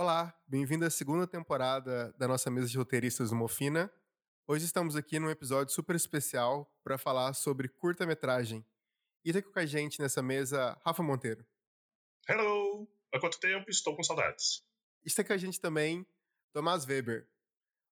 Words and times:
Olá, 0.00 0.34
bem-vindo 0.48 0.86
à 0.86 0.88
segunda 0.88 1.26
temporada 1.26 2.10
da 2.16 2.26
nossa 2.26 2.50
mesa 2.50 2.66
de 2.68 2.78
roteiristas 2.78 3.28
do 3.28 3.36
Mofina. 3.36 3.92
Hoje 4.46 4.64
estamos 4.64 4.96
aqui 4.96 5.18
num 5.18 5.28
episódio 5.28 5.74
super 5.74 5.94
especial 5.94 6.74
para 6.82 6.96
falar 6.96 7.34
sobre 7.34 7.68
curta-metragem. 7.68 8.64
E 9.22 9.30
tá 9.30 9.40
aqui 9.40 9.52
com 9.52 9.58
a 9.58 9.66
gente 9.66 10.00
nessa 10.00 10.22
mesa 10.22 10.80
Rafa 10.86 11.02
Monteiro. 11.02 11.44
Hello! 12.26 12.88
Há 13.12 13.20
quanto 13.20 13.38
tempo? 13.38 13.68
Estou 13.68 13.94
com 13.94 14.02
saudades. 14.02 14.64
Está 15.04 15.22
com 15.22 15.34
a 15.34 15.36
gente 15.36 15.60
também 15.60 16.06
Tomás 16.50 16.86
Weber. 16.86 17.28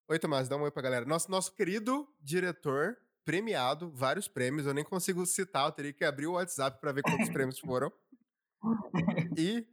Oi, 0.07 0.17
Tomás, 0.17 0.49
dá 0.49 0.57
um 0.57 0.63
oi 0.63 0.71
pra 0.71 0.81
galera. 0.81 1.05
Nosso, 1.05 1.29
nosso 1.29 1.53
querido 1.53 2.11
diretor, 2.19 2.97
premiado, 3.23 3.91
vários 3.91 4.27
prêmios, 4.27 4.65
eu 4.65 4.73
nem 4.73 4.83
consigo 4.83 5.23
citar, 5.27 5.67
eu 5.67 5.71
teria 5.73 5.93
que 5.93 6.03
abrir 6.03 6.25
o 6.25 6.33
WhatsApp 6.33 6.81
para 6.81 6.91
ver 6.91 7.03
quantos 7.03 7.29
prêmios 7.29 7.59
foram. 7.59 7.93
E 9.37 9.63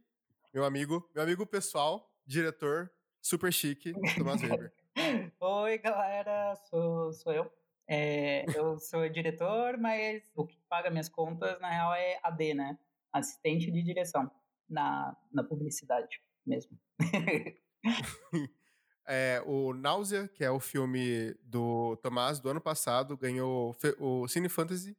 meu 0.53 0.63
amigo, 0.63 1.09
meu 1.15 1.23
amigo 1.23 1.43
pessoal, 1.47 2.06
diretor, 2.27 2.91
super 3.21 3.51
chique, 3.51 3.93
Tomás 4.17 4.41
Weber. 4.43 4.73
Oi, 5.39 5.77
galera, 5.77 6.55
sou, 6.69 7.13
sou 7.13 7.33
eu. 7.33 7.51
É, 7.87 8.45
eu 8.53 8.77
sou 8.77 9.07
diretor, 9.07 9.77
mas 9.77 10.21
o 10.35 10.45
que 10.45 10.59
paga 10.67 10.89
minhas 10.89 11.07
contas, 11.07 11.57
na 11.61 11.71
real, 11.71 11.93
é 11.93 12.19
AD, 12.21 12.53
né? 12.53 12.77
Assistente 13.13 13.71
de 13.71 13.81
direção 13.81 14.29
na, 14.69 15.15
na 15.31 15.43
publicidade 15.43 16.21
mesmo. 16.45 16.77
é, 19.07 19.41
o 19.45 19.73
Náusea, 19.73 20.27
que 20.27 20.43
é 20.43 20.51
o 20.51 20.59
filme 20.59 21.33
do 21.43 21.95
Tomás 21.97 22.41
do 22.41 22.49
ano 22.49 22.59
passado, 22.59 23.15
ganhou 23.15 23.75
o 23.99 24.27
Cine 24.27 24.49
Fantasy 24.49 24.97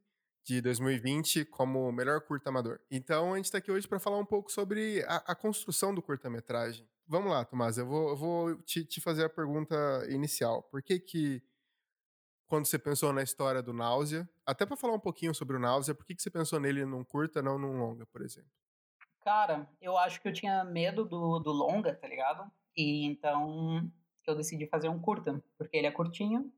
de 0.48 0.62
2020 0.62 1.44
como 1.44 1.92
melhor 1.92 2.22
curta-amador. 2.22 2.80
Então 2.90 3.34
a 3.34 3.36
gente 3.36 3.44
está 3.44 3.58
aqui 3.58 3.70
hoje 3.70 3.86
para 3.86 3.98
falar 3.98 4.16
um 4.16 4.24
pouco 4.24 4.50
sobre 4.50 5.04
a, 5.06 5.16
a 5.16 5.34
construção 5.34 5.94
do 5.94 6.00
curta-metragem. 6.00 6.88
Vamos 7.06 7.30
lá, 7.30 7.44
Tomás, 7.44 7.76
eu 7.76 7.86
vou, 7.86 8.08
eu 8.08 8.16
vou 8.16 8.62
te, 8.62 8.82
te, 8.82 8.98
fazer 8.98 9.26
a 9.26 9.28
pergunta 9.28 9.76
inicial. 10.08 10.62
Por 10.62 10.82
que 10.82 10.98
que, 10.98 11.42
quando 12.46 12.64
você 12.64 12.78
pensou 12.78 13.12
na 13.12 13.22
história 13.22 13.62
do 13.62 13.74
Náusea, 13.74 14.26
até 14.46 14.64
para 14.64 14.74
falar 14.74 14.94
um 14.94 15.00
pouquinho 15.00 15.34
sobre 15.34 15.54
o 15.54 15.60
Náusea, 15.60 15.94
por 15.94 16.06
que, 16.06 16.14
que 16.14 16.22
você 16.22 16.30
pensou 16.30 16.58
nele 16.58 16.86
num 16.86 17.04
curta, 17.04 17.42
não 17.42 17.58
num 17.58 17.78
longa, 17.78 18.06
por 18.06 18.22
exemplo? 18.22 18.50
Cara, 19.20 19.68
eu 19.82 19.98
acho 19.98 20.18
que 20.18 20.28
eu 20.28 20.32
tinha 20.32 20.64
medo 20.64 21.04
do, 21.04 21.38
do 21.40 21.52
longa, 21.52 21.94
tá 21.94 22.08
ligado? 22.08 22.50
E 22.74 23.04
então 23.04 23.86
eu 24.26 24.34
decidi 24.34 24.66
fazer 24.66 24.88
um 24.88 24.98
curta, 24.98 25.42
porque 25.58 25.76
ele 25.76 25.86
é 25.86 25.92
curtinho, 25.92 26.50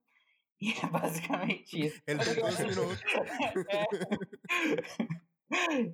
e 0.61 0.73
é 0.73 0.87
basicamente 0.87 1.87
isso. 1.87 2.03
Ele 2.07 2.19
tem 2.19 2.35
dois 2.35 2.61
minutos. 2.61 3.03
é. 3.71 3.85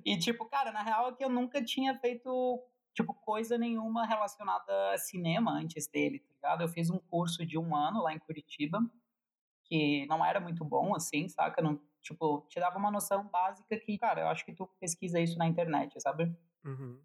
E, 0.05 0.17
tipo, 0.19 0.45
cara, 0.45 0.71
na 0.71 0.83
real 0.83 1.09
é 1.09 1.13
que 1.13 1.23
eu 1.23 1.29
nunca 1.29 1.63
tinha 1.63 1.95
feito, 1.95 2.61
tipo, 2.93 3.13
coisa 3.13 3.57
nenhuma 3.57 4.05
relacionada 4.05 4.91
a 4.91 4.97
cinema 4.97 5.51
antes 5.51 5.87
dele, 5.87 6.19
tá 6.19 6.33
ligado? 6.33 6.61
Eu 6.61 6.67
fiz 6.67 6.89
um 6.89 6.99
curso 6.99 7.45
de 7.45 7.57
um 7.57 7.75
ano 7.75 8.03
lá 8.03 8.13
em 8.13 8.19
Curitiba, 8.19 8.79
que 9.63 10.05
não 10.07 10.23
era 10.23 10.39
muito 10.39 10.63
bom, 10.63 10.95
assim, 10.95 11.27
saca? 11.27 11.61
Não, 11.61 11.81
tipo, 12.01 12.45
te 12.49 12.59
dava 12.59 12.77
uma 12.77 12.91
noção 12.91 13.27
básica 13.27 13.79
que, 13.79 13.97
cara, 13.97 14.21
eu 14.21 14.27
acho 14.27 14.45
que 14.45 14.53
tu 14.53 14.67
pesquisa 14.79 15.19
isso 15.19 15.37
na 15.37 15.47
internet, 15.47 15.99
sabe? 16.01 16.35
Uhum. 16.63 17.01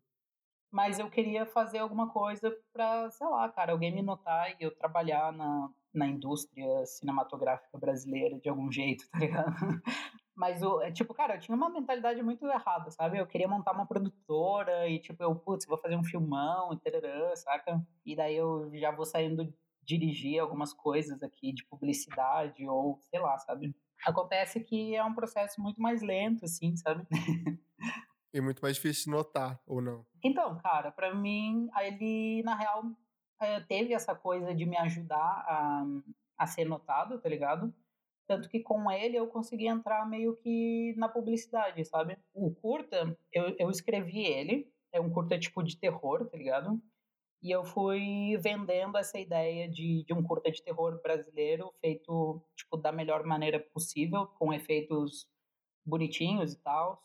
Mas 0.73 0.99
eu 0.99 1.11
queria 1.11 1.45
fazer 1.45 1.79
alguma 1.79 2.09
coisa 2.09 2.51
pra, 2.73 3.11
sei 3.11 3.27
lá, 3.27 3.47
cara, 3.51 3.73
alguém 3.73 3.95
me 3.95 4.01
notar 4.01 4.51
e 4.53 4.65
eu 4.65 4.75
trabalhar 4.75 5.31
na, 5.31 5.69
na 5.93 6.07
indústria 6.07 6.87
cinematográfica 6.87 7.77
brasileira 7.77 8.41
de 8.41 8.49
algum 8.49 8.73
jeito, 8.73 9.05
tá 9.13 9.19
ligado? 9.19 9.55
Mas, 10.35 10.63
o, 10.63 10.81
é, 10.81 10.91
tipo, 10.91 11.13
cara, 11.13 11.35
eu 11.37 11.41
tinha 11.41 11.55
uma 11.55 11.69
mentalidade 11.69 12.23
muito 12.23 12.47
errada, 12.47 12.91
sabe? 12.91 13.19
Eu 13.19 13.27
queria 13.27 13.47
montar 13.47 13.73
uma 13.73 13.87
produtora 13.87 14.89
e, 14.89 14.99
tipo, 14.99 15.23
eu, 15.23 15.37
putz, 15.37 15.67
vou 15.67 15.77
fazer 15.77 15.95
um 15.95 16.03
filmão 16.03 16.73
e 16.73 16.79
tararã, 16.79 17.37
saca? 17.37 17.87
E 18.07 18.17
daí 18.17 18.37
eu 18.37 18.71
já 18.73 18.91
vou 18.91 19.05
saindo 19.05 19.53
dirigir 19.85 20.41
algumas 20.41 20.73
coisas 20.73 21.23
aqui 21.23 21.53
de 21.53 21.67
publicidade 21.67 22.67
ou, 22.67 22.99
sei 23.11 23.21
lá, 23.21 23.37
sabe? 23.39 23.77
Acontece 24.07 24.61
que 24.61 24.97
é 24.97 25.05
um 25.05 25.15
processo 25.15 25.61
muito 25.61 25.83
mais 25.83 26.01
lento, 26.01 26.47
assim, 26.47 26.75
sabe? 26.77 27.07
E 28.33 28.41
muito 28.41 28.61
mais 28.61 28.77
difícil 28.77 29.05
de 29.05 29.11
notar, 29.11 29.61
ou 29.67 29.81
não? 29.81 30.07
Então, 30.25 30.57
cara, 30.59 30.91
para 30.91 31.15
mim, 31.15 31.69
ele, 31.81 32.43
na 32.43 32.55
real, 32.55 32.85
é, 33.41 33.61
teve 33.61 33.93
essa 33.93 34.15
coisa 34.15 34.55
de 34.55 34.65
me 34.65 34.77
ajudar 34.79 35.45
a, 35.47 35.85
a 36.39 36.47
ser 36.47 36.65
notado, 36.65 37.21
tá 37.21 37.29
ligado? 37.29 37.75
Tanto 38.27 38.49
que 38.49 38.61
com 38.61 38.91
ele 38.91 39.17
eu 39.17 39.27
consegui 39.27 39.67
entrar 39.67 40.09
meio 40.09 40.37
que 40.37 40.95
na 40.97 41.09
publicidade, 41.09 41.85
sabe? 41.85 42.17
O 42.33 42.55
curta, 42.55 43.17
eu, 43.33 43.55
eu 43.59 43.69
escrevi 43.69 44.25
ele, 44.25 44.73
é 44.93 45.01
um 45.01 45.11
curta 45.11 45.39
tipo 45.39 45.63
de 45.63 45.77
terror, 45.77 46.27
tá 46.29 46.39
ligado? 46.39 46.81
E 47.43 47.51
eu 47.51 47.65
fui 47.65 48.37
vendendo 48.39 48.97
essa 48.97 49.19
ideia 49.19 49.69
de, 49.69 50.05
de 50.05 50.15
um 50.15 50.23
curta 50.23 50.51
de 50.51 50.63
terror 50.63 51.03
brasileiro 51.03 51.73
feito, 51.81 52.41
tipo, 52.57 52.77
da 52.77 52.93
melhor 52.93 53.25
maneira 53.25 53.59
possível, 53.59 54.27
com 54.39 54.53
efeitos 54.53 55.29
bonitinhos 55.85 56.53
e 56.53 56.63
tal, 56.63 57.03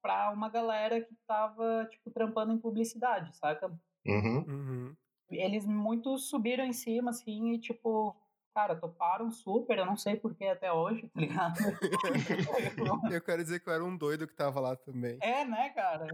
pra 0.00 0.30
uma 0.30 0.48
galera 0.48 1.00
que 1.00 1.14
tava, 1.26 1.86
tipo, 1.90 2.10
trampando 2.10 2.52
em 2.52 2.58
publicidade, 2.58 3.36
saca? 3.36 3.68
Uhum. 4.06 4.44
Uhum. 4.48 4.96
Eles 5.30 5.64
muito 5.66 6.18
subiram 6.18 6.64
em 6.64 6.72
cima, 6.72 7.10
assim, 7.10 7.52
e, 7.52 7.58
tipo, 7.58 8.16
cara, 8.54 8.74
toparam 8.74 9.30
super, 9.30 9.78
eu 9.78 9.86
não 9.86 9.96
sei 9.96 10.16
porquê 10.16 10.46
até 10.46 10.72
hoje, 10.72 11.08
tá 11.08 11.20
ligado? 11.20 11.54
eu 13.14 13.22
quero 13.22 13.42
dizer 13.42 13.60
que 13.60 13.68
eu 13.68 13.72
era 13.72 13.84
um 13.84 13.96
doido 13.96 14.26
que 14.26 14.34
tava 14.34 14.60
lá 14.60 14.74
também. 14.76 15.18
É, 15.20 15.44
né, 15.44 15.70
cara? 15.70 16.06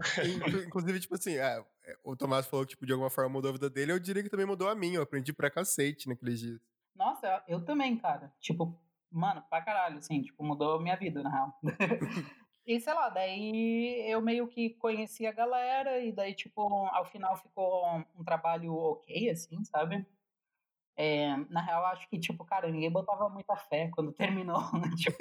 Inclusive, 0.65 0.99
tipo 0.99 1.15
assim, 1.15 1.35
é, 1.35 1.63
o 2.03 2.15
Tomás 2.15 2.45
falou 2.45 2.65
que, 2.65 2.71
tipo, 2.71 2.85
de 2.85 2.93
alguma 2.93 3.09
forma 3.09 3.29
mudou 3.29 3.49
a 3.49 3.53
vida 3.53 3.69
dele, 3.69 3.91
eu 3.91 3.99
diria 3.99 4.23
que 4.23 4.29
também 4.29 4.45
mudou 4.45 4.69
a 4.69 4.75
minha, 4.75 4.97
eu 4.97 5.03
aprendi 5.03 5.33
pra 5.33 5.49
cacete 5.49 6.07
naqueles 6.07 6.39
dias. 6.39 6.59
Nossa, 6.95 7.43
eu 7.47 7.63
também, 7.63 7.97
cara. 7.97 8.31
Tipo, 8.39 8.79
mano, 9.11 9.43
pra 9.49 9.61
caralho, 9.61 9.97
assim, 9.97 10.21
tipo, 10.21 10.43
mudou 10.43 10.75
a 10.75 10.81
minha 10.81 10.95
vida, 10.95 11.21
na 11.23 11.29
real. 11.29 11.59
E 12.67 12.81
sei 12.81 12.93
lá, 12.93 13.07
daí 13.07 14.03
eu 14.11 14.21
meio 14.21 14.45
que 14.45 14.71
conheci 14.71 15.25
a 15.25 15.31
galera, 15.31 15.99
e 16.01 16.11
daí, 16.11 16.35
tipo, 16.35 16.61
ao 16.87 17.05
final 17.05 17.37
ficou 17.37 17.85
um 18.13 18.25
trabalho 18.25 18.75
ok, 18.75 19.29
assim, 19.29 19.63
sabe? 19.63 20.05
É, 20.97 21.37
na 21.49 21.61
real, 21.61 21.85
acho 21.85 22.09
que, 22.09 22.19
tipo, 22.19 22.43
cara, 22.43 22.69
ninguém 22.69 22.91
botava 22.91 23.29
muita 23.29 23.55
fé 23.55 23.89
quando 23.93 24.11
terminou, 24.51 24.59
né? 24.73 24.89
tipo, 24.97 25.17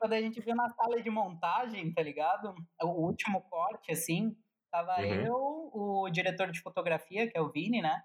quando 0.00 0.12
a 0.14 0.20
gente 0.20 0.40
viu 0.40 0.56
na 0.56 0.70
sala 0.70 1.00
de 1.00 1.08
montagem, 1.08 1.92
tá 1.92 2.02
ligado? 2.02 2.52
O 2.82 3.06
último 3.06 3.42
corte, 3.42 3.92
assim, 3.92 4.36
tava 4.68 4.96
uhum. 5.02 5.04
eu, 5.04 5.70
o 5.72 6.10
diretor 6.10 6.50
de 6.50 6.60
fotografia, 6.60 7.30
que 7.30 7.38
é 7.38 7.40
o 7.40 7.50
Vini, 7.52 7.80
né? 7.80 8.02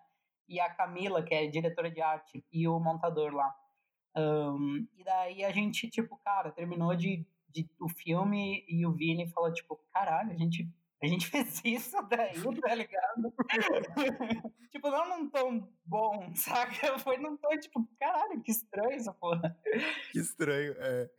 E 0.48 0.60
a 0.60 0.72
Camila, 0.72 1.24
que 1.24 1.34
é 1.34 1.48
diretora 1.48 1.90
de 1.90 2.00
arte, 2.00 2.46
e 2.52 2.68
o 2.68 2.80
montador 2.80 3.34
lá. 3.34 3.56
Um, 4.16 4.88
e 4.96 5.04
daí 5.04 5.44
a 5.44 5.52
gente, 5.52 5.90
tipo, 5.90 6.16
cara, 6.18 6.52
terminou 6.52 6.96
de 6.96 7.26
de, 7.64 7.70
o 7.80 7.90
filme 7.90 8.64
e 8.68 8.86
o 8.86 8.92
Vini 8.92 9.28
falou, 9.30 9.52
tipo, 9.52 9.76
caralho, 9.92 10.32
a 10.32 10.36
gente, 10.36 10.70
a 11.02 11.08
gente 11.08 11.28
fez 11.28 11.62
isso 11.66 12.02
daí, 12.04 12.36
tá 12.62 12.76
ligado? 12.76 13.34
tipo, 14.72 14.90
não 14.90 15.10
num 15.10 15.30
tom 15.30 15.68
bom, 15.86 16.34
saca? 16.36 17.00
Foi 17.00 17.18
num 17.18 17.38
tom, 17.38 17.58
tipo, 17.58 17.88
caralho, 18.00 18.42
que 18.42 18.52
estranho 18.52 18.92
essa 18.92 19.14
porra. 19.14 19.58
Que 20.12 20.20
estranho, 20.20 20.76
é. 20.78 21.10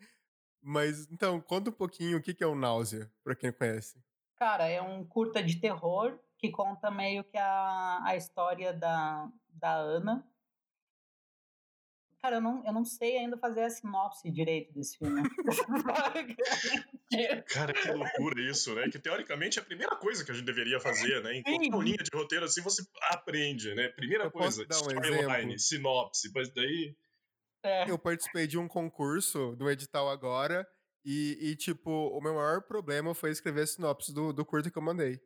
Mas, 0.63 1.11
então, 1.11 1.41
conta 1.41 1.71
um 1.71 1.73
pouquinho 1.73 2.19
o 2.19 2.23
que 2.23 2.43
é 2.43 2.47
o 2.47 2.55
Náusea, 2.55 3.11
pra 3.23 3.35
quem 3.35 3.53
conhece. 3.53 4.03
Cara, 4.37 4.69
é 4.69 4.81
um 4.81 5.05
curta 5.05 5.43
de 5.43 5.61
terror 5.61 6.19
que 6.37 6.51
conta 6.51 6.91
meio 6.91 7.25
que 7.25 7.37
a, 7.37 8.01
a 8.05 8.17
história 8.17 8.73
da, 8.73 9.29
da 9.51 9.75
Ana, 9.75 10.25
Cara, 12.29 12.37
eu 12.37 12.43
não, 12.43 12.63
eu 12.67 12.73
não 12.75 12.85
sei 12.85 13.17
ainda 13.17 13.39
fazer 13.39 13.63
a 13.63 13.71
sinopse 13.71 14.31
direito 14.31 14.71
desse 14.75 14.99
filme. 14.99 15.23
Cara, 17.49 17.73
que 17.73 17.91
loucura 17.91 18.39
isso, 18.43 18.75
né? 18.75 18.91
Que 18.91 18.99
teoricamente 18.99 19.59
é 19.59 19.63
a 19.63 19.65
primeira 19.65 19.97
coisa 19.97 20.23
que 20.23 20.31
a 20.31 20.35
gente 20.35 20.45
deveria 20.45 20.79
fazer, 20.79 21.23
né? 21.23 21.37
Em 21.37 21.43
qualquer 21.43 21.79
linha 21.79 21.97
de 21.97 22.11
roteiro 22.13 22.45
assim 22.45 22.61
você 22.61 22.83
aprende, 23.11 23.75
né? 23.75 23.89
Primeira 23.89 24.25
eu 24.25 24.31
coisa, 24.31 24.63
storyline, 24.71 25.55
um 25.55 25.59
sinopse, 25.59 26.31
mas 26.35 26.53
daí. 26.53 26.95
É. 27.65 27.91
Eu 27.91 27.99
participei 27.99 28.47
de 28.47 28.59
um 28.59 28.69
concurso 28.69 29.57
do 29.57 29.71
edital 29.71 30.11
agora 30.11 30.69
e, 31.03 31.39
e, 31.41 31.57
tipo, 31.57 31.91
o 31.91 32.21
meu 32.21 32.35
maior 32.35 32.61
problema 32.61 33.15
foi 33.15 33.31
escrever 33.31 33.63
a 33.63 33.67
sinopse 33.67 34.13
do, 34.13 34.35
do 34.35 34.45
curto 34.45 34.71
que 34.71 34.77
eu 34.77 34.83
mandei. 34.83 35.19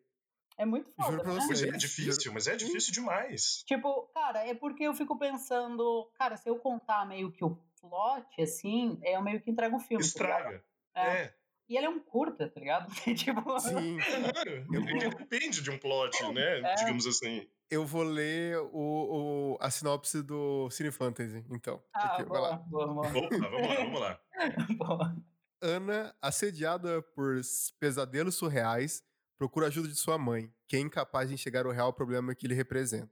É 0.58 0.64
muito 0.64 0.90
foda, 0.93 1.10
Juro 1.10 1.22
pra 1.22 1.34
né? 1.34 1.69
É 1.75 1.76
difícil, 1.76 2.32
mas 2.32 2.46
é 2.46 2.56
difícil 2.56 2.93
demais. 2.93 3.62
Tipo, 3.66 4.02
cara, 4.14 4.46
é 4.46 4.54
porque 4.54 4.84
eu 4.84 4.94
fico 4.94 5.19
pensando, 5.19 6.10
cara, 6.14 6.37
se 6.37 6.49
eu 6.49 6.56
contar 6.56 7.06
meio 7.06 7.32
que 7.32 7.44
o 7.44 7.58
plot, 7.81 8.40
assim, 8.40 9.00
eu 9.02 9.22
meio 9.22 9.40
que 9.40 9.50
entrego 9.50 9.76
o 9.76 9.81
filme. 9.81 10.02
Tá 10.02 10.08
Estraga. 10.08 10.64
Tá 10.94 11.00
é. 11.00 11.22
é. 11.22 11.34
E 11.69 11.76
ele 11.76 11.87
é 11.87 11.88
um 11.88 12.00
curta, 12.00 12.49
tá 12.49 12.60
ligado? 12.60 12.87
tipo... 13.16 13.60
Sim. 13.60 13.99
Claro. 14.32 14.66
Ele 14.70 15.08
depende 15.10 15.62
de 15.62 15.70
um 15.70 15.78
plot, 15.78 16.32
né? 16.32 16.60
É. 16.60 16.75
Digamos 16.75 17.06
assim. 17.06 17.48
Eu 17.70 17.87
vou 17.87 18.02
ler 18.02 18.58
o, 18.58 19.55
o, 19.55 19.58
a 19.58 19.70
sinopse 19.70 20.22
do 20.22 20.69
Cine 20.69 20.90
Fantasy, 20.90 21.43
então. 21.50 21.82
Ah, 21.94 22.14
Aqui, 22.14 22.25
boa, 22.25 22.40
vai 22.40 22.50
lá. 22.50 22.56
Boa, 22.58 22.87
boa. 22.87 23.08
Opa, 23.08 23.48
vamos 23.48 23.69
lá, 23.69 23.75
vamos 23.76 24.00
lá. 24.00 24.20
boa. 24.76 25.16
Ana, 25.62 26.14
assediada 26.20 27.00
por 27.00 27.40
pesadelos 27.81 28.34
surreais, 28.34 29.02
procura 29.43 29.67
ajuda 29.67 29.89
de 29.89 29.97
sua 29.97 30.17
mãe, 30.17 30.55
que 30.69 30.77
é 30.77 30.79
incapaz 30.79 31.29
de 31.29 31.35
enxergar 31.35 31.67
o 31.67 31.73
real 31.73 31.93
problema 31.93 32.33
que 32.33 32.47
ele 32.47 32.55
representa. 32.55 33.11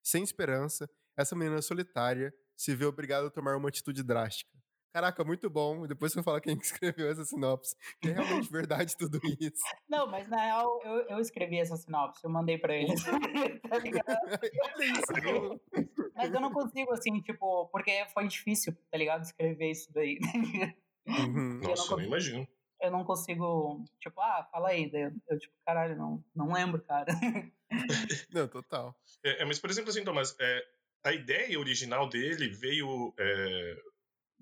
sem 0.00 0.22
esperança, 0.22 0.88
essa 1.16 1.34
menina 1.34 1.60
solitária 1.60 2.32
se 2.54 2.76
vê 2.76 2.84
obrigada 2.84 3.26
a 3.26 3.30
tomar 3.30 3.56
uma 3.56 3.68
atitude 3.70 4.00
drástica. 4.04 4.56
Caraca, 4.92 5.24
muito 5.24 5.50
bom. 5.50 5.84
E 5.84 5.88
depois 5.88 6.12
você 6.12 6.22
fala 6.22 6.40
quem 6.40 6.56
escreveu 6.62 7.10
essa 7.10 7.24
sinopse. 7.24 7.74
Que 8.00 8.10
é 8.10 8.12
realmente 8.12 8.52
verdade 8.52 8.96
tudo 8.96 9.18
isso. 9.40 9.64
Não, 9.90 10.06
mas 10.06 10.28
na 10.28 10.40
real 10.40 10.80
eu, 10.84 11.08
eu 11.08 11.18
escrevi 11.18 11.58
essa 11.58 11.76
sinopse, 11.76 12.22
eu 12.22 12.30
mandei 12.30 12.56
pra 12.56 12.76
eles. 12.76 13.02
tá 13.68 13.78
ligado? 13.78 14.16
Olha 14.30 14.84
isso? 14.84 15.60
Mas 16.14 16.32
eu 16.32 16.40
não 16.40 16.52
consigo, 16.52 16.92
assim, 16.92 17.20
tipo, 17.20 17.66
porque 17.70 18.06
foi 18.14 18.28
difícil, 18.28 18.76
tá 18.92 18.96
ligado? 18.96 19.24
Escrever 19.24 19.72
isso 19.72 19.92
daí. 19.92 20.20
Uhum. 21.08 21.58
Nossa, 21.64 21.94
eu, 21.94 21.96
não 21.96 22.04
imagino. 22.04 22.46
Eu 22.84 22.90
não 22.90 23.04
consigo, 23.04 23.84
tipo, 24.00 24.20
ah, 24.20 24.46
fala 24.50 24.68
aí. 24.68 24.90
Eu, 24.92 25.12
eu 25.28 25.38
tipo, 25.38 25.54
caralho, 25.64 25.96
não, 25.96 26.24
não 26.34 26.52
lembro, 26.52 26.82
cara. 26.82 27.12
não, 28.32 28.46
total. 28.48 28.94
É, 29.24 29.42
é, 29.42 29.44
mas, 29.44 29.58
por 29.58 29.70
exemplo, 29.70 29.90
assim, 29.90 30.04
Thomas, 30.04 30.36
é, 30.40 30.64
a 31.04 31.12
ideia 31.12 31.58
original 31.58 32.08
dele 32.08 32.48
veio. 32.48 33.14
É 33.18 33.76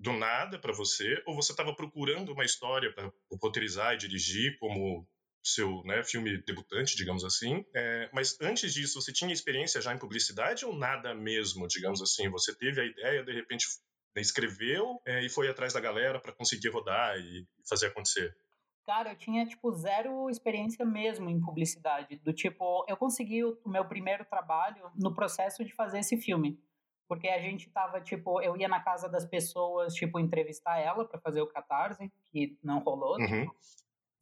do 0.03 0.11
nada 0.11 0.59
para 0.59 0.73
você, 0.73 1.23
ou 1.25 1.33
você 1.33 1.53
estava 1.53 1.73
procurando 1.73 2.33
uma 2.33 2.43
história 2.43 2.91
para 2.93 3.09
roteirizar 3.41 3.93
e 3.93 3.97
dirigir 3.97 4.57
como 4.59 5.07
seu 5.43 5.81
né, 5.83 6.03
filme 6.03 6.41
debutante, 6.43 6.95
digamos 6.95 7.23
assim. 7.23 7.65
É, 7.75 8.09
mas 8.13 8.37
antes 8.41 8.73
disso, 8.73 9.01
você 9.01 9.11
tinha 9.11 9.33
experiência 9.33 9.81
já 9.81 9.93
em 9.93 9.97
publicidade 9.97 10.65
ou 10.65 10.75
nada 10.75 11.13
mesmo, 11.13 11.67
digamos 11.67 12.01
assim? 12.01 12.29
Você 12.29 12.55
teve 12.55 12.81
a 12.81 12.85
ideia, 12.85 13.23
de 13.23 13.33
repente 13.33 13.65
escreveu 14.21 15.01
é, 15.05 15.25
e 15.25 15.29
foi 15.29 15.49
atrás 15.49 15.73
da 15.73 15.79
galera 15.79 16.19
para 16.19 16.33
conseguir 16.33 16.69
rodar 16.69 17.17
e 17.17 17.47
fazer 17.67 17.87
acontecer? 17.87 18.35
Cara, 18.85 19.11
eu 19.11 19.15
tinha, 19.15 19.45
tipo, 19.45 19.71
zero 19.71 20.29
experiência 20.29 20.85
mesmo 20.85 21.29
em 21.29 21.39
publicidade. 21.39 22.17
Do 22.17 22.33
tipo, 22.33 22.85
eu 22.87 22.97
consegui 22.97 23.43
o 23.43 23.57
meu 23.65 23.85
primeiro 23.85 24.25
trabalho 24.25 24.91
no 24.95 25.13
processo 25.13 25.63
de 25.63 25.73
fazer 25.73 25.99
esse 25.99 26.17
filme 26.17 26.59
porque 27.07 27.27
a 27.27 27.39
gente 27.39 27.69
tava, 27.69 28.01
tipo, 28.01 28.41
eu 28.41 28.57
ia 28.57 28.67
na 28.67 28.79
casa 28.79 29.07
das 29.07 29.25
pessoas, 29.25 29.93
tipo, 29.93 30.19
entrevistar 30.19 30.79
ela 30.79 31.05
para 31.07 31.19
fazer 31.19 31.41
o 31.41 31.47
catarse, 31.47 32.11
que 32.31 32.57
não 32.63 32.79
rolou. 32.79 33.19
Uhum. 33.19 33.41
Tipo. 33.41 33.55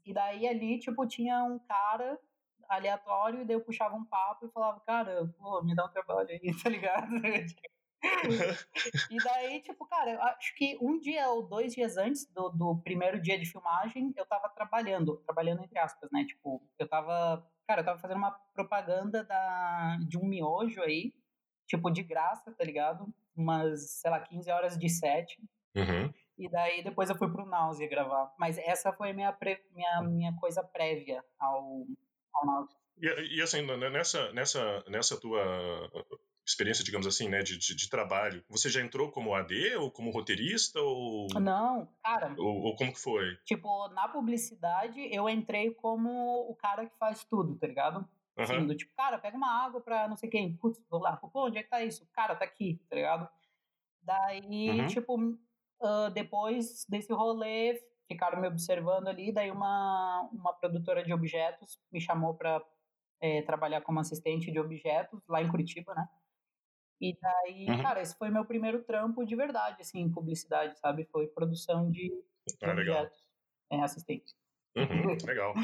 E 0.05 0.13
daí 0.13 0.47
ali, 0.47 0.79
tipo, 0.79 1.07
tinha 1.07 1.43
um 1.43 1.59
cara 1.59 2.19
aleatório, 2.67 3.41
e 3.41 3.45
daí 3.45 3.55
eu 3.55 3.63
puxava 3.63 3.95
um 3.95 4.05
papo 4.05 4.45
e 4.45 4.51
falava, 4.51 4.79
cara, 4.81 5.25
pô, 5.38 5.61
me 5.63 5.75
dá 5.75 5.85
um 5.85 5.89
trabalho 5.89 6.29
aí, 6.29 6.41
tá 6.63 6.69
ligado? 6.69 7.11
E 9.09 9.18
daí, 9.24 9.62
tipo, 9.62 9.86
cara, 9.86 10.12
eu 10.12 10.21
acho 10.24 10.56
que 10.56 10.77
um 10.81 11.00
dia 11.00 11.30
ou 11.30 11.44
dois 11.44 11.74
dias 11.74 11.98
antes 11.98 12.25
do, 12.33 12.50
do 12.50 12.81
primeiro 12.83 13.21
dia 13.21 13.38
de 13.38 13.45
filmagem, 13.45 14.13
eu 14.18 14.25
tava 14.25 14.50
trabalhando, 14.50 15.18
trabalhando 15.18 15.63
entre 15.63 15.77
aspas, 15.77 16.09
né? 16.12 16.25
Tipo, 16.25 16.62
eu 16.80 16.88
tava, 16.88 17.48
cara, 17.68 17.81
eu 17.81 17.86
tava 17.86 18.00
fazendo 18.00 18.18
uma 18.18 18.31
propaganda 18.53 19.24
da, 19.24 19.98
de 20.07 20.18
um 20.18 20.25
miojo 20.25 20.81
aí, 20.81 21.13
tipo, 21.68 21.92
de 21.92 22.01
graça, 22.01 22.51
tá 22.51 22.63
ligado? 22.63 23.07
Umas, 23.36 23.92
sei 23.92 24.09
lá, 24.09 24.19
15 24.19 24.51
horas 24.51 24.77
de 24.77 24.89
set. 24.89 25.39
Uhum. 25.75 26.12
E 26.38 26.50
daí 26.50 26.83
depois 26.83 27.09
eu 27.09 27.15
fui 27.15 27.31
pro 27.31 27.45
Náusea 27.45 27.88
gravar. 27.88 28.33
Mas 28.38 28.57
essa 28.57 28.92
foi 28.92 29.12
a 29.12 29.13
minha, 29.13 29.31
pre... 29.31 29.63
minha, 29.75 30.01
minha 30.01 30.33
coisa 30.38 30.63
prévia 30.63 31.24
ao, 31.39 31.86
ao 32.33 32.45
Náusea. 32.45 32.77
E, 32.98 33.38
e, 33.38 33.42
assim, 33.42 33.62
nessa, 33.62 34.31
nessa, 34.33 34.83
nessa 34.88 35.19
tua 35.19 35.44
experiência, 36.45 36.83
digamos 36.83 37.07
assim, 37.07 37.29
né, 37.29 37.39
de, 37.39 37.57
de, 37.57 37.75
de, 37.75 37.89
trabalho, 37.89 38.43
você 38.49 38.69
já 38.69 38.81
entrou 38.81 39.11
como 39.11 39.33
AD 39.33 39.75
ou 39.75 39.91
como 39.91 40.11
roteirista 40.11 40.79
ou... 40.81 41.27
Não, 41.39 41.88
cara... 42.03 42.33
Ou, 42.38 42.63
ou, 42.63 42.75
como 42.75 42.91
que 42.91 42.99
foi? 42.99 43.35
Tipo, 43.45 43.88
na 43.89 44.07
publicidade 44.07 44.99
eu 45.13 45.29
entrei 45.29 45.71
como 45.73 46.49
o 46.49 46.55
cara 46.55 46.85
que 46.85 46.97
faz 46.97 47.23
tudo, 47.23 47.55
tá 47.55 47.67
ligado? 47.67 48.07
Uhum. 48.38 48.43
Assim, 48.43 48.67
do 48.67 48.75
tipo, 48.75 48.93
cara, 48.95 49.19
pega 49.19 49.38
uma 49.38 49.65
água 49.65 49.81
pra 49.81 50.07
não 50.07 50.15
sei 50.15 50.29
quem. 50.29 50.55
Putz, 50.57 50.81
vou 50.89 50.99
lá. 50.99 51.17
Pô, 51.17 51.47
onde 51.47 51.57
é 51.57 51.63
que 51.63 51.69
tá 51.69 51.83
isso? 51.83 52.07
Cara, 52.13 52.35
tá 52.35 52.45
aqui, 52.45 52.81
tá 52.89 52.95
ligado? 52.95 53.29
Daí, 54.01 54.69
uhum. 54.71 54.88
tipo, 54.88 55.15
uh, 55.15 56.09
depois 56.13 56.85
desse 56.89 57.13
rolê, 57.13 57.79
ficaram 58.07 58.41
me 58.41 58.47
observando 58.47 59.07
ali. 59.07 59.31
Daí, 59.31 59.51
uma, 59.51 60.29
uma 60.31 60.53
produtora 60.53 61.03
de 61.03 61.13
objetos 61.13 61.79
me 61.91 62.01
chamou 62.01 62.33
pra 62.33 62.61
é, 63.21 63.41
trabalhar 63.43 63.81
como 63.81 63.99
assistente 63.99 64.51
de 64.51 64.59
objetos 64.59 65.21
lá 65.27 65.41
em 65.41 65.47
Curitiba, 65.47 65.93
né? 65.93 66.07
E 67.01 67.18
daí, 67.19 67.65
uhum. 67.68 67.81
cara, 67.81 68.00
esse 68.00 68.15
foi 68.15 68.30
meu 68.30 68.45
primeiro 68.45 68.83
trampo 68.83 69.25
de 69.25 69.36
verdade, 69.36 69.81
assim, 69.81 70.00
em 70.00 70.12
publicidade, 70.12 70.77
sabe? 70.77 71.03
Foi 71.06 71.25
produção 71.25 71.89
de, 71.89 72.13
ah, 72.62 72.71
objetos. 72.71 73.27
É, 73.71 73.81
assistente. 73.81 74.36
Uhum, 74.75 75.18
legal. 75.25 75.56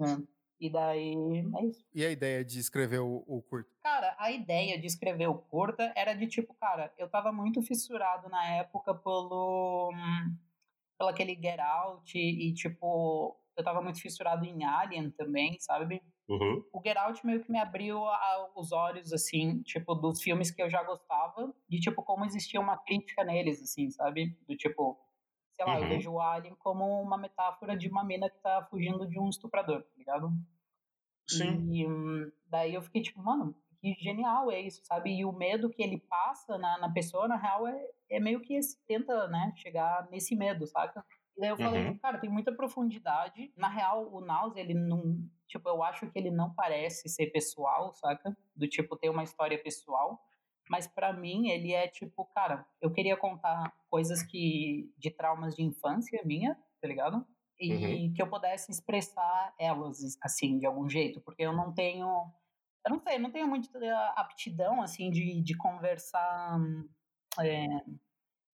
é. 0.00 0.40
E 0.58 0.70
daí 0.70 1.14
é 1.56 1.64
isso. 1.66 1.84
E 1.94 2.04
a 2.04 2.10
ideia 2.10 2.44
de 2.44 2.58
escrever 2.58 2.98
o, 2.98 3.24
o 3.26 3.42
curta? 3.42 3.70
Cara, 3.82 4.14
a 4.18 4.30
ideia 4.30 4.78
de 4.78 4.86
escrever 4.86 5.26
o 5.26 5.34
curta 5.34 5.92
era 5.94 6.14
de 6.14 6.26
tipo, 6.26 6.54
cara, 6.54 6.92
eu 6.96 7.08
tava 7.08 7.30
muito 7.30 7.62
fissurado 7.62 8.28
na 8.30 8.46
época 8.46 8.94
pelo. 8.94 9.90
pelo 10.98 11.10
aquele 11.10 11.34
Get 11.34 11.60
Out 11.60 12.18
e, 12.18 12.52
tipo, 12.54 13.38
eu 13.56 13.64
tava 13.64 13.82
muito 13.82 14.00
fissurado 14.00 14.44
em 14.44 14.64
Alien 14.64 15.10
também, 15.10 15.58
sabe? 15.60 16.02
Uhum. 16.30 16.64
O 16.72 16.80
Get 16.80 16.96
Out 16.96 17.26
meio 17.26 17.42
que 17.42 17.50
me 17.50 17.58
abriu 17.58 18.06
a, 18.06 18.50
os 18.54 18.70
olhos, 18.70 19.12
assim, 19.12 19.62
tipo, 19.62 19.94
dos 19.96 20.22
filmes 20.22 20.50
que 20.50 20.62
eu 20.62 20.70
já 20.70 20.82
gostava, 20.84 21.52
de 21.68 21.80
tipo, 21.80 22.02
como 22.04 22.24
existia 22.24 22.60
uma 22.60 22.76
crítica 22.76 23.24
neles, 23.24 23.60
assim, 23.60 23.90
sabe? 23.90 24.38
Do 24.46 24.56
tipo, 24.56 24.96
sei 25.52 25.64
lá, 25.66 25.76
uhum. 25.76 25.82
eu 25.82 25.88
vejo 25.88 26.12
o 26.12 26.20
Alien 26.20 26.54
como 26.54 27.02
uma 27.02 27.18
metáfora 27.18 27.76
de 27.76 27.88
uma 27.88 28.04
mina 28.04 28.30
que 28.30 28.38
tá 28.38 28.64
fugindo 28.70 29.08
de 29.08 29.18
um 29.18 29.28
estuprador, 29.28 29.82
tá 29.82 29.90
ligado? 29.98 30.30
Sim. 31.28 31.68
E 31.72 32.32
daí 32.46 32.74
eu 32.74 32.82
fiquei 32.82 33.02
tipo, 33.02 33.20
mano, 33.20 33.54
que 33.80 33.94
genial 33.94 34.52
é 34.52 34.60
isso, 34.60 34.84
sabe? 34.84 35.10
E 35.16 35.24
o 35.24 35.32
medo 35.32 35.68
que 35.68 35.82
ele 35.82 35.98
passa 35.98 36.56
na, 36.58 36.78
na 36.78 36.92
pessoa, 36.92 37.26
na 37.26 37.36
real, 37.36 37.66
é, 37.66 37.88
é 38.08 38.20
meio 38.20 38.40
que 38.40 38.58
tenta, 38.86 39.26
né, 39.26 39.52
chegar 39.56 40.08
nesse 40.10 40.36
medo, 40.36 40.64
saca? 40.66 41.04
E 41.36 41.40
daí 41.40 41.50
eu 41.50 41.56
falei, 41.56 41.86
uhum. 41.86 41.98
cara, 41.98 42.18
tem 42.18 42.30
muita 42.30 42.52
profundidade. 42.52 43.52
Na 43.56 43.68
real, 43.68 44.12
o 44.12 44.20
Náusea, 44.20 44.60
ele 44.60 44.74
não. 44.74 45.18
Tipo, 45.50 45.68
eu 45.68 45.82
acho 45.82 46.10
que 46.10 46.18
ele 46.18 46.30
não 46.30 46.54
parece 46.54 47.08
ser 47.08 47.26
pessoal, 47.26 47.92
saca? 47.94 48.36
Do 48.56 48.68
tipo, 48.68 48.96
ter 48.96 49.10
uma 49.10 49.24
história 49.24 49.60
pessoal 49.62 50.18
mas 50.70 50.86
para 50.86 51.12
mim 51.12 51.48
ele 51.48 51.72
é 51.72 51.88
tipo, 51.88 52.24
cara, 52.26 52.64
eu 52.80 52.92
queria 52.92 53.16
contar 53.16 53.74
coisas 53.90 54.22
que 54.22 54.88
de 54.96 55.10
traumas 55.10 55.56
de 55.56 55.64
infância 55.64 56.22
minha, 56.24 56.54
tá 56.80 56.86
ligado? 56.86 57.26
E 57.58 58.06
uhum. 58.06 58.12
que 58.14 58.22
eu 58.22 58.30
pudesse 58.30 58.70
expressar 58.70 59.52
elas 59.58 60.16
assim 60.22 60.60
de 60.60 60.66
algum 60.66 60.88
jeito, 60.88 61.20
porque 61.22 61.42
eu 61.42 61.52
não 61.52 61.74
tenho 61.74 62.32
eu 62.86 62.90
não 62.90 63.00
sei, 63.00 63.18
não 63.18 63.32
tenho 63.32 63.48
muita 63.48 63.68
aptidão 64.16 64.80
assim 64.80 65.10
de, 65.10 65.42
de 65.42 65.56
conversar 65.56 66.60
é, 67.40 67.66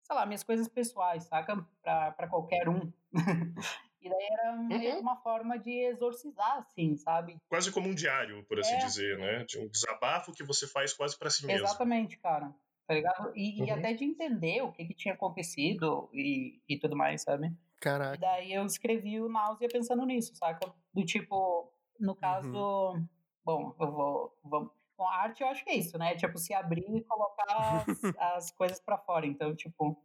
sei 0.03 0.15
lá, 0.15 0.23
minhas 0.27 0.43
coisas 0.43 0.67
pessoais, 0.67 1.23
saca? 1.23 1.67
Para 1.81 2.27
qualquer 2.29 2.69
um. 2.69 2.93
E 4.03 4.09
daí 4.09 4.27
era 4.31 4.53
uhum. 4.53 4.99
uma 4.99 5.15
forma 5.15 5.57
de 5.57 5.71
exorcizar, 5.85 6.57
assim, 6.57 6.97
sabe? 6.97 7.37
Quase 7.47 7.71
como 7.71 7.87
um 7.87 7.95
diário, 7.95 8.43
por 8.45 8.59
assim 8.59 8.73
é. 8.73 8.79
dizer, 8.79 9.17
né? 9.17 9.45
De 9.45 9.57
um 9.57 9.67
desabafo 9.69 10.33
que 10.33 10.43
você 10.43 10.67
faz 10.67 10.93
quase 10.93 11.17
para 11.17 11.29
si 11.29 11.45
mesmo. 11.45 11.65
Exatamente, 11.65 12.17
cara. 12.17 12.53
Tá 12.85 12.93
ligado? 12.93 13.31
E, 13.33 13.61
uhum. 13.61 13.67
e, 13.67 13.71
até 13.71 13.93
de 13.93 14.03
entender 14.03 14.61
o 14.61 14.73
que, 14.73 14.85
que 14.85 14.93
tinha 14.93 15.13
acontecido 15.13 16.09
e, 16.11 16.61
e 16.67 16.77
tudo 16.77 16.97
mais, 16.97 17.21
sabe? 17.21 17.49
Caraca. 17.79 18.17
E 18.17 18.19
daí 18.19 18.53
eu 18.53 18.65
escrevi 18.65 19.21
o 19.21 19.29
Náusea 19.29 19.69
pensando 19.69 20.05
nisso, 20.05 20.35
saca? 20.35 20.69
Do 20.93 21.05
tipo, 21.05 21.71
no 21.97 22.13
caso. 22.13 22.49
Uhum. 22.49 23.07
Bom, 23.45 23.75
eu 23.79 23.91
vou. 23.91 24.37
Vamos. 24.43 24.71
Bom, 24.97 25.07
a 25.07 25.21
arte 25.21 25.41
eu 25.41 25.47
acho 25.47 25.63
que 25.63 25.71
é 25.71 25.75
isso, 25.75 25.97
né? 25.97 26.15
Tipo, 26.15 26.37
se 26.37 26.53
abrir 26.53 26.85
e 26.93 27.03
colocar 27.03 27.45
as, 27.47 27.85
as 28.35 28.51
coisas 28.51 28.79
para 28.79 28.97
fora. 28.97 29.25
Então, 29.25 29.55
tipo 29.55 29.97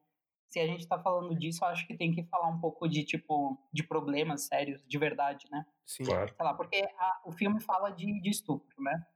se 0.50 0.58
a 0.58 0.66
gente 0.66 0.80
está 0.80 0.98
falando 0.98 1.36
disso, 1.38 1.64
acho 1.64 1.86
que 1.86 1.96
tem 1.96 2.12
que 2.12 2.24
falar 2.24 2.48
um 2.48 2.58
pouco 2.58 2.88
de 2.88 3.04
tipo 3.04 3.58
de 3.72 3.82
problemas 3.82 4.46
sérios, 4.46 4.82
de 4.86 4.98
verdade, 4.98 5.46
né? 5.50 5.64
Sim. 5.84 6.04
Claro. 6.04 6.34
Sei 6.34 6.44
lá, 6.44 6.54
porque 6.54 6.76
a, 6.98 7.20
o 7.26 7.32
filme 7.32 7.60
fala 7.60 7.90
de, 7.90 8.20
de, 8.20 8.30
estupro, 8.30 8.82
né? 8.82 9.06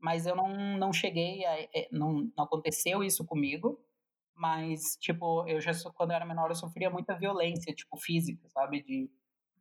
Mas 0.00 0.26
eu 0.26 0.34
não, 0.34 0.76
não 0.76 0.92
cheguei 0.92 1.44
a. 1.44 1.60
É, 1.60 1.88
não, 1.92 2.30
não 2.36 2.44
aconteceu 2.44 3.02
isso 3.02 3.24
comigo. 3.24 3.80
Mas, 4.34 4.98
tipo, 5.00 5.48
eu 5.48 5.60
já 5.62 5.72
quando 5.94 6.10
eu 6.10 6.16
era 6.16 6.26
menor, 6.26 6.50
eu 6.50 6.54
sofria 6.54 6.90
muita 6.90 7.16
violência, 7.16 7.74
tipo, 7.74 7.96
física, 7.96 8.46
sabe? 8.50 8.82
De, 8.82 9.10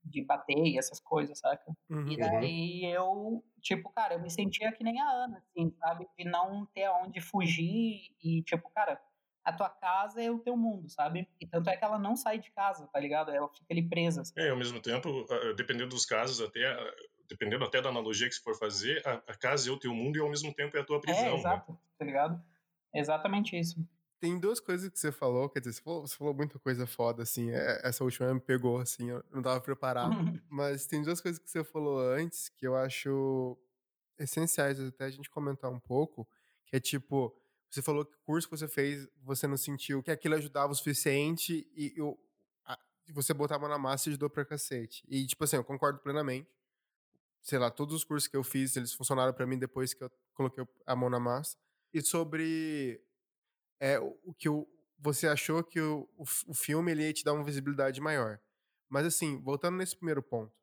de 0.03 0.21
bater 0.21 0.65
e 0.65 0.77
essas 0.77 0.99
coisas, 0.99 1.39
saca? 1.39 1.73
Uhum. 1.89 2.11
E 2.11 2.17
daí 2.17 2.85
eu, 2.85 3.41
tipo, 3.61 3.89
cara, 3.91 4.15
eu 4.15 4.21
me 4.21 4.29
sentia 4.29 4.73
que 4.73 4.83
nem 4.83 4.99
a 4.99 5.09
Ana, 5.09 5.37
assim, 5.37 5.71
sabe? 5.79 6.05
De 6.17 6.25
não 6.25 6.65
ter 6.73 6.83
aonde 6.83 7.21
fugir 7.21 8.13
e, 8.21 8.43
tipo, 8.43 8.69
cara, 8.71 9.01
a 9.45 9.53
tua 9.53 9.69
casa 9.69 10.21
é 10.21 10.31
o 10.31 10.39
teu 10.39 10.57
mundo, 10.57 10.89
sabe? 10.89 11.29
E 11.39 11.45
tanto 11.45 11.69
é 11.69 11.77
que 11.77 11.85
ela 11.85 11.99
não 11.99 12.15
sai 12.15 12.39
de 12.39 12.51
casa, 12.51 12.87
tá 12.91 12.99
ligado? 12.99 13.31
Ela 13.31 13.47
fica 13.47 13.67
ali 13.69 13.87
presa. 13.87 14.21
Assim. 14.21 14.33
É, 14.35 14.49
ao 14.49 14.57
mesmo 14.57 14.81
tempo, 14.81 15.25
dependendo 15.55 15.89
dos 15.89 16.05
casos, 16.05 16.41
até 16.41 16.75
dependendo 17.27 17.63
até 17.63 17.81
da 17.81 17.89
analogia 17.89 18.27
que 18.27 18.35
você 18.35 18.41
for 18.41 18.55
fazer, 18.55 19.01
a, 19.05 19.13
a, 19.13 19.35
casa 19.35 19.69
é 19.69 19.71
o 19.71 19.79
teu 19.79 19.93
mundo 19.93 20.17
e 20.17 20.19
ao 20.19 20.29
mesmo 20.29 20.53
tempo 20.53 20.75
é 20.77 20.79
a 20.79 20.83
tua 20.83 20.99
prisão. 20.99 21.25
É, 21.25 21.35
exato, 21.35 21.71
né? 21.71 21.77
tá 21.97 22.05
ligado? 22.05 22.43
exatamente 22.93 23.59
isso. 23.59 23.85
Tem 24.19 24.39
duas 24.39 24.59
coisas 24.59 24.89
que 24.89 24.97
você 24.97 25.11
falou, 25.11 25.49
quer 25.49 25.59
dizer, 25.59 25.73
você 25.73 25.81
falou, 25.81 26.07
você 26.07 26.15
falou 26.15 26.33
muita 26.33 26.57
coisa 26.57 26.87
foda, 26.87 27.23
assim, 27.23 27.51
é, 27.51 27.81
essa 27.83 28.03
última 28.03 28.33
me 28.33 28.39
pegou, 28.39 28.79
assim, 28.79 29.09
eu 29.09 29.23
não 29.31 29.41
tava 29.41 29.59
preparado. 29.59 30.09
mas 30.49 30.85
tem 30.85 31.01
duas 31.01 31.19
coisas 31.19 31.39
que 31.39 31.49
você 31.49 31.63
falou 31.63 31.99
antes 31.99 32.49
que 32.49 32.65
eu 32.65 32.75
acho 32.75 33.57
essenciais 34.17 34.79
até 34.79 35.05
a 35.05 35.09
gente 35.09 35.29
comentar 35.29 35.69
um 35.69 35.79
pouco, 35.79 36.27
que 36.65 36.75
é 36.75 36.79
tipo, 36.79 37.35
você 37.75 37.81
falou 37.81 38.05
que 38.05 38.15
o 38.15 38.19
curso 38.19 38.47
que 38.47 38.57
você 38.57 38.69
fez, 38.69 39.05
você 39.21 39.45
não 39.47 39.57
sentiu 39.57 40.01
que 40.01 40.09
aquilo 40.09 40.35
ajudava 40.35 40.71
o 40.71 40.75
suficiente 40.75 41.69
e 41.75 41.93
eu, 41.97 42.17
a, 42.63 42.79
você 43.09 43.33
botar 43.33 43.57
a 43.57 43.59
mão 43.59 43.67
na 43.67 43.77
massa 43.77 44.07
e 44.07 44.11
ajudou 44.11 44.29
pra 44.29 44.45
cacete. 44.45 45.03
E, 45.09 45.27
tipo 45.27 45.43
assim, 45.43 45.57
eu 45.57 45.63
concordo 45.63 45.99
plenamente. 45.99 46.49
Sei 47.41 47.59
lá, 47.59 47.69
todos 47.69 47.93
os 47.93 48.05
cursos 48.05 48.29
que 48.29 48.37
eu 48.37 48.45
fiz, 48.45 48.77
eles 48.77 48.93
funcionaram 48.93 49.33
para 49.33 49.45
mim 49.45 49.59
depois 49.59 49.93
que 49.93 50.05
eu 50.05 50.11
coloquei 50.33 50.65
a 50.85 50.95
mão 50.95 51.09
na 51.09 51.19
massa. 51.19 51.57
E 51.93 52.01
sobre 52.01 53.03
é, 53.77 53.99
o 53.99 54.33
que 54.33 54.47
você 54.97 55.27
achou 55.27 55.61
que 55.61 55.81
o, 55.81 56.09
o, 56.17 56.23
o 56.47 56.53
filme 56.53 56.93
ele 56.93 57.03
ia 57.03 57.11
te 57.11 57.25
dar 57.25 57.33
uma 57.33 57.43
visibilidade 57.43 57.99
maior. 57.99 58.39
Mas 58.87 59.05
assim, 59.05 59.37
voltando 59.41 59.75
nesse 59.75 59.97
primeiro 59.97 60.23
ponto, 60.23 60.55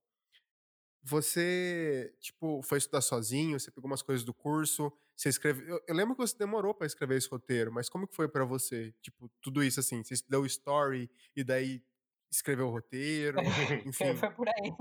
você, 1.02 2.14
tipo, 2.20 2.62
foi 2.62 2.78
estudar 2.78 3.00
sozinho, 3.00 3.58
você 3.58 3.70
pegou 3.70 3.90
umas 3.90 4.02
coisas 4.02 4.24
do 4.24 4.32
curso, 4.32 4.92
você 5.16 5.28
escreveu... 5.28 5.66
Eu, 5.66 5.82
eu 5.88 5.94
lembro 5.94 6.14
que 6.14 6.20
você 6.20 6.36
demorou 6.36 6.72
para 6.74 6.86
escrever 6.86 7.18
esse 7.18 7.28
roteiro, 7.28 7.72
mas 7.72 7.88
como 7.88 8.06
que 8.06 8.14
foi 8.14 8.28
para 8.28 8.44
você? 8.44 8.94
Tipo, 9.02 9.28
tudo 9.40 9.64
isso 9.64 9.80
assim, 9.80 10.04
você 10.04 10.14
deu 10.28 10.46
story 10.46 11.10
e 11.34 11.42
daí 11.42 11.82
escreveu 12.30 12.68
o 12.68 12.70
roteiro, 12.70 13.38
enfim. 13.86 14.14
Foi 14.14 14.30
por 14.30 14.48
aí. 14.48 14.72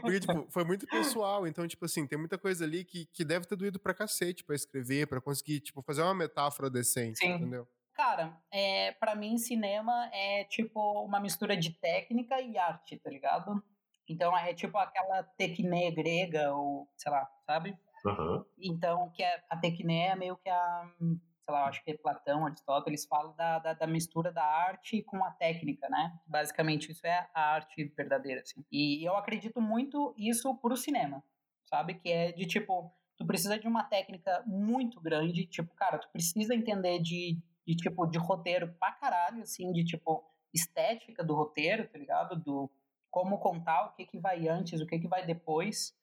Porque, 0.00 0.20
tipo, 0.20 0.46
foi 0.50 0.64
muito 0.64 0.86
pessoal, 0.86 1.46
então, 1.46 1.66
tipo 1.68 1.84
assim, 1.84 2.06
tem 2.06 2.18
muita 2.18 2.38
coisa 2.38 2.64
ali 2.64 2.84
que, 2.84 3.06
que 3.06 3.24
deve 3.24 3.46
ter 3.46 3.56
doído 3.56 3.78
pra 3.78 3.94
cacete 3.94 4.42
pra 4.42 4.56
escrever, 4.56 5.06
pra 5.06 5.20
conseguir, 5.20 5.60
tipo, 5.60 5.82
fazer 5.82 6.02
uma 6.02 6.14
metáfora 6.14 6.70
decente, 6.70 7.18
Sim. 7.18 7.32
entendeu? 7.34 7.68
Cara, 7.92 8.40
é, 8.50 8.92
para 8.92 9.14
mim, 9.14 9.36
cinema 9.36 10.08
é 10.12 10.44
tipo 10.44 11.04
uma 11.04 11.20
mistura 11.20 11.54
de 11.54 11.70
técnica 11.78 12.40
e 12.40 12.56
arte, 12.56 12.96
tá 12.96 13.10
ligado? 13.10 13.62
Então 14.10 14.36
é 14.36 14.52
tipo 14.52 14.76
aquela 14.76 15.22
tecné 15.22 15.92
grega, 15.92 16.52
ou 16.52 16.88
sei 16.96 17.12
lá, 17.12 17.30
sabe? 17.46 17.78
Uhum. 18.04 18.44
Então, 18.58 19.08
que 19.10 19.22
é, 19.22 19.40
a 19.48 19.56
tecné 19.56 20.08
é 20.08 20.16
meio 20.16 20.36
que 20.36 20.48
a, 20.48 20.90
sei 20.98 21.54
lá, 21.54 21.68
acho 21.68 21.84
que 21.84 21.92
é 21.92 21.96
Platão, 21.96 22.44
Aristóteles 22.44 23.06
falam 23.06 23.36
da, 23.36 23.60
da, 23.60 23.72
da, 23.72 23.86
mistura 23.86 24.32
da 24.32 24.44
arte 24.44 25.00
com 25.04 25.24
a 25.24 25.30
técnica, 25.30 25.88
né? 25.88 26.18
Basicamente, 26.26 26.90
isso 26.90 27.06
é 27.06 27.28
a 27.32 27.52
arte 27.52 27.84
verdadeira, 27.96 28.40
assim. 28.40 28.64
E 28.72 29.06
eu 29.06 29.16
acredito 29.16 29.60
muito 29.60 30.12
isso 30.18 30.52
pro 30.56 30.76
cinema, 30.76 31.22
sabe? 31.66 31.94
Que 31.94 32.10
é 32.10 32.32
de 32.32 32.46
tipo, 32.46 32.92
tu 33.16 33.24
precisa 33.24 33.60
de 33.60 33.68
uma 33.68 33.84
técnica 33.84 34.42
muito 34.44 35.00
grande, 35.00 35.46
tipo, 35.46 35.72
cara, 35.76 35.98
tu 35.98 36.08
precisa 36.10 36.52
entender 36.52 36.98
de, 36.98 37.38
de 37.64 37.76
tipo, 37.76 38.06
de 38.06 38.18
roteiro 38.18 38.74
pra 38.80 38.90
caralho, 38.90 39.42
assim, 39.42 39.70
de 39.70 39.84
tipo, 39.84 40.24
estética 40.52 41.22
do 41.22 41.36
roteiro, 41.36 41.86
tá 41.86 41.96
ligado? 41.96 42.34
Do 42.34 42.68
como 43.10 43.38
contar, 43.38 43.86
o 43.86 43.92
que 43.92 44.06
que 44.06 44.18
vai 44.18 44.48
antes, 44.48 44.80
o 44.80 44.86
que 44.86 44.98
que 44.98 45.08
vai 45.08 45.26
depois. 45.26 45.94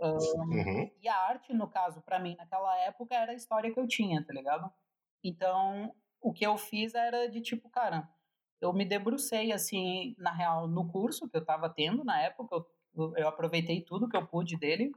Um, 0.00 0.16
uhum. 0.16 0.90
E 1.02 1.08
a 1.08 1.16
arte, 1.16 1.52
no 1.52 1.68
caso, 1.68 2.00
para 2.02 2.18
mim, 2.18 2.34
naquela 2.36 2.76
época, 2.80 3.14
era 3.14 3.32
a 3.32 3.34
história 3.34 3.72
que 3.72 3.78
eu 3.78 3.86
tinha, 3.86 4.24
tá 4.24 4.32
ligado? 4.32 4.72
Então, 5.22 5.94
o 6.20 6.32
que 6.32 6.46
eu 6.46 6.56
fiz 6.56 6.94
era 6.94 7.28
de 7.28 7.40
tipo, 7.40 7.68
cara, 7.68 8.08
eu 8.60 8.72
me 8.72 8.84
debrucei, 8.84 9.52
assim, 9.52 10.14
na 10.18 10.32
real, 10.32 10.68
no 10.68 10.90
curso 10.90 11.28
que 11.28 11.36
eu 11.36 11.44
tava 11.44 11.68
tendo 11.68 12.04
na 12.04 12.20
época, 12.20 12.64
eu, 12.94 13.14
eu 13.16 13.28
aproveitei 13.28 13.82
tudo 13.82 14.08
que 14.08 14.16
eu 14.16 14.26
pude 14.26 14.56
dele. 14.56 14.92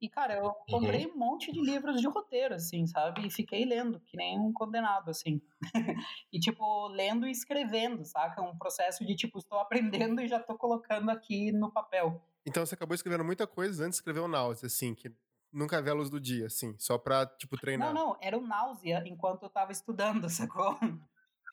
E, 0.00 0.08
cara, 0.08 0.34
eu 0.34 0.54
comprei 0.70 1.04
uhum. 1.04 1.12
um 1.12 1.18
monte 1.18 1.52
de 1.52 1.60
livros 1.60 2.00
de 2.00 2.06
roteiro, 2.08 2.54
assim, 2.54 2.86
sabe? 2.86 3.26
E 3.26 3.30
fiquei 3.30 3.66
lendo, 3.66 4.00
que 4.00 4.16
nem 4.16 4.38
um 4.38 4.50
condenado, 4.50 5.10
assim. 5.10 5.42
e, 6.32 6.40
tipo, 6.40 6.88
lendo 6.88 7.26
e 7.26 7.30
escrevendo, 7.30 8.02
saca? 8.04 8.40
Um 8.40 8.56
processo 8.56 9.04
de, 9.04 9.14
tipo, 9.14 9.38
estou 9.38 9.58
aprendendo 9.58 10.22
e 10.22 10.28
já 10.28 10.38
estou 10.38 10.56
colocando 10.56 11.10
aqui 11.10 11.52
no 11.52 11.70
papel. 11.70 12.18
Então 12.46 12.64
você 12.64 12.74
acabou 12.74 12.94
escrevendo 12.94 13.24
muita 13.24 13.46
coisa 13.46 13.84
antes 13.84 13.96
de 13.96 14.00
escrever 14.00 14.20
o 14.20 14.28
Náusea, 14.28 14.68
assim, 14.68 14.94
que 14.94 15.12
nunca 15.52 15.82
vê 15.82 15.90
a 15.90 15.94
luz 15.94 16.08
do 16.08 16.18
dia, 16.18 16.46
assim, 16.46 16.74
só 16.78 16.96
pra, 16.96 17.26
tipo, 17.26 17.58
treinar. 17.58 17.92
Não, 17.92 18.08
não, 18.08 18.16
era 18.22 18.38
o 18.38 18.46
Náusea 18.46 19.02
enquanto 19.06 19.42
eu 19.42 19.50
tava 19.50 19.72
estudando, 19.72 20.28
sacou? 20.30 20.78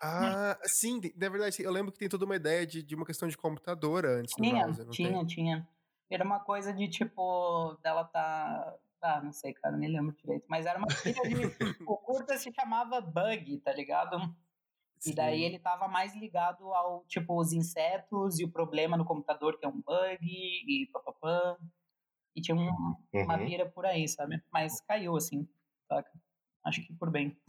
Ah, 0.01 0.57
sim, 0.63 1.01
na 1.17 1.27
verdade, 1.27 1.61
eu 1.61 1.71
lembro 1.71 1.91
que 1.91 1.99
tem 1.99 2.07
toda 2.07 2.23
uma 2.23 2.35
ideia 2.35 2.65
de, 2.65 2.81
de 2.81 2.95
uma 2.95 3.05
questão 3.05 3.27
de 3.27 3.35
computador 3.35 4.05
antes 4.05 4.35
tinha, 4.35 4.49
do 4.51 4.67
Náusea, 4.67 4.85
Tinha, 4.85 5.11
tem? 5.11 5.25
tinha. 5.25 5.67
Era 6.09 6.23
uma 6.23 6.39
coisa 6.39 6.73
de, 6.73 6.87
tipo, 6.87 7.77
dela 7.83 8.05
tá... 8.05 8.75
Ah, 9.01 9.21
não 9.21 9.31
sei, 9.31 9.53
cara, 9.53 9.77
nem 9.77 9.91
lembro 9.91 10.15
direito. 10.15 10.45
Mas 10.49 10.65
era 10.65 10.79
uma 10.79 10.87
coisa 10.87 11.21
de... 11.21 11.83
o 11.85 11.97
curta 11.97 12.37
se 12.37 12.51
chamava 12.53 12.99
Bug, 12.99 13.57
tá 13.59 13.71
ligado? 13.73 14.17
Sim. 14.99 15.11
E 15.11 15.15
daí 15.15 15.43
ele 15.43 15.57
estava 15.57 15.87
mais 15.87 16.15
ligado 16.15 16.73
ao, 16.73 17.05
tipo, 17.05 17.39
os 17.39 17.53
insetos 17.53 18.39
e 18.39 18.45
o 18.45 18.51
problema 18.51 18.97
no 18.97 19.05
computador, 19.05 19.59
que 19.59 19.65
é 19.65 19.69
um 19.69 19.79
bug, 19.81 20.19
e 20.21 20.89
papapã. 20.91 21.55
E 22.35 22.41
tinha 22.41 22.55
um, 22.55 22.67
uhum. 23.13 23.23
uma 23.23 23.37
pira 23.37 23.69
por 23.69 23.85
aí, 23.85 24.07
sabe? 24.07 24.41
Mas 24.51 24.81
caiu, 24.81 25.15
assim, 25.15 25.47
saca? 25.87 26.11
Acho 26.63 26.85
que 26.85 26.93
por 26.93 27.11
bem. 27.11 27.39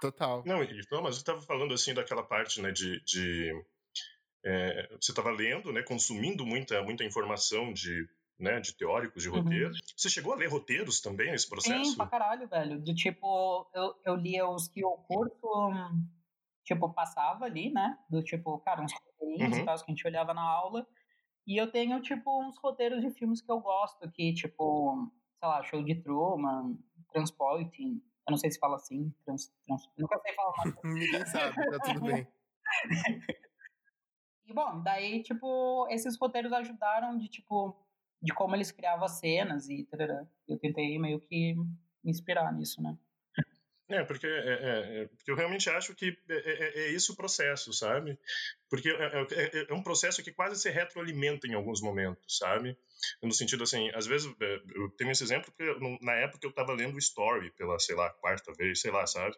Total. 0.00 0.42
Não, 0.44 0.62
então, 0.62 1.02
mas 1.02 1.14
você 1.16 1.20
estava 1.20 1.40
falando, 1.42 1.74
assim, 1.74 1.94
daquela 1.94 2.24
parte, 2.24 2.60
né, 2.60 2.72
de... 2.72 3.00
de 3.04 3.52
é, 4.44 4.88
você 5.00 5.12
estava 5.12 5.30
lendo, 5.30 5.72
né, 5.72 5.82
consumindo 5.82 6.46
muita, 6.46 6.82
muita 6.82 7.04
informação 7.04 7.72
de 7.72 8.08
né, 8.38 8.60
de 8.60 8.72
teóricos 8.72 9.22
de 9.22 9.28
roteiro. 9.28 9.70
Uhum. 9.70 9.78
Você 9.96 10.08
chegou 10.08 10.32
a 10.32 10.36
ler 10.36 10.48
roteiros 10.48 11.00
também 11.00 11.32
nesse 11.32 11.48
processo? 11.48 11.90
Sim, 11.90 11.96
pra 11.96 12.06
caralho, 12.06 12.46
velho. 12.48 12.80
De 12.80 12.94
tipo, 12.94 13.68
eu, 13.74 13.94
eu 14.04 14.14
lia 14.14 14.48
os 14.48 14.68
que 14.68 14.84
o 14.84 14.96
curso, 14.96 15.72
tipo, 16.64 16.88
passava 16.90 17.46
ali, 17.46 17.70
né? 17.70 17.98
Do 18.08 18.22
tipo, 18.22 18.58
cara, 18.60 18.82
uns 18.82 18.92
roteirinhos 18.92 19.58
uhum. 19.58 19.64
tal, 19.64 19.76
que 19.76 19.90
a 19.90 19.94
gente 19.94 20.06
olhava 20.06 20.32
na 20.32 20.42
aula. 20.42 20.86
E 21.46 21.56
eu 21.56 21.70
tenho, 21.70 22.00
tipo, 22.00 22.44
uns 22.44 22.56
roteiros 22.58 23.00
de 23.00 23.10
filmes 23.10 23.40
que 23.40 23.50
eu 23.50 23.58
gosto, 23.58 24.08
que, 24.12 24.32
tipo, 24.34 25.10
sei 25.40 25.48
lá, 25.48 25.62
Show 25.64 25.82
de 25.82 25.96
Truman, 25.96 26.78
Transporting, 27.10 28.00
eu 28.28 28.30
não 28.30 28.36
sei 28.36 28.50
se 28.50 28.58
fala 28.58 28.76
assim, 28.76 29.12
trans, 29.24 29.50
trans, 29.66 29.88
nunca 29.96 30.20
sei 30.20 30.34
falar. 30.34 30.52
Ninguém 30.84 31.26
sabe, 31.26 31.70
tá 31.70 31.78
tudo 31.80 32.02
bem. 32.02 32.28
e, 34.48 34.54
bom, 34.54 34.82
daí, 34.82 35.22
tipo, 35.22 35.86
esses 35.90 36.18
roteiros 36.18 36.52
ajudaram 36.52 37.18
de, 37.18 37.28
tipo, 37.28 37.76
de 38.22 38.32
como 38.32 38.54
eles 38.56 38.72
criavam 38.72 39.04
as 39.04 39.18
cenas 39.18 39.68
e 39.68 39.84
tarará. 39.84 40.26
eu 40.48 40.58
tentei 40.58 40.98
meio 40.98 41.20
que 41.20 41.54
me 41.54 42.10
inspirar 42.10 42.52
nisso, 42.52 42.82
né? 42.82 42.96
É, 43.90 44.04
porque, 44.04 44.26
é, 44.26 44.30
é, 44.30 45.02
é, 45.02 45.06
porque 45.06 45.30
eu 45.30 45.34
realmente 45.34 45.70
acho 45.70 45.94
que 45.94 46.14
é, 46.28 46.34
é, 46.34 46.78
é 46.80 46.92
esse 46.92 47.10
o 47.10 47.16
processo, 47.16 47.72
sabe? 47.72 48.18
Porque 48.68 48.90
é, 48.90 49.66
é, 49.70 49.74
um 49.74 49.82
processo 49.82 50.22
que 50.22 50.30
quase 50.30 50.60
se 50.60 50.68
retroalimenta 50.68 51.46
em 51.46 51.54
alguns 51.54 51.80
momentos, 51.80 52.36
sabe? 52.36 52.76
No 53.22 53.32
sentido 53.32 53.62
assim, 53.62 53.90
às 53.94 54.06
vezes, 54.06 54.30
eu 54.74 54.90
tenho 54.90 55.10
esse 55.10 55.24
exemplo 55.24 55.50
porque 55.52 55.74
na 56.02 56.12
época 56.16 56.46
eu 56.46 56.50
estava 56.50 56.74
lendo 56.74 56.98
Story 56.98 57.50
pela, 57.52 57.78
sei 57.78 57.96
lá, 57.96 58.10
quarta 58.10 58.52
vez, 58.52 58.78
sei 58.80 58.90
lá, 58.90 59.06
sabe? 59.06 59.34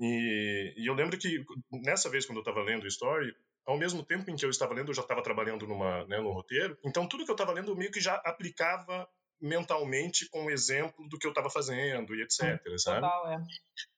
E, 0.00 0.74
e 0.76 0.86
eu 0.86 0.94
lembro 0.94 1.16
que 1.16 1.44
nessa 1.70 2.10
vez 2.10 2.26
quando 2.26 2.38
eu 2.38 2.42
estava 2.42 2.62
lendo 2.64 2.88
Story, 2.88 3.32
ao 3.66 3.76
mesmo 3.76 4.02
tempo 4.04 4.30
em 4.30 4.36
que 4.36 4.44
eu 4.44 4.50
estava 4.50 4.72
lendo, 4.72 4.90
eu 4.90 4.94
já 4.94 5.02
estava 5.02 5.22
trabalhando 5.22 5.66
numa, 5.66 6.06
né, 6.06 6.18
no 6.20 6.32
roteiro. 6.32 6.78
Então, 6.84 7.08
tudo 7.08 7.24
que 7.24 7.30
eu 7.30 7.34
estava 7.34 7.52
lendo, 7.52 7.72
eu 7.72 7.76
meio 7.76 7.90
que 7.90 8.00
já 8.00 8.14
aplicava 8.24 9.08
mentalmente 9.40 10.28
com 10.30 10.46
o 10.46 10.50
exemplo 10.50 11.06
do 11.08 11.18
que 11.18 11.26
eu 11.26 11.30
estava 11.30 11.50
fazendo 11.50 12.14
e 12.14 12.22
etc, 12.22 12.60
sabe? 12.78 13.00
Total, 13.00 13.32
é. 13.32 13.42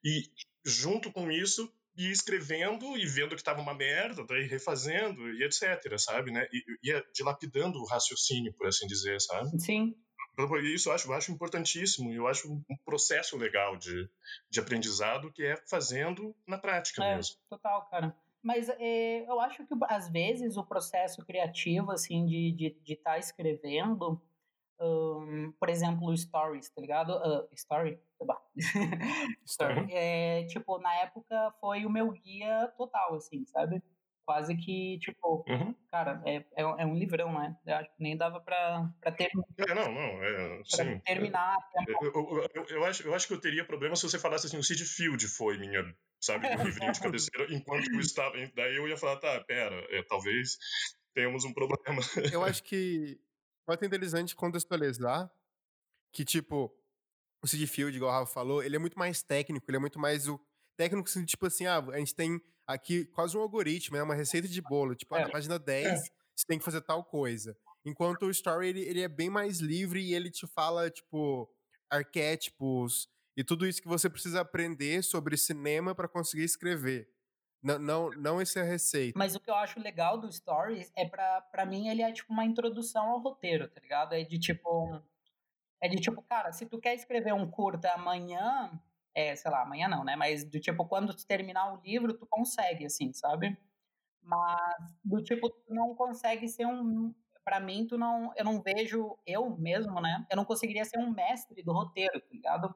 E 0.02 0.22
junto 0.64 1.12
com 1.12 1.30
isso, 1.30 1.72
ia 1.96 2.10
escrevendo 2.10 2.96
e 2.96 3.06
vendo 3.06 3.30
que 3.30 3.40
estava 3.40 3.60
uma 3.60 3.75
merda, 3.75 4.25
daí 4.25 4.46
refazendo 4.46 5.30
e 5.34 5.44
etc, 5.44 5.98
sabe, 5.98 6.30
né? 6.30 6.48
E 6.52 6.88
ia 6.88 7.04
dilapidando 7.14 7.78
o 7.78 7.87
raciocínio, 7.87 8.52
por 8.54 8.66
assim 8.66 8.87
dizer, 8.87 9.20
sabe? 9.20 9.60
Sim. 9.60 9.94
Isso 10.62 10.88
eu 10.88 10.92
acho, 10.92 11.08
eu 11.08 11.14
acho 11.14 11.32
importantíssimo, 11.32 12.12
eu 12.12 12.28
acho 12.28 12.48
um 12.48 12.76
processo 12.84 13.37
legal 13.37 13.76
de, 13.76 14.08
de 14.48 14.60
aprendizado 14.60 15.32
que 15.32 15.42
é 15.42 15.56
fazendo 15.68 16.32
na 16.46 16.56
prática 16.56 17.04
é, 17.04 17.16
mesmo. 17.16 17.37
Total, 17.50 17.88
cara. 17.90 18.16
Mas 18.42 18.68
é, 18.68 19.28
eu 19.28 19.40
acho 19.40 19.66
que 19.66 19.75
às 19.88 20.09
vezes 20.09 20.57
o 20.57 20.64
processo 20.64 21.25
criativo, 21.25 21.90
assim, 21.90 22.25
de 22.25 22.49
estar 22.49 22.78
de, 22.78 22.85
de 22.85 22.97
tá 22.97 23.18
escrevendo, 23.18 24.21
um, 24.80 25.52
por 25.59 25.68
exemplo, 25.68 26.16
stories, 26.16 26.71
tá 26.71 26.80
ligado? 26.80 27.16
Uh, 27.16 27.49
story? 27.54 28.00
story. 29.45 29.92
É, 29.92 30.45
tipo, 30.45 30.78
na 30.78 30.95
época 30.97 31.52
foi 31.61 31.85
o 31.85 31.90
meu 31.90 32.11
guia 32.12 32.73
total, 32.76 33.16
assim, 33.16 33.45
sabe? 33.47 33.83
Quase 34.25 34.54
que, 34.57 34.99
tipo, 34.99 35.42
uhum. 35.49 35.75
cara, 35.90 36.23
é, 36.26 36.37
é, 36.37 36.62
é, 36.62 36.87
um 36.87 36.95
livrão, 36.95 37.33
né? 37.33 37.57
Eu 37.66 37.76
acho 37.76 37.88
que 37.97 38.02
nem 38.02 38.14
dava 38.14 38.38
pra, 38.40 38.87
pra 39.00 39.11
ter. 39.11 39.30
É, 39.57 39.75
não, 39.75 39.90
não, 39.90 40.23
é, 40.23 40.61
sim. 40.64 40.99
terminar. 41.00 41.57
Eu, 41.88 42.12
eu, 42.12 42.49
eu, 42.54 42.64
eu, 42.68 42.85
acho, 42.85 43.07
eu 43.07 43.14
acho 43.14 43.26
que 43.26 43.33
eu 43.33 43.40
teria 43.40 43.64
problema 43.64 43.97
se 43.97 44.02
você 44.02 44.18
falasse 44.18 44.47
assim: 44.47 44.59
o 44.59 44.62
Sid 44.62 44.85
Field 44.85 45.26
foi 45.28 45.57
minha 45.57 45.83
sabe, 46.20 46.46
um 46.46 46.50
livrinho 46.64 46.92
de 46.92 47.00
cabeceira, 47.00 47.52
enquanto 47.54 47.90
eu 47.92 48.00
estava. 48.00 48.34
Daí 48.54 48.76
eu 48.76 48.88
ia 48.88 48.96
falar, 48.96 49.16
tá, 49.18 49.40
pera, 49.44 49.76
é, 49.90 50.02
talvez 50.02 50.58
tenhamos 51.14 51.44
um 51.44 51.52
problema. 51.52 52.00
Eu 52.32 52.44
acho 52.44 52.62
que 52.64 53.20
pode 53.66 53.80
ser 53.80 53.87
interessante 53.87 54.37
contextualizar 54.37 55.30
que, 56.12 56.25
tipo, 56.25 56.75
o 57.42 57.46
Sid 57.46 57.66
Field, 57.66 57.96
igual 57.96 58.10
o 58.10 58.14
Rafa 58.14 58.32
falou, 58.32 58.62
ele 58.62 58.76
é 58.76 58.78
muito 58.78 58.98
mais 58.98 59.22
técnico, 59.22 59.68
ele 59.68 59.76
é 59.76 59.80
muito 59.80 59.98
mais 59.98 60.26
o 60.26 60.40
técnico, 60.76 61.08
tipo 61.25 61.46
assim, 61.46 61.66
ah, 61.66 61.78
a 61.78 61.98
gente 61.98 62.14
tem 62.14 62.40
aqui 62.66 63.04
quase 63.06 63.37
um 63.37 63.40
algoritmo, 63.40 63.96
é 63.96 64.02
uma 64.02 64.14
receita 64.14 64.46
de 64.48 64.60
bolo, 64.60 64.94
tipo, 64.94 65.14
ah, 65.14 65.20
na 65.20 65.28
é. 65.28 65.30
página 65.30 65.58
10 65.58 65.87
é. 65.87 65.96
você 66.34 66.46
tem 66.46 66.58
que 66.58 66.64
fazer 66.64 66.80
tal 66.82 67.04
coisa. 67.04 67.56
Enquanto 67.84 68.26
o 68.26 68.30
Story, 68.30 68.68
ele, 68.68 68.80
ele 68.80 69.00
é 69.00 69.08
bem 69.08 69.30
mais 69.30 69.60
livre 69.60 70.00
e 70.00 70.14
ele 70.14 70.30
te 70.30 70.46
fala, 70.46 70.90
tipo, 70.90 71.48
arquétipos 71.90 73.08
e 73.38 73.45
tudo 73.45 73.68
isso 73.68 73.80
que 73.80 73.87
você 73.87 74.11
precisa 74.11 74.40
aprender 74.40 75.00
sobre 75.00 75.37
cinema 75.37 75.95
para 75.95 76.09
conseguir 76.09 76.42
escrever. 76.42 77.09
Não, 77.62 77.78
não, 77.78 78.11
não 78.11 78.42
esse 78.42 78.59
é 78.59 78.62
a 78.62 78.64
receita. 78.64 79.16
Mas 79.16 79.37
o 79.37 79.40
que 79.40 79.49
eu 79.49 79.54
acho 79.54 79.78
legal 79.78 80.18
do 80.18 80.30
Stories 80.30 80.90
é 80.97 81.09
pra, 81.09 81.40
pra 81.42 81.64
mim 81.64 81.87
ele 81.87 82.02
é 82.02 82.11
tipo 82.11 82.33
uma 82.33 82.45
introdução 82.45 83.11
ao 83.11 83.21
roteiro, 83.21 83.68
tá 83.68 83.80
ligado? 83.80 84.12
É 84.12 84.25
de 84.25 84.40
tipo. 84.40 85.00
É 85.80 85.88
de 85.88 85.99
tipo, 85.99 86.21
cara, 86.21 86.50
se 86.50 86.66
tu 86.66 86.80
quer 86.80 86.97
escrever 86.97 87.33
um 87.33 87.49
curta 87.49 87.92
amanhã, 87.92 88.73
é, 89.14 89.37
sei 89.37 89.52
lá, 89.52 89.62
amanhã 89.62 89.87
não, 89.87 90.02
né? 90.02 90.16
Mas 90.16 90.42
do 90.42 90.59
tipo, 90.59 90.85
quando 90.87 91.14
tu 91.14 91.25
terminar 91.25 91.73
o 91.73 91.80
livro, 91.80 92.14
tu 92.14 92.26
consegue, 92.26 92.87
assim, 92.87 93.12
sabe? 93.12 93.57
Mas 94.21 94.92
do 95.04 95.23
tipo, 95.23 95.49
tu 95.49 95.73
não 95.73 95.95
consegue 95.95 96.49
ser 96.49 96.66
um. 96.66 97.14
Pra 97.45 97.61
mim, 97.61 97.87
tu 97.87 97.97
não. 97.97 98.33
Eu 98.37 98.45
não 98.45 98.61
vejo, 98.61 99.16
eu 99.25 99.57
mesmo, 99.57 100.00
né? 100.00 100.26
Eu 100.28 100.37
não 100.37 100.45
conseguiria 100.45 100.85
ser 100.85 100.99
um 100.99 101.12
mestre 101.12 101.62
do 101.62 101.73
roteiro, 101.73 102.21
tá 102.21 102.26
ligado? 102.33 102.75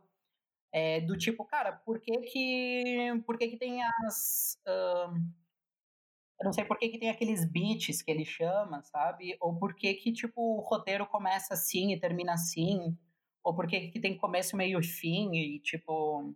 É, 0.72 1.02
do 1.02 1.18
tipo, 1.18 1.44
cara, 1.44 1.72
por 1.72 2.00
que 2.00 2.18
que, 2.20 3.22
por 3.26 3.36
que, 3.36 3.48
que 3.48 3.58
tem 3.58 3.82
as. 3.82 4.58
Eu 4.66 6.46
não 6.46 6.52
sei 6.52 6.64
por 6.64 6.78
que, 6.78 6.88
que 6.88 6.98
tem 6.98 7.10
aqueles 7.10 7.44
beats 7.44 8.00
que 8.02 8.10
ele 8.10 8.24
chama, 8.24 8.82
sabe? 8.82 9.36
Ou 9.38 9.56
por 9.58 9.74
que 9.74 9.92
que, 9.94 10.12
tipo, 10.12 10.40
o 10.40 10.60
roteiro 10.60 11.06
começa 11.06 11.54
assim 11.54 11.92
e 11.92 12.00
termina 12.00 12.32
assim. 12.32 12.98
Ou 13.44 13.54
por 13.54 13.66
que 13.66 13.88
que 13.88 14.00
tem 14.00 14.16
começo, 14.16 14.56
meio 14.56 14.80
e 14.80 14.84
fim 14.84 15.30
e, 15.34 15.60
tipo... 15.60 16.34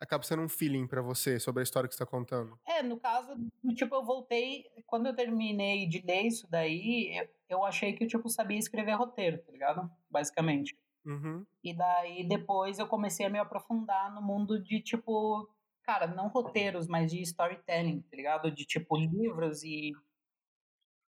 Acaba 0.00 0.24
sendo 0.24 0.42
um 0.42 0.48
feeling 0.48 0.86
para 0.88 1.00
você 1.00 1.38
sobre 1.38 1.60
a 1.60 1.62
história 1.62 1.88
que 1.88 1.94
você 1.94 2.04
tá 2.04 2.10
contando. 2.10 2.58
É, 2.66 2.82
no 2.82 2.98
caso, 2.98 3.36
tipo, 3.76 3.94
eu 3.94 4.04
voltei... 4.04 4.64
Quando 4.86 5.06
eu 5.06 5.14
terminei 5.14 5.86
de 5.86 6.00
ler 6.04 6.22
isso 6.22 6.48
daí, 6.50 7.16
eu, 7.16 7.28
eu 7.48 7.64
achei 7.64 7.92
que 7.92 8.02
eu, 8.02 8.08
tipo, 8.08 8.28
sabia 8.28 8.58
escrever 8.58 8.94
roteiro, 8.94 9.38
tá 9.38 9.52
ligado? 9.52 9.88
Basicamente. 10.10 10.76
Uhum. 11.04 11.44
E 11.62 11.74
daí 11.74 12.26
depois 12.26 12.78
eu 12.78 12.86
comecei 12.86 13.26
a 13.26 13.30
me 13.30 13.38
aprofundar 13.38 14.12
no 14.14 14.22
mundo 14.22 14.62
de 14.62 14.80
tipo, 14.80 15.48
cara, 15.82 16.06
não 16.06 16.28
roteiros, 16.28 16.86
mas 16.86 17.10
de 17.10 17.20
storytelling, 17.22 18.00
tá 18.02 18.16
ligado? 18.16 18.50
De 18.50 18.64
tipo 18.64 18.96
livros 18.96 19.62
e. 19.62 19.92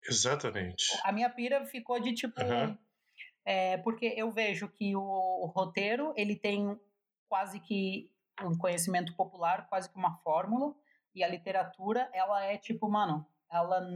Exatamente. 0.07 0.99
A 1.03 1.13
minha 1.13 1.31
pira 1.31 1.65
ficou 1.67 2.01
de 2.01 2.15
tipo. 2.15 2.41
Uhum. 2.41 2.77
É, 3.47 3.77
porque 3.79 4.07
eu 4.17 4.31
vejo 4.31 4.69
que 4.69 4.97
o, 4.97 5.01
o 5.03 5.47
roteiro 5.47 6.15
ele 6.17 6.35
tem 6.35 6.79
quase 7.29 7.61
que 7.61 8.11
um 8.43 8.57
conhecimento 8.57 9.15
popular, 9.15 9.69
quase 9.69 9.91
que 9.91 9.99
uma 9.99 10.17
fórmula, 10.19 10.75
e 11.15 11.23
a 11.23 11.29
literatura 11.29 12.11
ela 12.13 12.43
é 12.43 12.57
tipo, 12.57 12.89
mano, 12.89 13.27
ela, 13.51 13.87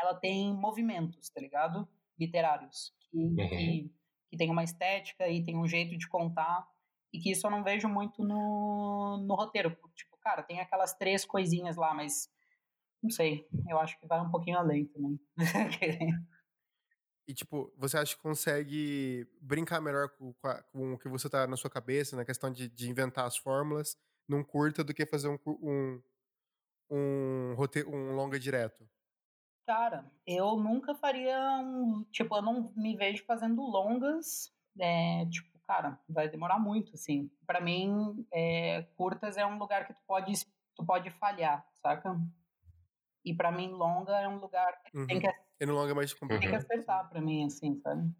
ela 0.00 0.14
tem 0.14 0.52
movimentos, 0.54 1.28
tá 1.28 1.40
ligado? 1.40 1.86
Literários. 2.18 2.94
Que, 3.10 3.18
uhum. 3.18 3.36
que 3.36 3.92
que 4.32 4.36
tem 4.38 4.50
uma 4.50 4.64
estética 4.64 5.28
e 5.28 5.44
tem 5.44 5.58
um 5.58 5.68
jeito 5.68 5.94
de 5.98 6.08
contar, 6.08 6.66
e 7.12 7.18
que 7.18 7.30
isso 7.30 7.46
eu 7.46 7.50
não 7.50 7.62
vejo 7.62 7.86
muito 7.86 8.24
no, 8.24 9.22
no 9.28 9.34
roteiro. 9.34 9.76
Tipo, 9.94 10.16
cara, 10.22 10.42
tem 10.42 10.58
aquelas 10.58 10.94
três 10.94 11.22
coisinhas 11.26 11.76
lá, 11.76 11.92
mas 11.92 12.30
não 13.02 13.10
sei, 13.10 13.46
eu 13.68 13.78
acho 13.78 14.00
que 14.00 14.06
vai 14.06 14.18
um 14.22 14.30
pouquinho 14.30 14.56
além 14.56 14.86
também. 14.86 15.20
e, 17.28 17.34
tipo, 17.34 17.70
você 17.76 17.98
acha 17.98 18.16
que 18.16 18.22
consegue 18.22 19.28
brincar 19.38 19.82
melhor 19.82 20.08
com, 20.16 20.32
com, 20.72 20.94
o 20.94 20.98
que 20.98 21.10
você 21.10 21.28
tá 21.28 21.46
na 21.46 21.58
sua 21.58 21.68
cabeça, 21.68 22.16
na 22.16 22.24
questão 22.24 22.50
de, 22.50 22.70
de 22.70 22.88
inventar 22.88 23.26
as 23.26 23.36
fórmulas, 23.36 23.98
num 24.26 24.42
curta 24.42 24.82
do 24.82 24.94
que 24.94 25.04
fazer 25.04 25.28
um, 25.28 25.38
um, 25.46 26.02
um, 26.90 27.54
roteiro, 27.54 27.94
um 27.94 28.14
longa 28.14 28.40
direto? 28.40 28.88
Cara, 29.66 30.10
eu 30.26 30.56
nunca 30.56 30.94
faria 30.94 31.38
um. 31.62 32.04
Tipo, 32.10 32.36
eu 32.36 32.42
não 32.42 32.72
me 32.76 32.96
vejo 32.96 33.24
fazendo 33.24 33.62
longas. 33.62 34.52
É, 34.78 35.26
tipo, 35.26 35.58
cara, 35.66 35.98
vai 36.08 36.28
demorar 36.28 36.58
muito, 36.58 36.94
assim. 36.94 37.30
Para 37.46 37.60
mim, 37.60 38.26
é, 38.32 38.82
curtas 38.96 39.36
é 39.36 39.46
um 39.46 39.58
lugar 39.58 39.86
que 39.86 39.94
tu 39.94 40.00
pode, 40.06 40.32
tu 40.74 40.84
pode 40.84 41.10
falhar, 41.10 41.64
saca? 41.80 42.20
E 43.24 43.32
para 43.32 43.52
mim, 43.52 43.68
longa 43.68 44.18
é 44.18 44.28
um 44.28 44.38
lugar 44.38 44.82
que 44.82 44.98
uhum. 44.98 45.06
tem 45.06 45.20
que. 45.20 45.28
E 45.60 45.66
no 45.66 45.74
longa 45.74 45.92
é 45.92 45.94
mais 45.94 46.12
complicado. 46.12 46.40
Tem 46.40 46.50
que 46.50 46.56
acertar 46.56 47.08
pra 47.08 47.20
mim, 47.20 47.44
assim, 47.44 47.78
sabe? 47.80 48.12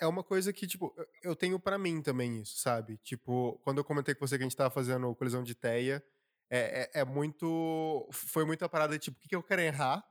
É 0.00 0.06
uma 0.06 0.22
coisa 0.22 0.52
que, 0.52 0.64
tipo, 0.64 0.94
eu 1.24 1.34
tenho 1.34 1.58
para 1.58 1.76
mim 1.76 2.00
também 2.00 2.40
isso, 2.40 2.56
sabe? 2.58 2.98
Tipo, 2.98 3.58
quando 3.64 3.78
eu 3.78 3.84
comentei 3.84 4.14
com 4.14 4.24
você 4.24 4.36
que 4.38 4.44
a 4.44 4.46
gente 4.48 4.56
tava 4.56 4.70
fazendo 4.70 5.12
colisão 5.16 5.42
de 5.42 5.56
teia, 5.56 6.04
é, 6.48 6.88
é, 6.94 7.00
é 7.00 7.04
muito. 7.04 8.08
Foi 8.12 8.44
muita 8.44 8.68
parada 8.68 8.92
de, 8.92 9.00
tipo, 9.00 9.18
o 9.18 9.20
que, 9.20 9.28
que 9.28 9.34
eu 9.34 9.42
quero 9.42 9.60
errar? 9.60 10.07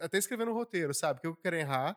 Até 0.00 0.18
escrevendo 0.18 0.50
um 0.50 0.54
roteiro, 0.54 0.94
sabe? 0.94 1.18
O 1.18 1.20
que 1.20 1.26
eu 1.28 1.36
quero 1.36 1.56
errar 1.56 1.96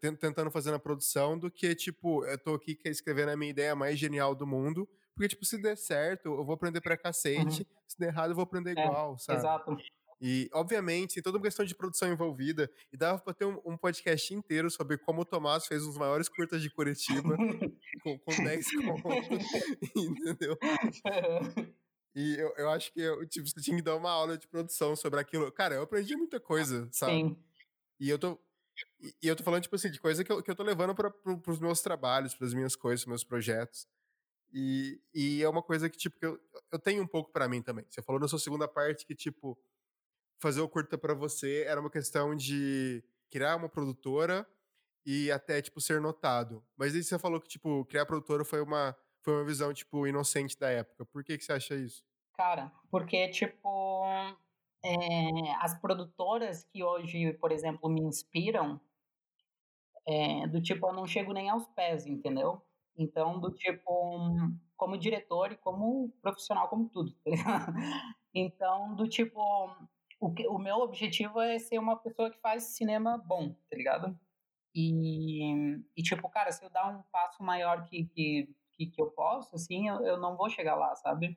tentando 0.00 0.50
fazer 0.50 0.70
na 0.70 0.78
produção 0.78 1.38
do 1.38 1.50
que, 1.50 1.74
tipo, 1.74 2.24
eu 2.26 2.38
tô 2.38 2.54
aqui 2.54 2.78
escrevendo 2.84 3.30
a 3.30 3.36
minha 3.36 3.50
ideia 3.50 3.74
mais 3.74 3.98
genial 3.98 4.34
do 4.34 4.46
mundo, 4.46 4.88
porque, 5.14 5.28
tipo, 5.28 5.44
se 5.44 5.56
der 5.56 5.76
certo, 5.76 6.26
eu 6.26 6.44
vou 6.44 6.54
aprender 6.54 6.80
pra 6.80 6.96
cacete, 6.96 7.62
uhum. 7.62 7.76
se 7.86 7.98
der 7.98 8.08
errado, 8.08 8.30
eu 8.30 8.34
vou 8.34 8.42
aprender 8.42 8.76
é, 8.76 8.84
igual, 8.84 9.18
sabe? 9.18 9.38
Exato. 9.38 9.76
E, 10.20 10.50
obviamente, 10.52 11.14
tem 11.14 11.22
toda 11.22 11.38
uma 11.38 11.44
questão 11.44 11.64
de 11.64 11.74
produção 11.74 12.12
envolvida, 12.12 12.70
e 12.92 12.96
dava 12.96 13.18
pra 13.20 13.32
ter 13.32 13.46
um, 13.46 13.58
um 13.64 13.76
podcast 13.76 14.34
inteiro 14.34 14.70
sobre 14.70 14.98
como 14.98 15.22
o 15.22 15.24
Tomás 15.24 15.66
fez 15.66 15.82
os 15.82 15.96
maiores 15.96 16.28
curtas 16.28 16.60
de 16.60 16.68
Curitiba, 16.68 17.36
com, 18.04 18.18
com 18.18 18.44
10 18.44 18.66
contos, 18.84 19.46
entendeu? 19.96 20.58
E 22.14 22.36
eu, 22.36 22.52
eu 22.56 22.70
acho 22.70 22.92
que 22.92 23.00
eu, 23.00 23.26
tipo, 23.26 23.46
você 23.46 23.60
tinha 23.60 23.76
que 23.76 23.82
dar 23.82 23.96
uma 23.96 24.10
aula 24.10 24.36
de 24.36 24.48
produção 24.48 24.96
sobre 24.96 25.20
aquilo. 25.20 25.50
Cara, 25.52 25.76
eu 25.76 25.82
aprendi 25.82 26.16
muita 26.16 26.40
coisa, 26.40 26.88
sabe? 26.90 27.12
Sim. 27.12 27.36
E 27.98 28.08
eu 28.08 28.18
tô. 28.18 28.38
E 29.00 29.28
eu 29.28 29.36
tô 29.36 29.44
falando, 29.44 29.62
tipo 29.62 29.76
assim, 29.76 29.90
de 29.90 30.00
coisa 30.00 30.24
que 30.24 30.32
eu, 30.32 30.42
que 30.42 30.50
eu 30.50 30.56
tô 30.56 30.62
levando 30.62 30.94
para 30.94 31.10
pro, 31.10 31.38
pros 31.38 31.60
meus 31.60 31.80
trabalhos, 31.80 32.34
pras 32.34 32.54
minhas 32.54 32.74
coisas, 32.74 33.04
meus 33.06 33.22
projetos. 33.22 33.86
E, 34.52 35.00
e 35.14 35.42
é 35.42 35.48
uma 35.48 35.62
coisa 35.62 35.88
que, 35.88 35.98
tipo, 35.98 36.18
que 36.18 36.26
eu, 36.26 36.40
eu 36.72 36.78
tenho 36.78 37.02
um 37.02 37.06
pouco 37.06 37.30
para 37.30 37.48
mim 37.48 37.62
também. 37.62 37.84
Você 37.88 38.02
falou 38.02 38.20
na 38.20 38.26
sua 38.26 38.38
segunda 38.38 38.66
parte 38.66 39.06
que, 39.06 39.14
tipo, 39.14 39.56
fazer 40.40 40.60
o 40.60 40.68
curta 40.68 40.98
para 40.98 41.14
você 41.14 41.64
era 41.66 41.80
uma 41.80 41.90
questão 41.90 42.34
de 42.34 43.04
criar 43.30 43.56
uma 43.56 43.68
produtora 43.68 44.46
e 45.06 45.30
até, 45.30 45.62
tipo, 45.62 45.80
ser 45.80 46.00
notado. 46.00 46.64
Mas 46.76 46.94
aí 46.94 47.04
você 47.04 47.18
falou 47.18 47.40
que, 47.40 47.48
tipo, 47.48 47.84
criar 47.84 48.06
produtora 48.06 48.44
foi 48.44 48.60
uma 48.60 48.96
foi 49.22 49.34
uma 49.34 49.44
visão, 49.44 49.72
tipo, 49.72 50.06
inocente 50.06 50.58
da 50.58 50.70
época. 50.70 51.04
Por 51.06 51.22
que, 51.24 51.36
que 51.36 51.44
você 51.44 51.52
acha 51.52 51.74
isso? 51.74 52.04
Cara, 52.34 52.72
porque, 52.90 53.28
tipo, 53.28 54.02
é, 54.82 55.52
as 55.60 55.78
produtoras 55.78 56.64
que 56.64 56.82
hoje, 56.82 57.32
por 57.34 57.52
exemplo, 57.52 57.88
me 57.90 58.00
inspiram, 58.00 58.80
é, 60.06 60.46
do 60.46 60.60
tipo, 60.60 60.86
eu 60.86 60.92
não 60.92 61.06
chego 61.06 61.32
nem 61.32 61.50
aos 61.50 61.66
pés, 61.68 62.06
entendeu? 62.06 62.62
Então, 62.96 63.38
do 63.38 63.50
tipo, 63.52 64.26
como 64.76 64.98
diretor 64.98 65.52
e 65.52 65.56
como 65.56 66.10
profissional, 66.22 66.68
como 66.68 66.88
tudo, 66.88 67.12
tá 67.12 67.30
Então, 68.34 68.94
do 68.94 69.08
tipo, 69.08 69.40
o, 70.20 70.32
que, 70.32 70.46
o 70.46 70.58
meu 70.58 70.76
objetivo 70.76 71.40
é 71.40 71.58
ser 71.58 71.78
uma 71.78 71.96
pessoa 71.96 72.30
que 72.30 72.38
faz 72.40 72.64
cinema 72.64 73.18
bom, 73.18 73.52
tá 73.68 73.76
ligado? 73.76 74.18
E, 74.74 75.80
e 75.96 76.02
tipo, 76.02 76.28
cara, 76.28 76.52
se 76.52 76.64
eu 76.64 76.70
dar 76.70 76.88
um 76.88 77.02
passo 77.10 77.42
maior 77.42 77.84
que, 77.84 78.04
que 78.06 78.48
que, 78.80 78.86
que 78.86 79.02
eu 79.02 79.10
posso, 79.10 79.54
assim, 79.54 79.88
eu, 79.88 80.00
eu 80.02 80.18
não 80.18 80.36
vou 80.36 80.48
chegar 80.48 80.74
lá, 80.74 80.94
sabe? 80.96 81.36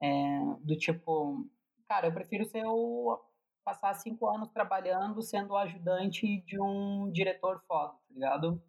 É, 0.00 0.40
do 0.60 0.76
tipo, 0.76 1.48
cara, 1.88 2.06
eu 2.06 2.12
prefiro 2.12 2.44
ser 2.44 2.64
o 2.64 3.20
passar 3.64 3.92
cinco 3.94 4.26
anos 4.28 4.48
trabalhando 4.48 5.20
sendo 5.20 5.52
o 5.52 5.56
ajudante 5.56 6.40
de 6.42 6.60
um 6.60 7.10
diretor 7.10 7.60
foda, 7.66 7.92
tá 7.92 8.14
ligado? 8.14 8.62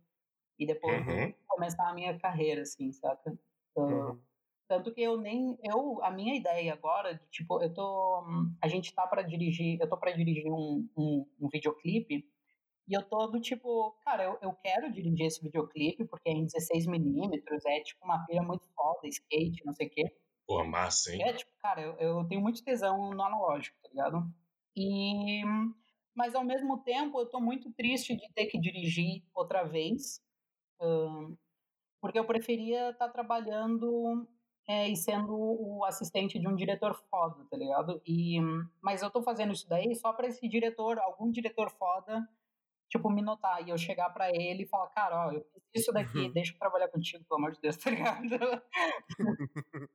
E 0.58 0.66
depois 0.66 1.08
uhum. 1.08 1.34
começar 1.48 1.88
a 1.88 1.94
minha 1.94 2.18
carreira, 2.18 2.62
assim, 2.62 2.92
saca? 2.92 3.38
Então, 3.72 3.88
uhum. 3.88 4.22
Tanto 4.68 4.94
que 4.94 5.02
eu 5.02 5.18
nem. 5.18 5.58
Eu, 5.64 6.02
a 6.02 6.10
minha 6.10 6.34
ideia 6.34 6.72
agora, 6.72 7.16
de, 7.16 7.28
tipo, 7.30 7.62
eu 7.62 7.74
tô. 7.74 8.24
A 8.62 8.70
gente 8.70 8.94
tá 8.94 9.06
para 9.06 9.22
dirigir. 9.22 9.78
Eu 9.82 9.90
tô 9.90 9.98
para 9.98 10.12
dirigir 10.12 10.50
um, 10.50 10.88
um, 10.96 11.28
um 11.42 11.50
videoclipe 11.50 12.26
e 12.92 12.94
eu 12.94 13.02
tô 13.04 13.26
do 13.28 13.40
tipo, 13.40 13.96
cara, 14.04 14.26
eu, 14.26 14.38
eu 14.42 14.54
quero 14.62 14.92
dirigir 14.92 15.26
esse 15.26 15.42
videoclipe 15.42 16.04
porque 16.04 16.30
é 16.30 16.34
em 16.34 16.46
16mm, 16.46 17.42
é 17.66 17.80
tipo 17.80 18.04
uma 18.04 18.26
pira 18.26 18.44
muito 18.44 18.66
foda, 18.76 19.08
skate, 19.08 19.66
não 19.66 19.72
sei 19.72 19.88
o 19.88 19.90
quê. 19.90 20.14
Pô, 20.46 20.62
massa, 20.66 21.16
hein? 21.16 21.24
É 21.24 21.32
tipo, 21.32 21.50
cara, 21.62 21.82
eu, 21.82 21.94
eu 21.96 22.28
tenho 22.28 22.42
muito 22.42 22.62
tesão 22.62 23.12
no 23.12 23.24
analógico, 23.24 23.78
tá 23.82 23.88
ligado? 23.88 24.30
E. 24.76 25.42
Mas 26.14 26.36
ao 26.36 26.44
mesmo 26.44 26.80
tempo 26.84 27.18
eu 27.18 27.26
tô 27.26 27.40
muito 27.40 27.72
triste 27.72 28.14
de 28.14 28.30
ter 28.34 28.48
que 28.48 28.60
dirigir 28.60 29.24
outra 29.34 29.64
vez, 29.64 30.22
um, 30.82 31.38
porque 32.02 32.20
eu 32.20 32.26
preferia 32.26 32.90
estar 32.90 33.08
tá 33.08 33.14
trabalhando 33.14 34.28
é, 34.68 34.90
e 34.90 34.98
sendo 34.98 35.34
o 35.34 35.86
assistente 35.86 36.38
de 36.38 36.46
um 36.46 36.56
diretor 36.56 36.94
foda, 37.10 37.46
tá 37.50 37.56
ligado? 37.56 38.02
E, 38.06 38.38
mas 38.82 39.02
eu 39.02 39.10
tô 39.10 39.22
fazendo 39.22 39.54
isso 39.54 39.70
daí 39.70 39.96
só 39.96 40.12
para 40.12 40.28
esse 40.28 40.46
diretor, 40.50 41.00
algum 41.00 41.32
diretor 41.32 41.70
foda, 41.70 42.28
tipo, 42.92 43.10
me 43.10 43.22
notar 43.22 43.66
e 43.66 43.70
eu 43.70 43.78
chegar 43.78 44.10
para 44.10 44.30
ele 44.30 44.64
e 44.64 44.68
falar, 44.68 44.90
cara, 44.90 45.28
ó, 45.28 45.32
eu 45.32 45.46
fiz 45.54 45.82
isso 45.84 45.94
daqui, 45.94 46.20
uhum. 46.20 46.32
deixa 46.34 46.54
eu 46.54 46.60
trabalhar 46.60 46.90
contigo, 46.90 47.24
pelo 47.24 47.40
amor 47.40 47.54
de 47.54 47.62
Deus, 47.62 47.78
tá 47.80 47.90
ligado? 47.90 48.62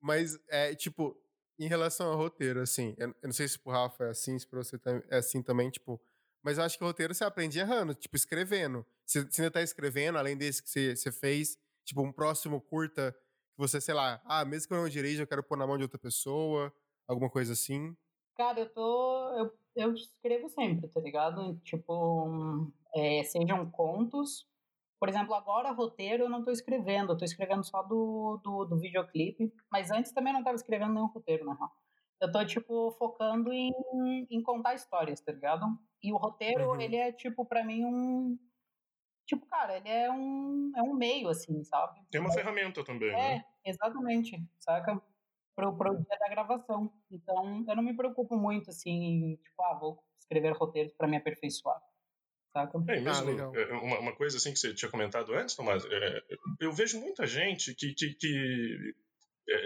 Mas, 0.00 0.38
é, 0.48 0.74
tipo, 0.74 1.14
em 1.58 1.68
relação 1.68 2.10
ao 2.10 2.16
roteiro, 2.16 2.60
assim, 2.60 2.94
eu, 2.96 3.08
eu 3.08 3.14
não 3.24 3.32
sei 3.32 3.46
se 3.46 3.58
pro 3.58 3.70
Rafa 3.70 4.04
é 4.04 4.10
assim, 4.10 4.38
se 4.38 4.46
pra 4.46 4.62
você 4.62 4.80
é 5.10 5.18
assim 5.18 5.42
também, 5.42 5.70
tipo, 5.70 6.00
Mas 6.42 6.56
eu 6.56 6.64
acho 6.64 6.78
que 6.78 6.84
o 6.84 6.86
roteiro 6.86 7.14
você 7.14 7.24
aprende 7.24 7.58
errando, 7.58 7.94
tipo, 7.94 8.16
escrevendo. 8.16 8.86
Você, 9.04 9.22
você 9.22 9.42
ainda 9.42 9.52
tá 9.52 9.60
escrevendo, 9.60 10.16
além 10.16 10.36
desse 10.38 10.62
que 10.62 10.70
você, 10.70 10.96
você 10.96 11.12
fez, 11.12 11.58
tipo, 11.84 12.00
um 12.00 12.12
próximo 12.12 12.62
curta 12.62 13.12
que 13.12 13.58
você, 13.58 13.78
sei 13.78 13.94
lá, 13.94 14.22
ah, 14.24 14.44
mesmo 14.44 14.68
que 14.68 14.74
eu 14.74 14.78
não 14.78 14.88
dirija, 14.88 15.22
eu 15.22 15.26
quero 15.26 15.42
pôr 15.42 15.58
na 15.58 15.66
mão 15.66 15.76
de 15.76 15.82
outra 15.82 15.98
pessoa, 15.98 16.72
alguma 17.06 17.28
coisa 17.28 17.52
assim. 17.52 17.94
Cara, 18.36 18.60
eu 18.60 18.68
tô. 18.70 19.38
Eu, 19.38 19.58
eu 19.76 19.94
escrevo 19.94 20.48
sempre, 20.48 20.88
tá 20.88 21.00
ligado? 21.00 21.60
Tipo, 21.62 22.72
é, 22.94 23.22
sejam 23.24 23.70
contos. 23.70 24.46
Por 24.98 25.08
exemplo, 25.08 25.34
agora 25.34 25.72
roteiro 25.72 26.24
eu 26.24 26.30
não 26.30 26.42
tô 26.42 26.50
escrevendo, 26.50 27.12
eu 27.12 27.18
tô 27.18 27.24
escrevendo 27.24 27.62
só 27.62 27.82
do, 27.82 28.40
do, 28.42 28.64
do 28.64 28.78
videoclipe. 28.78 29.52
Mas 29.70 29.90
antes 29.90 30.12
também 30.12 30.32
não 30.32 30.42
tava 30.42 30.56
escrevendo 30.56 30.94
nenhum 30.94 31.06
roteiro, 31.06 31.44
na 31.44 31.54
real. 31.54 31.70
Eu 32.20 32.32
tô, 32.32 32.44
tipo, 32.46 32.90
focando 32.92 33.52
em, 33.52 33.70
em 34.30 34.42
contar 34.42 34.74
histórias, 34.74 35.20
tá 35.20 35.32
ligado? 35.32 35.66
E 36.02 36.12
o 36.12 36.16
roteiro, 36.16 36.70
uhum. 36.70 36.80
ele 36.80 36.96
é, 36.96 37.12
tipo, 37.12 37.44
para 37.44 37.62
mim, 37.62 37.84
um. 37.84 38.38
Tipo, 39.26 39.44
cara, 39.46 39.76
ele 39.76 39.88
é 39.88 40.10
um, 40.10 40.72
é 40.74 40.82
um 40.82 40.94
meio, 40.94 41.28
assim, 41.28 41.62
sabe? 41.64 42.00
Tem 42.10 42.20
uma 42.20 42.32
ferramenta 42.32 42.82
também, 42.84 43.10
é, 43.10 43.12
né? 43.12 43.44
exatamente, 43.64 44.40
saca? 44.58 45.02
Pro, 45.56 45.76
pro 45.76 45.96
dia 45.96 46.18
da 46.20 46.28
gravação. 46.28 46.92
Então, 47.10 47.64
eu 47.66 47.76
não 47.76 47.82
me 47.82 47.96
preocupo 47.96 48.36
muito, 48.36 48.70
assim, 48.70 49.36
tipo, 49.42 49.62
ah, 49.62 49.78
vou 49.80 49.98
escrever 50.20 50.52
roteiros 50.52 50.92
para 50.92 51.08
me 51.08 51.16
aperfeiçoar. 51.16 51.80
Saca? 52.52 52.78
É, 52.88 53.00
mesmo, 53.00 53.30
ah, 53.40 53.82
uma, 53.82 53.98
uma, 53.98 54.16
coisa 54.16 54.36
assim 54.36 54.52
que 54.52 54.58
você 54.58 54.74
tinha 54.74 54.90
comentado 54.90 55.32
antes, 55.32 55.56
Tomás, 55.56 55.84
é, 55.86 56.22
eu 56.60 56.72
vejo 56.72 57.00
muita 57.00 57.26
gente 57.26 57.74
que, 57.74 57.94
que, 57.94 58.14
que 58.14 58.28
é, 58.34 59.05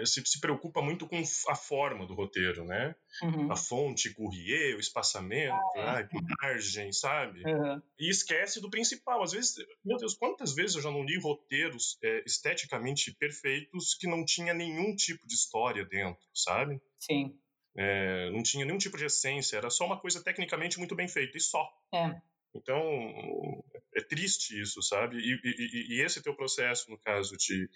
se, 0.05 0.23
se, 0.25 0.39
preocupa 0.39 0.81
muito 0.81 1.07
com 1.07 1.21
a 1.49 1.55
forma 1.55 2.05
do 2.05 2.13
roteiro, 2.13 2.65
né? 2.65 2.95
Uhum. 3.23 3.51
A 3.51 3.55
fonte, 3.55 4.13
Courrier, 4.13 4.75
o 4.75 4.79
espaçamento, 4.79 5.55
ah, 5.75 5.99
é. 5.99 6.03
a 6.03 6.07
margem, 6.41 6.91
sabe? 6.91 7.43
Uhum. 7.45 7.81
E 7.99 8.09
esquece 8.09 8.61
do 8.61 8.69
principal. 8.69 9.23
Às 9.23 9.31
vezes, 9.31 9.55
meu 9.83 9.97
Deus, 9.97 10.13
quantas 10.13 10.53
vezes 10.53 10.75
eu 10.75 10.81
já 10.81 10.91
não 10.91 11.03
li 11.03 11.19
roteiros 11.19 11.97
é, 12.03 12.23
esteticamente 12.25 13.13
perfeitos 13.15 13.95
que 13.99 14.07
não 14.07 14.23
tinha 14.25 14.53
nenhum 14.53 14.95
tipo 14.95 15.27
de 15.27 15.33
história 15.33 15.85
dentro, 15.85 16.23
sabe? 16.33 16.79
Sim. 16.99 17.35
É, 17.75 18.29
não 18.31 18.43
tinha 18.43 18.65
nenhum 18.65 18.77
tipo 18.77 18.97
de 18.97 19.05
essência, 19.05 19.55
era 19.55 19.69
só 19.69 19.85
uma 19.85 19.99
coisa 19.99 20.21
tecnicamente 20.21 20.77
muito 20.77 20.95
bem 20.95 21.07
feita, 21.07 21.37
e 21.37 21.41
só. 21.41 21.67
É. 21.93 22.21
Então, 22.53 22.81
é 23.95 24.01
triste 24.01 24.59
isso, 24.61 24.81
sabe? 24.81 25.17
E, 25.17 25.39
e, 25.43 25.95
e 25.95 26.01
esse 26.01 26.21
teu 26.21 26.35
processo, 26.35 26.89
no 26.89 26.97
caso 26.97 27.35
de 27.37 27.69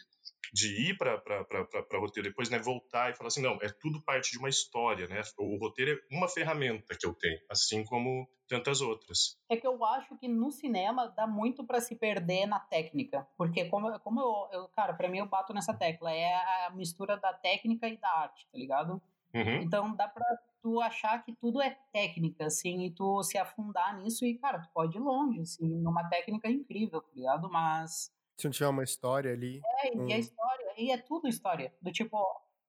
de 0.53 0.89
ir 0.89 0.97
para 0.97 1.99
roteiro, 1.99 2.29
depois 2.29 2.49
né, 2.49 2.59
voltar 2.59 3.11
e 3.11 3.15
falar 3.15 3.27
assim, 3.27 3.41
não, 3.41 3.57
é 3.61 3.69
tudo 3.69 4.01
parte 4.01 4.31
de 4.31 4.37
uma 4.37 4.49
história, 4.49 5.07
né? 5.07 5.21
O, 5.37 5.55
o 5.55 5.59
roteiro 5.59 5.91
é 5.91 6.15
uma 6.15 6.27
ferramenta 6.27 6.95
que 6.97 7.05
eu 7.05 7.13
tenho, 7.13 7.39
assim 7.49 7.83
como 7.83 8.27
tantas 8.47 8.81
outras. 8.81 9.37
É 9.49 9.57
que 9.57 9.65
eu 9.65 9.83
acho 9.83 10.17
que 10.17 10.27
no 10.27 10.51
cinema 10.51 11.07
dá 11.07 11.25
muito 11.25 11.65
para 11.65 11.81
se 11.81 11.95
perder 11.95 12.45
na 12.45 12.59
técnica, 12.59 13.27
porque 13.37 13.65
como, 13.65 13.99
como 13.99 14.21
eu, 14.21 14.59
eu 14.61 14.67
cara, 14.69 14.93
para 14.93 15.09
mim 15.09 15.19
eu 15.19 15.27
bato 15.27 15.53
nessa 15.53 15.73
tecla, 15.73 16.11
é 16.11 16.33
a 16.67 16.71
mistura 16.73 17.17
da 17.17 17.33
técnica 17.33 17.87
e 17.87 17.97
da 17.97 18.09
arte, 18.09 18.47
tá 18.51 18.57
ligado? 18.57 19.01
Uhum. 19.33 19.61
Então 19.61 19.95
dá 19.95 20.07
pra 20.07 20.25
tu 20.65 20.81
achar 20.81 21.23
que 21.23 21.31
tudo 21.31 21.61
é 21.61 21.77
técnica, 21.93 22.47
assim, 22.47 22.85
e 22.85 22.89
tu 22.89 23.21
se 23.21 23.37
afundar 23.37 23.95
nisso 23.99 24.25
e, 24.25 24.35
cara, 24.35 24.57
tu 24.57 24.69
pode 24.73 24.97
ir 24.97 24.99
longe, 24.99 25.41
assim, 25.41 25.67
numa 25.67 26.09
técnica 26.09 26.49
incrível, 26.49 27.03
tá 27.03 27.11
ligado? 27.13 27.47
Mas 27.51 28.11
se 28.35 28.47
não 28.47 28.51
tiver 28.51 28.67
uma 28.67 28.83
história 28.83 29.31
ali. 29.31 29.61
É, 29.83 29.95
e 29.95 30.11
a 30.11 30.17
história, 30.17 30.73
e 30.75 30.89
é 30.89 30.97
tudo 30.97 31.27
história. 31.27 31.71
Do 31.79 31.91
tipo, 31.91 32.17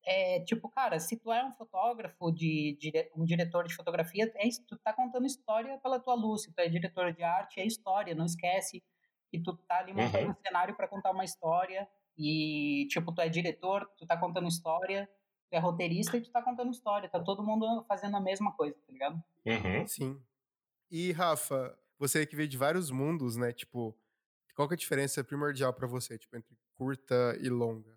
é, 0.04 0.40
tipo, 0.40 0.68
cara, 0.68 1.00
se 1.00 1.16
tu 1.16 1.32
é 1.32 1.42
um 1.42 1.52
fotógrafo, 1.52 2.30
de, 2.30 2.76
de, 2.78 2.92
um 3.16 3.24
diretor 3.24 3.66
de 3.66 3.74
fotografia, 3.74 4.30
é, 4.37 4.48
tu 4.68 4.76
tá 4.76 4.92
contando 4.92 5.24
história 5.24 5.78
pela 5.78 5.98
tua 5.98 6.14
luz. 6.14 6.42
Se 6.42 6.52
tu 6.52 6.59
é 6.59 6.68
diretor 6.68 7.14
de 7.14 7.22
arte, 7.22 7.61
é 7.61 7.66
história. 7.66 8.14
Não 8.14 8.26
esquece 8.26 8.85
que 9.30 9.40
tu 9.40 9.56
tá 9.56 9.78
ali 9.78 9.94
montando 9.94 10.26
uhum. 10.26 10.32
um 10.32 10.46
cenário 10.46 10.76
para 10.76 10.87
contar 10.87 11.12
uma 11.12 11.24
história. 11.24 11.88
E, 12.18 12.87
tipo, 12.90 13.11
tu 13.14 13.22
é 13.22 13.28
diretor, 13.30 13.90
tu 13.96 14.06
tá 14.06 14.18
contando 14.18 14.48
história. 14.48 15.09
Tu 15.50 15.54
é 15.54 15.59
roteirista 15.59 16.16
e 16.16 16.20
tu 16.20 16.30
tá 16.30 16.42
contando 16.42 16.70
história. 16.70 17.09
Tá 17.09 17.20
todo 17.20 17.42
mundo 17.42 17.85
fazendo 17.88 18.16
a 18.16 18.20
mesma 18.20 18.52
coisa, 18.52 18.76
tá 18.87 18.92
ligado? 18.92 19.22
Uhum. 19.44 19.87
Sim. 19.87 20.22
E, 20.90 21.12
Rafa, 21.12 21.76
você 21.98 22.26
que 22.26 22.37
veio 22.37 22.48
de 22.48 22.56
vários 22.56 22.90
mundos, 22.90 23.37
né? 23.37 23.52
Tipo, 23.52 23.96
qual 24.54 24.68
que 24.68 24.74
é 24.74 24.76
a 24.76 24.78
diferença 24.78 25.22
primordial 25.22 25.72
para 25.72 25.87
você, 25.87 26.18
tipo, 26.18 26.37
entre 26.37 26.56
curta 26.74 27.37
e 27.40 27.48
longa? 27.48 27.96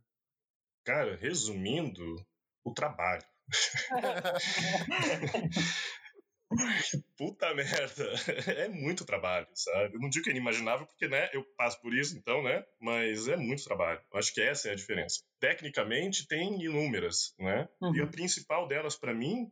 Cara, 0.83 1.15
resumindo, 1.15 2.15
o 2.63 2.73
trabalho. 2.73 3.23
Puta 7.17 7.53
merda, 7.53 8.12
é 8.57 8.67
muito 8.67 9.05
trabalho, 9.05 9.47
sabe? 9.53 9.95
Eu 9.95 9.99
não 9.99 10.09
digo 10.09 10.23
que 10.23 10.29
é 10.29 10.33
inimaginável, 10.33 10.88
porque, 10.88 11.07
né, 11.07 11.29
eu 11.33 11.43
passo 11.57 11.79
por 11.81 11.93
isso, 11.93 12.17
então, 12.17 12.41
né? 12.41 12.65
Mas 12.79 13.27
é 13.27 13.35
muito 13.35 13.63
trabalho. 13.63 14.01
Eu 14.12 14.19
acho 14.19 14.33
que 14.33 14.41
essa 14.41 14.69
é 14.69 14.71
a 14.71 14.75
diferença. 14.75 15.21
Tecnicamente, 15.39 16.27
tem 16.27 16.62
inúmeras, 16.63 17.33
né? 17.38 17.69
Uhum. 17.81 17.95
E 17.95 18.01
a 18.01 18.07
principal 18.07 18.67
delas, 18.67 18.95
para 18.95 19.13
mim, 19.13 19.51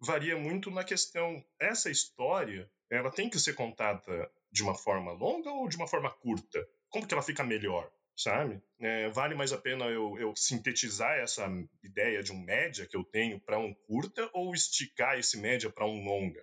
varia 0.00 0.36
muito 0.36 0.70
na 0.70 0.84
questão. 0.84 1.42
Essa 1.58 1.90
história, 1.90 2.70
ela 2.90 3.10
tem 3.10 3.30
que 3.30 3.38
ser 3.38 3.54
contada 3.54 4.30
de 4.52 4.62
uma 4.62 4.74
forma 4.74 5.12
longa 5.12 5.50
ou 5.50 5.68
de 5.68 5.76
uma 5.76 5.86
forma 5.86 6.10
curta? 6.10 6.64
Como 6.90 7.06
que 7.06 7.14
ela 7.14 7.22
fica 7.22 7.42
melhor? 7.42 7.90
Sabe? 8.16 8.62
É, 8.78 9.08
vale 9.10 9.34
mais 9.34 9.52
a 9.52 9.58
pena 9.58 9.86
eu, 9.86 10.16
eu, 10.18 10.32
sintetizar 10.36 11.18
essa 11.18 11.48
ideia 11.82 12.22
de 12.22 12.32
um 12.32 12.38
média 12.38 12.86
que 12.86 12.96
eu 12.96 13.02
tenho 13.02 13.40
para 13.40 13.58
um 13.58 13.74
curta 13.74 14.30
ou 14.32 14.54
esticar 14.54 15.18
esse 15.18 15.36
média 15.38 15.70
para 15.70 15.86
um 15.86 16.04
longa? 16.04 16.42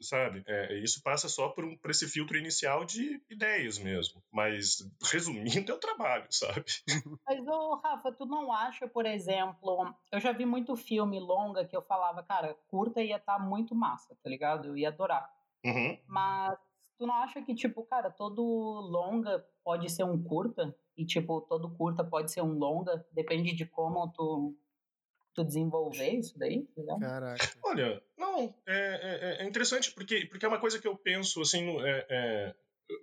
sabe? 0.00 0.44
É, 0.46 0.78
isso 0.78 1.02
passa 1.02 1.28
só 1.28 1.48
por, 1.48 1.64
um, 1.64 1.76
por 1.76 1.90
esse 1.90 2.06
filtro 2.08 2.38
inicial 2.38 2.84
de 2.84 3.20
ideias 3.28 3.78
mesmo. 3.78 4.22
Mas, 4.30 4.78
resumindo, 5.02 5.72
é 5.72 5.74
o 5.74 5.78
trabalho, 5.78 6.26
sabe? 6.30 6.66
Mas, 7.26 7.46
ô, 7.46 7.74
Rafa, 7.76 8.12
tu 8.12 8.24
não 8.24 8.52
acha, 8.52 8.86
por 8.86 9.06
exemplo, 9.06 9.92
eu 10.12 10.20
já 10.20 10.32
vi 10.32 10.46
muito 10.46 10.76
filme 10.76 11.18
longa 11.18 11.64
que 11.64 11.76
eu 11.76 11.82
falava, 11.82 12.22
cara, 12.22 12.56
curta 12.68 13.02
ia 13.02 13.16
estar 13.16 13.38
tá 13.38 13.42
muito 13.42 13.74
massa, 13.74 14.16
tá 14.22 14.30
ligado? 14.30 14.68
Eu 14.68 14.76
ia 14.76 14.88
adorar. 14.88 15.28
Uhum. 15.64 15.98
Mas 16.06 16.58
Tu 17.02 17.06
não 17.06 17.14
acha 17.16 17.42
que, 17.42 17.52
tipo, 17.52 17.82
cara, 17.82 18.12
todo 18.12 18.40
longa 18.42 19.44
pode 19.64 19.90
ser 19.90 20.04
um 20.04 20.22
curta? 20.22 20.72
E, 20.96 21.06
tipo, 21.06 21.40
todo 21.42 21.70
curta 21.70 22.04
pode 22.04 22.30
ser 22.30 22.42
um 22.42 22.58
longa? 22.58 23.04
Depende 23.12 23.54
de 23.54 23.64
como 23.64 24.08
tu, 24.12 24.56
tu 25.34 25.44
desenvolver 25.44 26.10
isso 26.10 26.38
daí, 26.38 26.66
tá 26.86 26.98
Caraca. 26.98 27.52
Olha, 27.64 28.02
não, 28.16 28.54
é, 28.66 29.38
é, 29.40 29.42
é, 29.42 29.48
interessante 29.48 29.90
porque, 29.92 30.26
porque 30.26 30.44
é 30.44 30.48
uma 30.48 30.60
coisa 30.60 30.78
que 30.78 30.86
eu 30.86 30.96
penso, 30.96 31.40
assim, 31.40 31.76
é, 31.80 32.06
é 32.10 32.54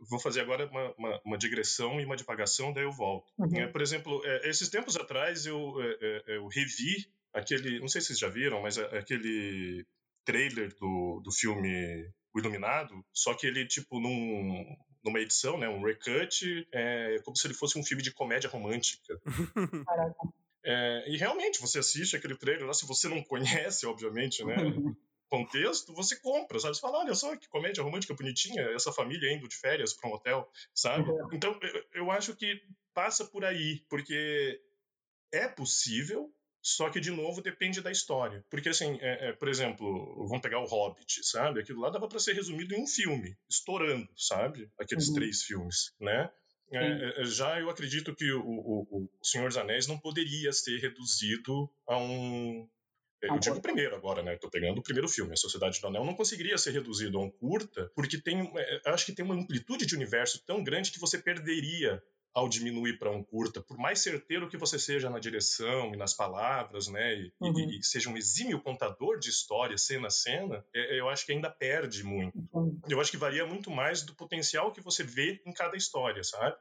vou 0.08 0.19
fazer 0.19 0.41
agora 0.41 0.67
uma, 0.67 0.93
uma, 0.97 1.21
uma, 1.25 1.38
digressão 1.38 1.99
e 1.99 2.06
uma 2.06 2.15
divagação, 2.15 2.71
daí 2.71 2.84
eu 2.84 2.91
volto. 2.91 3.34
Uhum. 3.38 3.58
É, 3.58 3.67
por 3.67 3.82
exemplo, 3.82 4.21
é, 4.23 4.49
esses 4.49 4.69
tempos 4.69 4.95
atrás 4.95 5.45
eu, 5.45 5.73
é, 5.82 6.23
eu 6.28 6.47
revi 6.47 7.10
aquele, 7.34 7.80
não 7.80 7.88
sei 7.88 8.02
se 8.02 8.08
vocês 8.08 8.19
já 8.19 8.30
viram, 8.30 8.62
mas 8.62 8.78
aquele 8.78 9.86
trailer 10.23 10.75
do, 10.75 11.21
do 11.23 11.32
filme 11.32 12.08
o 12.34 12.39
Iluminado, 12.39 13.04
só 13.12 13.34
que 13.34 13.47
ele, 13.47 13.65
tipo, 13.65 13.99
num, 13.99 14.75
numa 15.03 15.19
edição, 15.19 15.57
né, 15.57 15.67
um 15.69 15.83
recut, 15.83 16.67
é 16.71 17.19
como 17.23 17.35
se 17.35 17.47
ele 17.47 17.53
fosse 17.53 17.77
um 17.77 17.83
filme 17.83 18.03
de 18.03 18.12
comédia 18.12 18.49
romântica. 18.49 19.19
É, 20.62 21.05
e 21.07 21.15
realmente, 21.15 21.62
você 21.62 21.79
assiste 21.79 22.17
aquele 22.17 22.35
trailer 22.35 22.67
lá, 22.67 22.73
se 22.73 22.85
você 22.85 23.07
não 23.07 23.23
conhece, 23.23 23.85
obviamente, 23.85 24.43
né, 24.43 24.55
contexto, 25.29 25.93
você 25.93 26.17
compra, 26.17 26.59
sabe? 26.59 26.75
Você 26.75 26.81
fala, 26.81 26.99
olha 26.99 27.15
só 27.15 27.35
que 27.38 27.47
comédia 27.47 27.83
romântica 27.83 28.13
bonitinha, 28.13 28.63
essa 28.71 28.91
família 28.91 29.31
indo 29.31 29.47
de 29.47 29.55
férias 29.55 29.93
para 29.93 30.09
um 30.09 30.13
hotel, 30.13 30.51
sabe? 30.73 31.09
Uhum. 31.09 31.29
Então, 31.31 31.57
eu, 31.62 31.85
eu 31.93 32.12
acho 32.12 32.35
que 32.35 32.62
passa 32.93 33.23
por 33.23 33.45
aí, 33.45 33.85
porque 33.89 34.59
é 35.31 35.47
possível 35.47 36.33
só 36.62 36.89
que, 36.89 37.00
de 37.00 37.12
novo, 37.12 37.41
depende 37.41 37.82
da 37.82 37.91
história. 37.91 38.43
Porque, 38.50 38.69
assim, 38.69 38.98
é, 39.02 39.30
é, 39.30 39.34
por 39.34 39.48
exemplo, 39.48 40.28
vamos 40.28 40.41
pegar 40.41 40.60
o 40.60 40.65
Hobbit, 40.65 41.26
sabe? 41.26 41.62
Aquilo 41.62 41.80
lá 41.80 41.89
dava 41.89 42.08
para 42.08 42.19
ser 42.19 42.34
resumido 42.34 42.74
em 42.74 42.84
um 42.84 42.88
filme, 42.88 43.38
estourando, 43.50 44.10
sabe? 44.17 44.69
Aqueles 44.78 45.08
uhum. 45.08 45.15
três 45.15 45.43
filmes, 45.43 45.93
né? 46.00 46.30
É, 46.72 46.78
é, 46.78 47.22
é, 47.22 47.26
já 47.26 47.60
eu 47.60 47.69
acredito 47.69 48.13
que 48.13 48.32
o, 48.32 48.41
o, 48.41 49.10
o 49.22 49.26
Senhor 49.26 49.48
dos 49.48 49.58
Anéis 49.58 49.88
não 49.88 49.98
poderia 49.98 50.52
ser 50.52 50.80
reduzido 50.80 51.69
a 51.88 51.98
um. 51.98 52.67
Eu 53.22 53.38
digo 53.38 53.58
o 53.58 53.62
primeiro 53.62 53.95
agora, 53.95 54.22
né? 54.22 54.36
Estou 54.36 54.50
pegando 54.50 54.78
o 54.78 54.84
primeiro 54.84 55.10
filme, 55.10 55.34
A 55.34 55.36
Sociedade 55.36 55.82
do 55.82 55.88
Anel. 55.88 56.06
Não 56.06 56.15
conseguiria 56.15 56.58
ser 56.58 56.72
reduzido 56.72 57.17
a 57.17 57.22
um 57.22 57.30
curta, 57.30 57.91
porque 57.95 58.22
tem. 58.22 58.50
Acho 58.86 59.06
que 59.06 59.13
tem 59.13 59.26
uma 59.26 59.36
amplitude 59.36 59.86
de 59.86 59.95
universo 59.95 60.41
tão 60.45 60.63
grande 60.63 60.91
que 60.91 61.00
você 61.00 61.17
perderia 61.17 62.02
ao 62.34 62.48
diminuir 62.48 62.98
para 62.98 63.12
um 63.12 63.24
curta, 63.24 63.62
por 63.62 63.78
mais 63.78 64.00
certeiro 64.00 64.48
que 64.48 64.58
você 64.58 64.78
seja 64.78 65.10
na 65.10 65.20
direção 65.20 65.94
e 65.94 65.98
nas 65.98 66.13
palavras, 66.13 66.88
né, 66.88 67.15
e, 67.15 67.34
uhum. 67.39 67.60
e, 67.60 67.80
e 67.80 67.84
seja 67.84 68.10
um 68.10 68.18
exímio 68.18 68.62
contador 68.62 69.20
de 69.20 69.30
história, 69.30 69.78
cena 69.78 70.08
a 70.08 70.12
cena, 70.12 70.65
é, 70.74 71.00
eu 71.00 71.10
acho 71.10 71.26
que 71.26 71.32
ainda 71.32 71.50
perde 71.50 72.04
muito. 72.04 72.38
Uhum. 72.54 72.80
Eu 72.88 73.02
acho 73.02 73.12
que 73.12 73.18
varia 73.18 73.46
muito 73.46 73.72
mais 73.72 74.04
do 74.04 74.13
potencial 74.13 74.72
que 74.72 74.82
você 74.82 75.04
vê 75.04 75.42
em 75.46 75.52
cada 75.52 75.76
história, 75.76 76.24
sabe? 76.24 76.56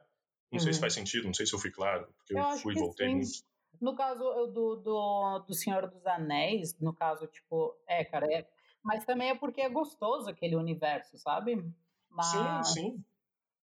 Não 0.51 0.57
uhum. 0.57 0.59
sei 0.59 0.73
se 0.73 0.79
uhum. 0.79 0.81
faz 0.81 0.93
sentido, 0.93 1.27
não 1.27 1.33
sei 1.33 1.45
se 1.45 1.53
eu 1.53 1.59
fui 1.59 1.71
claro, 1.71 2.07
porque 2.17 2.33
eu, 2.33 2.39
eu 2.39 2.57
fui 2.57 2.73
e 2.73 2.79
voltei 2.79 3.07
sim. 3.07 3.15
muito. 3.15 3.49
No 3.79 3.95
caso 3.95 4.19
do, 4.47 4.75
do, 4.75 5.39
do 5.47 5.53
Senhor 5.53 5.87
dos 5.87 6.05
Anéis, 6.05 6.77
no 6.79 6.93
caso, 6.93 7.27
tipo, 7.27 7.77
é, 7.87 8.03
cara, 8.03 8.25
é, 8.33 8.45
Mas 8.83 9.05
também 9.05 9.29
é 9.29 9.35
porque 9.35 9.61
é 9.61 9.69
gostoso 9.69 10.29
aquele 10.29 10.55
universo, 10.55 11.17
sabe? 11.17 11.63
Mas... 12.09 12.25
Sim, 12.25 12.63
sim. 12.63 13.05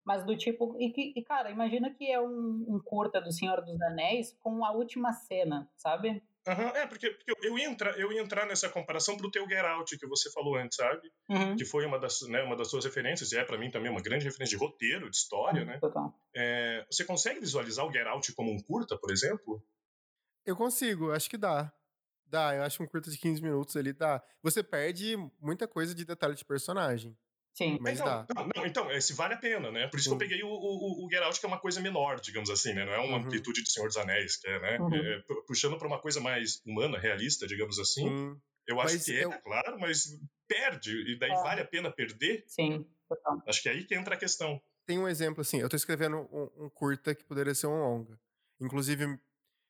Mas 0.04 0.24
do 0.24 0.36
tipo. 0.36 0.76
E, 0.78 1.18
e 1.18 1.22
cara, 1.22 1.50
imagina 1.50 1.92
que 1.92 2.10
é 2.10 2.20
um, 2.20 2.64
um, 2.68 2.80
curta 2.82 3.20
do 3.20 3.32
Senhor 3.32 3.60
dos 3.62 3.80
Anéis 3.82 4.36
com 4.40 4.64
a 4.64 4.72
última 4.72 5.12
cena, 5.12 5.70
sabe? 5.76 6.22
Uhum, 6.48 6.68
é, 6.74 6.86
porque, 6.86 7.10
porque 7.10 7.46
eu, 7.46 7.58
ia 7.58 7.66
entrar, 7.66 7.98
eu 7.98 8.10
ia 8.10 8.20
entrar 8.20 8.46
nessa 8.46 8.68
comparação 8.68 9.16
pro 9.16 9.30
teu 9.30 9.46
Get 9.46 9.62
Out 9.62 9.98
que 9.98 10.06
você 10.06 10.30
falou 10.32 10.56
antes, 10.56 10.76
sabe? 10.76 11.12
Uhum. 11.28 11.54
Que 11.54 11.66
foi 11.66 11.84
uma 11.84 11.98
das, 11.98 12.22
né, 12.22 12.42
uma 12.42 12.56
das 12.56 12.68
suas 12.68 12.84
referências, 12.84 13.30
e 13.32 13.38
é 13.38 13.44
para 13.44 13.58
mim 13.58 13.70
também 13.70 13.90
uma 13.90 14.00
grande 14.00 14.24
referência 14.24 14.56
de 14.56 14.64
roteiro, 14.64 15.10
de 15.10 15.16
história, 15.16 15.60
uhum, 15.60 15.68
né? 15.68 15.78
Total. 15.78 16.14
É, 16.34 16.84
você 16.90 17.04
consegue 17.04 17.40
visualizar 17.40 17.86
o 17.86 17.92
Get 17.92 18.06
Out 18.06 18.32
como 18.32 18.50
um 18.50 18.58
curta, 18.58 18.96
por 18.96 19.12
exemplo? 19.12 19.62
Eu 20.46 20.56
consigo, 20.56 21.12
acho 21.12 21.28
que 21.28 21.36
dá. 21.36 21.70
Dá, 22.24 22.54
eu 22.54 22.62
acho 22.62 22.82
um 22.82 22.86
curta 22.86 23.10
de 23.10 23.18
15 23.18 23.42
minutos 23.42 23.76
ali 23.76 23.92
dá. 23.92 24.22
Você 24.42 24.62
perde 24.62 25.16
muita 25.40 25.66
coisa 25.66 25.94
de 25.94 26.04
detalhe 26.04 26.34
de 26.34 26.44
personagem. 26.44 27.16
Sim. 27.60 27.76
Mas 27.78 28.00
então, 28.00 28.06
dá. 28.06 28.26
Não, 28.34 28.48
não, 28.56 28.66
então, 28.66 28.90
esse 28.90 29.12
vale 29.12 29.34
a 29.34 29.36
pena, 29.36 29.70
né? 29.70 29.86
Por 29.88 29.98
isso 29.98 30.08
Sim. 30.08 30.16
que 30.16 30.24
eu 30.24 30.28
peguei 30.28 30.42
o, 30.42 30.48
o, 30.48 31.04
o 31.04 31.10
Get 31.10 31.22
Out, 31.22 31.38
que 31.38 31.44
é 31.44 31.48
uma 31.48 31.60
coisa 31.60 31.78
menor, 31.78 32.18
digamos 32.18 32.48
assim, 32.48 32.72
né? 32.72 32.86
Não 32.86 32.92
é 32.94 32.98
uma 32.98 33.18
uhum. 33.18 33.24
amplitude 33.24 33.62
de 33.62 33.70
Senhor 33.70 33.86
dos 33.86 33.98
Anéis, 33.98 34.38
que 34.38 34.48
é, 34.48 34.58
né? 34.58 34.78
Uhum. 34.78 34.94
É, 34.94 35.22
puxando 35.46 35.76
para 35.76 35.86
uma 35.86 36.00
coisa 36.00 36.22
mais 36.22 36.62
humana, 36.64 36.98
realista, 36.98 37.46
digamos 37.46 37.78
assim. 37.78 38.08
Sim. 38.08 38.40
Eu 38.66 38.80
acho 38.80 38.94
mas 38.94 39.04
que 39.04 39.12
é, 39.12 39.24
eu... 39.24 39.30
claro, 39.42 39.78
mas 39.78 40.18
perde. 40.48 41.12
E 41.12 41.18
daí 41.18 41.32
é. 41.32 41.34
vale 41.34 41.60
a 41.60 41.66
pena 41.66 41.92
perder? 41.92 42.44
Sim, 42.46 42.86
total. 43.06 43.42
Acho 43.46 43.62
que 43.62 43.68
é 43.68 43.72
aí 43.72 43.84
que 43.84 43.94
entra 43.94 44.14
a 44.14 44.18
questão. 44.18 44.58
Tem 44.86 44.98
um 44.98 45.06
exemplo, 45.06 45.42
assim, 45.42 45.58
eu 45.60 45.68
tô 45.68 45.76
escrevendo 45.76 46.16
um, 46.32 46.64
um 46.64 46.70
curta 46.70 47.14
que 47.14 47.24
poderia 47.24 47.54
ser 47.54 47.66
um 47.66 47.78
longa. 47.78 48.18
Inclusive, 48.58 49.20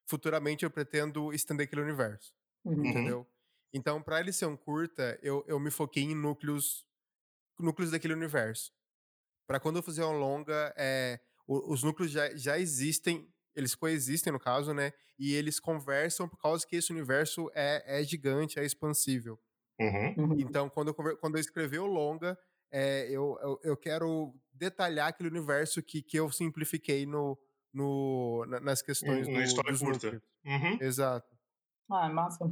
futuramente 0.08 0.64
eu 0.64 0.70
pretendo 0.70 1.32
estender 1.32 1.66
aquele 1.66 1.82
universo. 1.82 2.32
Uhum. 2.64 2.86
Entendeu? 2.86 3.26
Então, 3.72 4.00
para 4.00 4.20
ele 4.20 4.32
ser 4.32 4.46
um 4.46 4.56
curta, 4.56 5.18
eu, 5.22 5.44
eu 5.48 5.58
me 5.58 5.72
foquei 5.72 6.04
em 6.04 6.14
núcleos 6.14 6.88
núcleos 7.62 7.90
daquele 7.90 8.14
universo. 8.14 8.72
Para 9.46 9.60
quando 9.60 9.76
eu 9.76 9.82
fizer 9.82 10.04
um 10.04 10.18
longa, 10.18 10.72
é, 10.76 11.20
os 11.46 11.82
núcleos 11.82 12.12
já, 12.12 12.34
já 12.36 12.58
existem, 12.58 13.28
eles 13.54 13.74
coexistem 13.74 14.32
no 14.32 14.38
caso, 14.38 14.72
né? 14.72 14.92
E 15.18 15.34
eles 15.34 15.58
conversam 15.58 16.28
por 16.28 16.38
causa 16.38 16.66
que 16.66 16.76
esse 16.76 16.92
universo 16.92 17.50
é, 17.54 18.00
é 18.00 18.04
gigante, 18.04 18.58
é 18.58 18.64
expansível. 18.64 19.38
Uhum. 19.80 20.14
uhum. 20.18 20.40
Então, 20.40 20.68
quando 20.68 20.88
eu, 20.88 21.16
quando 21.18 21.36
eu 21.36 21.40
escrever 21.40 21.78
o 21.78 21.86
longa, 21.86 22.38
é, 22.70 23.08
eu, 23.08 23.36
eu, 23.42 23.60
eu, 23.64 23.76
quero 23.76 24.32
detalhar 24.52 25.08
aquele 25.08 25.28
universo 25.28 25.82
que, 25.82 26.02
que 26.02 26.16
eu 26.16 26.30
simplifiquei 26.30 27.04
no, 27.04 27.36
no, 27.72 28.44
nas 28.62 28.82
questões 28.82 29.26
no, 29.26 29.34
do, 29.34 29.42
história 29.42 29.72
dos 29.72 29.80
curta. 29.80 30.22
Uhum. 30.44 30.78
Exato. 30.80 31.36
Ah, 31.90 32.08
massa. 32.08 32.44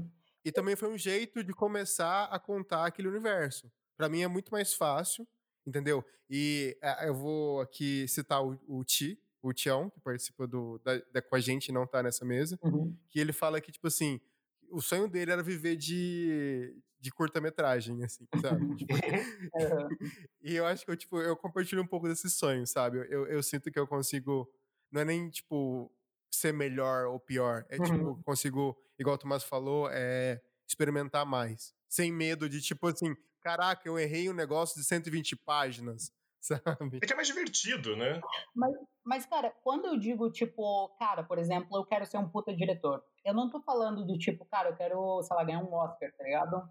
E 0.45 0.51
também 0.51 0.75
foi 0.75 0.89
um 0.89 0.99
jeito 0.99 1.45
de 1.45 1.53
começar 1.53 2.25
a 2.25 2.39
contar 2.39 2.87
aquele 2.87 3.09
universo. 3.09 3.71
Para 3.99 4.09
mim 4.09 4.23
é 4.23 4.29
muito 4.29 4.51
mais 4.51 4.73
fácil, 4.73 5.29
entendeu? 5.67 6.03
E 6.31 6.79
é, 6.81 7.09
eu 7.09 7.15
vou 7.15 7.61
aqui 7.61 8.09
citar 8.09 8.43
o, 8.43 8.59
o 8.67 8.83
Ti, 8.83 9.21
o 9.43 9.53
Tião, 9.53 9.91
que 9.91 10.01
participa 10.01 10.47
do, 10.47 10.79
da, 10.79 10.97
da, 11.13 11.21
com 11.21 11.37
a 11.37 11.41
gente 11.41 11.69
e 11.69 11.73
não 11.73 11.87
tá 11.87 12.03
nessa 12.03 12.25
mesa, 12.25 12.59
uhum. 12.63 12.97
que 13.11 13.21
ele 13.21 13.33
fala 13.33 13.61
que, 13.61 13.71
tipo 13.71 13.87
assim, 13.87 14.19
o 14.71 14.81
sonho 14.81 15.09
dele 15.09 15.33
era 15.33 15.43
viver 15.43 15.77
de, 15.77 16.75
de 16.99 17.11
curta-metragem, 17.11 18.03
assim, 18.03 18.27
sabe? 18.41 18.67
tipo, 18.77 18.95
e 20.43 20.57
eu 20.57 20.65
acho 20.65 20.87
que 20.87 20.91
eu, 20.91 20.97
tipo, 20.97 21.21
eu 21.21 21.37
compartilho 21.37 21.83
um 21.83 21.87
pouco 21.87 22.09
desse 22.09 22.31
sonho, 22.31 22.67
sabe? 22.67 22.99
Eu, 23.11 23.27
eu 23.27 23.43
sinto 23.43 23.71
que 23.71 23.79
eu 23.79 23.87
consigo 23.87 24.51
não 24.91 25.03
é 25.03 25.05
nem, 25.05 25.29
tipo, 25.29 25.93
ser 26.31 26.53
melhor 26.53 27.07
ou 27.07 27.21
pior. 27.21 27.65
É, 27.69 27.77
tipo, 27.77 27.89
uhum. 27.91 27.99
tipo, 28.15 28.25
consigo, 28.25 28.77
igual 28.99 29.15
o 29.15 29.19
Tomás 29.19 29.45
falou, 29.45 29.89
é 29.91 30.41
experimentar 30.67 31.27
mais. 31.27 31.75
Sem 31.89 32.13
medo 32.13 32.49
de, 32.49 32.61
tipo 32.61 32.87
assim, 32.87 33.15
caraca, 33.41 33.89
eu 33.89 33.99
errei 33.99 34.29
um 34.31 34.35
negócio 34.35 34.81
de 34.81 34.87
120 34.87 35.37
páginas, 35.37 36.13
sabe? 36.41 36.99
É 37.03 37.07
que 37.07 37.13
é 37.13 37.17
mais 37.17 37.29
divertido, 37.29 37.97
né? 37.97 38.21
Mas, 38.55 38.75
mas, 39.05 39.27
cara, 39.27 39.51
quando 39.63 39.87
eu 39.87 39.99
digo, 39.99 40.31
tipo, 40.31 40.89
cara, 40.99 41.23
por 41.23 41.39
exemplo, 41.39 41.77
eu 41.77 41.85
quero 41.85 42.07
ser 42.07 42.19
um 42.19 42.29
puta 42.29 42.55
diretor, 42.55 43.03
eu 43.25 43.35
não 43.35 43.51
tô 43.51 43.61
falando 43.61 44.05
do 44.05 44.19
tipo, 44.19 44.45
cara, 44.47 44.71
eu 44.71 44.77
quero, 44.77 45.23
sei 45.23 45.37
lá, 45.37 45.45
ganhar 45.45 45.61
um 45.61 45.73
Oscar, 45.75 46.13
tá 46.17 46.25
ligado? 46.25 46.69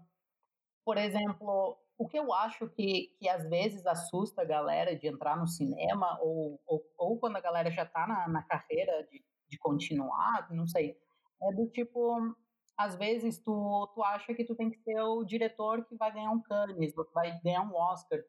Por 0.84 0.96
exemplo, 0.96 1.78
o 1.98 2.08
que 2.08 2.18
eu 2.18 2.32
acho 2.32 2.68
que, 2.68 3.14
que 3.18 3.28
às 3.28 3.48
vezes 3.48 3.84
assusta 3.86 4.42
a 4.42 4.44
galera 4.44 4.96
de 4.96 5.08
entrar 5.08 5.36
no 5.36 5.48
cinema, 5.48 6.18
ou, 6.20 6.60
ou, 6.66 6.82
ou 6.96 7.18
quando 7.18 7.36
a 7.36 7.40
galera 7.40 7.70
já 7.70 7.84
tá 7.84 8.06
na, 8.06 8.28
na 8.28 8.42
carreira 8.42 9.06
de, 9.10 9.22
de 9.48 9.58
continuar, 9.58 10.48
não 10.50 10.66
sei, 10.66 10.96
é 11.42 11.54
do 11.54 11.68
tipo, 11.70 12.34
às 12.78 12.94
vezes 12.94 13.38
tu, 13.40 13.90
tu 13.92 14.02
acha 14.04 14.32
que 14.32 14.44
tu 14.44 14.54
tem 14.54 14.70
que 14.70 14.78
ser 14.78 15.00
o 15.02 15.24
diretor 15.24 15.84
que 15.84 15.96
vai 15.96 16.12
ganhar 16.12 16.30
um 16.30 16.40
Cannes, 16.40 16.96
ou 16.96 17.04
que 17.04 17.12
vai 17.12 17.36
ganhar 17.40 17.62
um 17.62 17.74
Oscar. 17.74 18.20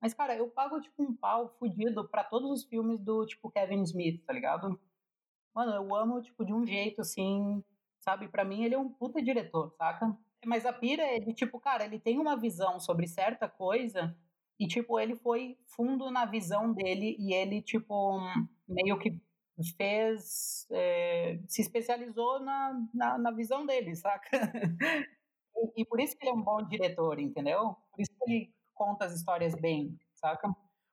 Mas, 0.00 0.12
cara, 0.12 0.36
eu 0.36 0.50
pago, 0.50 0.78
tipo, 0.78 1.02
um 1.02 1.16
pau 1.16 1.48
fudido 1.58 2.06
para 2.06 2.22
todos 2.22 2.50
os 2.50 2.64
filmes 2.66 3.00
do, 3.00 3.24
tipo, 3.24 3.50
Kevin 3.50 3.82
Smith, 3.82 4.22
tá 4.26 4.34
ligado? 4.34 4.78
Mano, 5.54 5.72
eu 5.72 5.94
amo, 5.94 6.20
tipo, 6.20 6.44
de 6.44 6.52
um 6.52 6.66
jeito, 6.66 7.00
assim, 7.00 7.64
sabe? 8.00 8.28
para 8.28 8.44
mim, 8.44 8.62
ele 8.64 8.74
é 8.74 8.78
um 8.78 8.90
puta 8.90 9.22
diretor, 9.22 9.72
saca? 9.78 10.14
Mas 10.44 10.66
a 10.66 10.72
pira 10.74 11.02
é 11.02 11.18
de 11.18 11.32
tipo, 11.32 11.58
cara, 11.58 11.86
ele 11.86 11.98
tem 11.98 12.18
uma 12.18 12.36
visão 12.36 12.78
sobre 12.78 13.06
certa 13.06 13.48
coisa 13.48 14.14
e, 14.60 14.66
tipo, 14.66 15.00
ele 15.00 15.16
foi 15.16 15.56
fundo 15.64 16.10
na 16.10 16.26
visão 16.26 16.74
dele 16.74 17.16
e 17.18 17.32
ele, 17.32 17.62
tipo, 17.62 18.20
meio 18.68 18.98
que 18.98 19.18
fez. 19.76 20.66
É, 20.70 21.38
se 21.48 21.62
especializou 21.62 22.40
na, 22.40 22.80
na, 22.92 23.18
na, 23.18 23.30
visão 23.30 23.64
dele, 23.64 23.94
saca? 23.94 24.28
e, 25.56 25.82
e, 25.82 25.84
por 25.84 26.00
isso 26.00 26.16
que 26.16 26.24
ele 26.24 26.30
é 26.30 26.34
um 26.34 26.42
bom 26.42 26.62
diretor, 26.66 27.18
entendeu? 27.18 27.76
Por 27.90 28.00
isso 28.00 28.10
que 28.18 28.30
ele 28.30 28.54
conta 28.74 29.04
as 29.04 29.14
histórias 29.14 29.54
bem, 29.54 29.98
saca? 30.14 30.48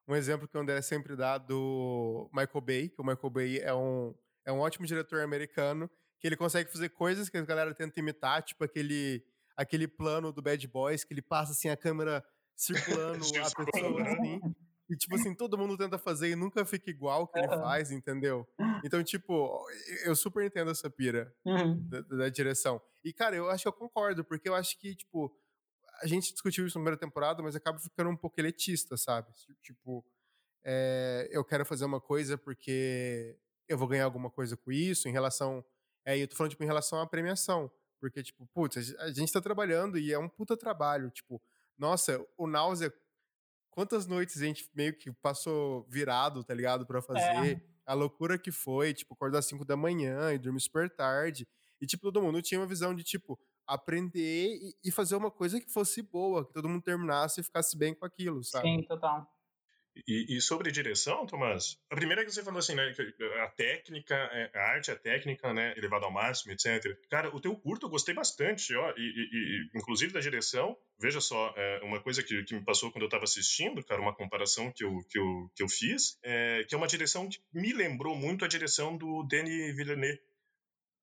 Um 0.08 0.15
exemplo 0.15 0.47
que 0.47 0.58
o 0.58 0.62
André 0.62 0.82
sempre 0.82 1.15
dá 1.15 1.38
do 1.38 2.30
Michael 2.34 2.62
Bay, 2.62 2.89
que 2.89 3.02
o 3.02 3.06
Michael 3.06 3.30
Bay 3.30 3.60
é 3.60 3.74
um, 3.74 4.13
é 4.45 4.52
um 4.52 4.60
ótimo 4.60 4.86
diretor 4.86 5.21
americano, 5.21 5.89
que 6.19 6.28
ele 6.28 6.38
consegue 6.38 6.71
fazer 6.71 6.89
coisas 6.89 7.30
que 7.30 7.38
a 7.38 7.45
galera 7.45 7.74
tenta 7.74 8.00
imitar, 8.00 8.43
tipo 8.43 8.63
aquele 8.63 9.24
aquele 9.56 9.88
plano 9.88 10.32
do 10.32 10.41
Bad 10.41 10.67
Boys, 10.67 11.04
que 11.04 11.13
ele 11.13 11.21
passa 11.21 11.52
assim 11.52 11.69
a 11.69 11.78
câmera 11.78 12.24
circulando 12.56 13.24
a 13.26 13.65
pessoa 13.65 14.04
assim. 14.04 14.39
E, 14.92 14.98
tipo 14.98 15.16
assim, 15.16 15.34
todo 15.34 15.58
mundo 15.58 15.78
tenta 15.78 15.98
fazer 15.98 16.32
e 16.32 16.36
nunca 16.36 16.66
fica 16.66 16.90
igual 16.90 17.26
que 17.26 17.40
ele 17.40 17.48
faz, 17.48 17.92
entendeu? 17.92 18.46
Então, 18.84 19.02
tipo, 19.02 19.66
eu 20.04 20.14
super 20.14 20.44
entendo 20.44 20.70
essa 20.70 20.90
pira 20.90 21.34
uhum. 21.46 21.82
da, 21.88 22.02
da, 22.02 22.30
direção. 22.30 22.82
E, 23.02 23.14
cara, 23.14 23.34
eu 23.34 23.50
acho 23.50 23.64
que 23.64 23.70
eu 23.70 23.74
concordo, 23.74 24.22
porque 24.26 24.50
eu 24.50 24.54
acho 24.54 24.78
que, 24.78 24.94
tipo, 24.94 25.34
a 26.02 26.08
gente 26.08 26.34
discutiu 26.34 26.68
isso 26.68 26.78
na 26.78 26.82
primeira 26.82 27.00
temporada, 27.00 27.42
mas 27.42 27.56
acaba 27.56 27.80
ficando 27.80 28.10
um 28.10 28.18
pouco 28.18 28.38
elitista, 28.42 28.98
sabe? 28.98 29.32
Tipo, 29.62 30.04
é, 30.62 31.30
eu 31.32 31.46
quero 31.46 31.66
fazer 31.66 31.86
uma 31.86 32.02
coisa 32.02 32.38
porque 32.38 33.40
eu 33.70 33.78
vou 33.78 33.88
ganhar 33.88 34.04
alguma 34.04 34.30
coisa 34.30 34.58
com 34.58 34.74
isso, 34.74 35.08
em 35.08 35.14
relação. 35.14 35.64
É, 36.04 36.22
eu 36.22 36.28
tô 36.28 36.36
falando, 36.36 36.52
tipo, 36.52 36.64
em 36.64 36.68
relação 36.68 37.00
à 37.00 37.08
premiação. 37.08 37.72
Porque, 37.98 38.22
tipo, 38.22 38.46
putz, 38.48 38.94
a 38.98 39.12
gente 39.12 39.32
tá 39.32 39.40
trabalhando 39.40 39.98
e 39.98 40.12
é 40.12 40.20
um 40.20 40.28
puta 40.28 40.58
trabalho. 40.58 41.10
Tipo, 41.12 41.42
nossa, 41.78 42.20
o 42.38 42.46
Náusea, 42.46 42.94
quantas 43.72 44.06
noites 44.06 44.42
a 44.42 44.46
gente 44.46 44.70
meio 44.76 44.96
que 44.96 45.12
passou 45.12 45.86
virado, 45.90 46.44
tá 46.44 46.54
ligado, 46.54 46.86
pra 46.86 47.02
fazer. 47.02 47.58
É. 47.58 47.62
A 47.86 47.94
loucura 47.94 48.38
que 48.38 48.52
foi, 48.52 48.94
tipo, 48.94 49.14
acordar 49.14 49.40
às 49.40 49.48
5 49.48 49.66
da 49.66 49.76
manhã 49.76 50.32
e 50.32 50.38
dormir 50.38 50.62
super 50.62 50.90
tarde. 50.90 51.48
E, 51.82 51.86
tipo, 51.88 52.04
todo 52.04 52.22
mundo 52.22 52.42
tinha 52.42 52.60
uma 52.60 52.68
visão 52.68 52.94
de, 52.94 53.04
tipo, 53.04 53.40
aprender 53.66 54.56
e, 54.62 54.76
e 54.84 54.92
fazer 54.92 55.16
uma 55.16 55.32
coisa 55.32 55.60
que 55.60 55.72
fosse 55.72 56.02
boa, 56.02 56.46
que 56.46 56.54
todo 56.54 56.70
mundo 56.70 56.84
terminasse 56.84 57.42
e 57.42 57.44
ficasse 57.44 57.76
bem 57.76 57.96
com 57.96 58.06
aquilo, 58.06 58.44
sabe? 58.44 58.68
Sim, 58.68 58.84
total. 58.84 59.28
E, 60.08 60.38
e, 60.38 60.42
sobre 60.42 60.72
direção, 60.72 61.26
Tomás, 61.26 61.78
a 61.90 61.96
primeira 61.96 62.24
que 62.24 62.32
você 62.32 62.42
falou 62.42 62.60
assim, 62.60 62.76
né, 62.76 62.94
a 63.44 63.48
técnica, 63.50 64.16
é, 64.16 64.50
a 64.58 64.62
arte, 64.72 64.90
a 64.90 64.96
técnica, 64.96 65.54
né, 65.54 65.74
elevada 65.78 66.06
ao 66.06 66.12
máximo, 66.12 66.54
etc. 66.54 66.98
Cara, 67.10 67.36
o 67.36 67.42
teu 67.42 67.56
curto 67.58 67.86
eu 67.86 67.90
gostei 67.90 68.16
bastante, 68.16 68.74
ó, 68.74 68.94
e, 68.98 69.02
e, 69.02 69.74
e 69.76 69.78
inclusive 69.78 70.14
da 70.14 70.22
direção. 70.22 70.78
Veja 70.98 71.20
só, 71.20 71.54
é, 71.58 71.82
uma 71.84 72.00
coisa 72.02 72.24
que, 72.24 72.44
que 72.44 72.56
me 72.56 72.64
passou 72.64 72.92
quando 72.92 73.04
eu 73.04 73.08
estava 73.08 73.26
assistindo, 73.26 73.84
cara, 73.84 74.02
uma 74.02 74.16
comparação 74.16 74.72
que 74.72 74.84
eu, 74.84 75.00
que 75.10 75.20
eu, 75.20 75.52
que 75.56 75.64
eu 75.64 75.68
fiz, 75.68 76.18
é, 76.24 76.64
que 76.64 76.74
é 76.74 76.78
uma 76.78 76.88
direção 76.88 77.28
que 77.28 77.40
me 77.54 77.74
lembrou 77.74 78.16
muito 78.16 78.46
a 78.46 78.48
direção 78.48 78.98
do 78.98 79.24
Denis 79.24 79.76
Villeneuve. 79.76 80.22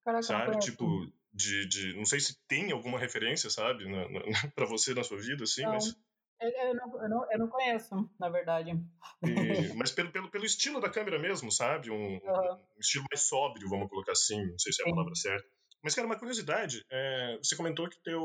Caraca, 0.04 0.22
sabe, 0.22 0.58
tipo, 0.60 1.12
de, 1.32 1.66
de, 1.66 1.94
não 1.94 2.06
sei 2.06 2.20
se 2.20 2.38
tem 2.46 2.72
alguma 2.72 2.98
referência, 2.98 3.50
sabe, 3.50 3.84
para 4.54 4.66
você 4.66 4.94
na 4.94 5.04
sua 5.04 5.18
vida, 5.18 5.44
assim, 5.44 5.62
não. 5.62 5.72
mas 5.72 5.94
eu 6.40 6.74
não, 6.74 7.02
eu, 7.02 7.08
não, 7.08 7.32
eu 7.32 7.38
não 7.38 7.48
conheço, 7.48 8.10
na 8.18 8.28
verdade. 8.28 8.70
E, 8.70 8.76
mas 9.76 9.90
pelo, 9.90 10.10
pelo, 10.10 10.30
pelo 10.30 10.44
estilo 10.44 10.80
da 10.80 10.90
câmera 10.90 11.18
mesmo, 11.18 11.50
sabe? 11.50 11.90
Um, 11.90 11.94
uhum. 11.94 12.52
um, 12.54 12.80
estilo 12.80 13.04
mais 13.10 13.22
sóbrio, 13.22 13.68
vamos 13.68 13.88
colocar 13.88 14.12
assim. 14.12 14.44
Não 14.46 14.58
sei 14.58 14.72
se 14.72 14.82
é 14.82 14.84
a 14.84 14.88
Sim. 14.88 14.94
palavra 14.94 15.14
certa. 15.14 15.48
Mas, 15.82 15.94
cara, 15.94 16.06
uma 16.06 16.18
curiosidade. 16.18 16.84
É, 16.90 17.38
você 17.42 17.56
comentou 17.56 17.88
que 17.88 18.02
teu, 18.02 18.20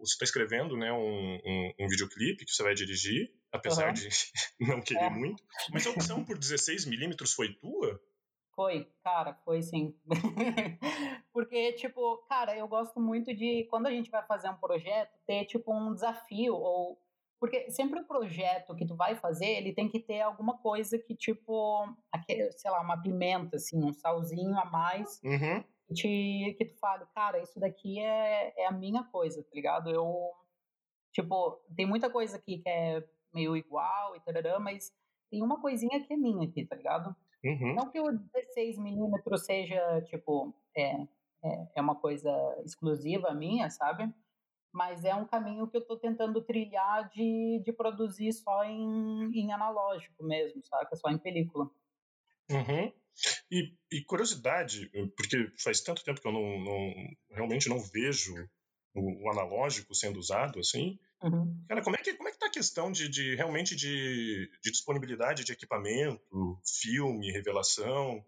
você 0.00 0.12
está 0.12 0.24
escrevendo 0.24 0.76
né, 0.76 0.92
um, 0.92 1.36
um, 1.36 1.72
um, 1.80 1.88
videoclipe 1.88 2.44
que 2.44 2.52
você 2.52 2.62
vai 2.62 2.74
dirigir, 2.74 3.32
apesar 3.50 3.88
uhum. 3.88 3.94
de 3.94 4.08
não 4.60 4.82
querer 4.82 5.04
é. 5.04 5.10
muito. 5.10 5.42
Mas 5.72 5.86
a 5.86 5.90
opção 5.90 6.24
por 6.24 6.38
16mm 6.38 7.26
foi 7.34 7.54
tua? 7.54 8.00
Foi, 8.54 8.90
cara, 9.04 9.34
foi 9.44 9.62
sim. 9.62 9.96
Porque, 11.32 11.74
tipo, 11.74 12.18
cara, 12.28 12.56
eu 12.56 12.66
gosto 12.66 13.00
muito 13.00 13.32
de, 13.32 13.64
quando 13.70 13.86
a 13.86 13.90
gente 13.90 14.10
vai 14.10 14.26
fazer 14.26 14.48
um 14.50 14.56
projeto, 14.56 15.12
ter, 15.24 15.44
tipo, 15.44 15.72
um 15.72 15.94
desafio, 15.94 16.54
ou. 16.54 17.00
Porque 17.40 17.70
sempre 17.70 18.00
o 18.00 18.06
projeto 18.06 18.74
que 18.74 18.84
tu 18.86 18.96
vai 18.96 19.14
fazer, 19.16 19.46
ele 19.46 19.72
tem 19.72 19.88
que 19.88 20.00
ter 20.00 20.20
alguma 20.20 20.58
coisa 20.58 20.98
que, 20.98 21.14
tipo, 21.14 21.86
aquele, 22.10 22.50
sei 22.52 22.70
lá, 22.70 22.80
uma 22.80 23.00
pimenta, 23.00 23.56
assim, 23.56 23.82
um 23.84 23.92
salzinho 23.92 24.58
a 24.58 24.64
mais, 24.64 25.20
Uhum. 25.22 25.62
que, 25.88 25.94
te, 25.94 26.54
que 26.58 26.64
tu 26.64 26.78
fale, 26.78 27.06
cara, 27.14 27.40
isso 27.40 27.60
daqui 27.60 28.00
é, 28.00 28.52
é 28.62 28.66
a 28.66 28.72
minha 28.72 29.04
coisa, 29.04 29.42
tá 29.42 29.50
ligado? 29.54 29.88
Eu, 29.90 30.32
tipo, 31.12 31.60
tem 31.76 31.86
muita 31.86 32.10
coisa 32.10 32.36
aqui 32.36 32.58
que 32.58 32.68
é 32.68 33.04
meio 33.32 33.56
igual 33.56 34.16
e 34.16 34.20
tarará, 34.20 34.58
mas 34.58 34.92
tem 35.30 35.42
uma 35.42 35.60
coisinha 35.60 36.02
que 36.04 36.12
é 36.12 36.16
minha 36.16 36.48
aqui, 36.48 36.64
tá 36.66 36.74
ligado? 36.74 37.14
Uhum. 37.44 37.74
Não 37.76 37.88
que 37.88 38.00
o 38.00 38.06
16mm 38.10 39.38
seja, 39.38 40.02
tipo, 40.02 40.52
é, 40.76 41.02
é, 41.44 41.68
é 41.76 41.80
uma 41.80 41.94
coisa 41.94 42.30
exclusiva 42.64 43.32
minha, 43.32 43.70
sabe? 43.70 44.12
Mas 44.78 45.04
é 45.04 45.12
um 45.12 45.26
caminho 45.26 45.66
que 45.66 45.76
eu 45.76 45.84
tô 45.84 45.96
tentando 45.96 46.40
trilhar 46.40 47.10
de, 47.10 47.60
de 47.64 47.72
produzir 47.72 48.32
só 48.32 48.62
em, 48.62 49.28
em 49.34 49.52
analógico 49.52 50.22
mesmo, 50.24 50.64
saca? 50.64 50.94
Só 50.94 51.10
em 51.10 51.18
película. 51.18 51.68
Uhum. 52.48 52.92
E, 53.50 53.74
e 53.90 54.04
curiosidade, 54.04 54.88
porque 55.16 55.50
faz 55.58 55.80
tanto 55.80 56.04
tempo 56.04 56.20
que 56.20 56.28
eu 56.28 56.32
não, 56.32 56.60
não 56.60 56.94
realmente 57.32 57.68
não 57.68 57.80
vejo 57.80 58.32
o, 58.94 59.24
o 59.24 59.30
analógico 59.32 59.96
sendo 59.96 60.20
usado 60.20 60.60
assim. 60.60 60.96
Uhum. 61.24 61.60
Cara, 61.68 61.82
como 61.82 61.96
é 61.96 61.98
que, 61.98 62.14
como 62.14 62.28
é 62.28 62.32
que 62.32 62.38
tá 62.38 62.46
a 62.46 62.52
questão 62.52 62.92
de, 62.92 63.08
de 63.08 63.34
realmente 63.34 63.74
de, 63.74 64.48
de 64.62 64.70
disponibilidade 64.70 65.42
de 65.42 65.50
equipamento, 65.52 66.22
filme, 66.64 67.32
revelação? 67.32 68.24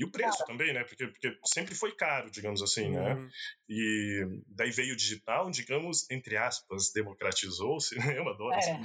E 0.00 0.04
o 0.04 0.10
preço 0.10 0.42
também, 0.46 0.72
né? 0.72 0.82
Porque, 0.82 1.06
porque 1.08 1.38
sempre 1.44 1.74
foi 1.74 1.94
caro, 1.94 2.30
digamos 2.30 2.62
assim, 2.62 2.90
né? 2.90 3.12
Uhum. 3.12 3.28
E 3.68 4.40
daí 4.48 4.70
veio 4.70 4.94
o 4.94 4.96
digital, 4.96 5.50
digamos, 5.50 6.10
entre 6.10 6.38
aspas, 6.38 6.90
democratizou-se, 6.90 7.94
né? 8.16 8.16
Eu 8.18 8.26
adoro 8.26 8.56
essa 8.56 8.70
É. 8.70 8.80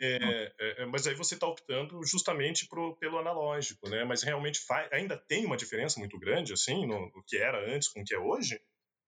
é, 0.00 0.52
é, 0.60 0.82
é, 0.82 0.86
mas 0.86 1.04
aí 1.04 1.16
você 1.16 1.34
está 1.34 1.48
optando 1.48 2.00
justamente 2.04 2.68
pro, 2.68 2.94
pelo 2.96 3.18
analógico, 3.18 3.88
né? 3.88 4.04
Mas 4.04 4.22
realmente 4.22 4.60
fa- 4.60 4.88
ainda 4.92 5.16
tem 5.16 5.44
uma 5.44 5.56
diferença 5.56 5.98
muito 5.98 6.16
grande, 6.16 6.52
assim, 6.52 6.86
no, 6.86 7.10
no 7.10 7.24
que 7.26 7.36
era 7.36 7.68
antes 7.74 7.88
com 7.88 8.00
o 8.00 8.04
que 8.04 8.14
é 8.14 8.18
hoje? 8.18 8.60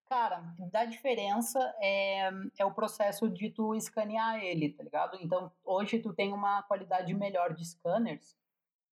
Cara, 0.07 0.43
da 0.73 0.87
diferença 0.87 1.61
é, 1.81 2.31
é 2.59 2.65
o 2.65 2.75
processo 2.75 3.29
de 3.29 3.51
tu 3.51 3.77
escanear 3.77 4.43
ele, 4.43 4.73
tá 4.73 4.83
ligado? 4.83 5.17
Então, 5.21 5.53
hoje 5.63 6.01
tu 6.01 6.13
tem 6.13 6.33
uma 6.33 6.65
qualidade 6.65 7.15
melhor 7.15 7.55
de 7.55 7.65
scanners 7.65 8.37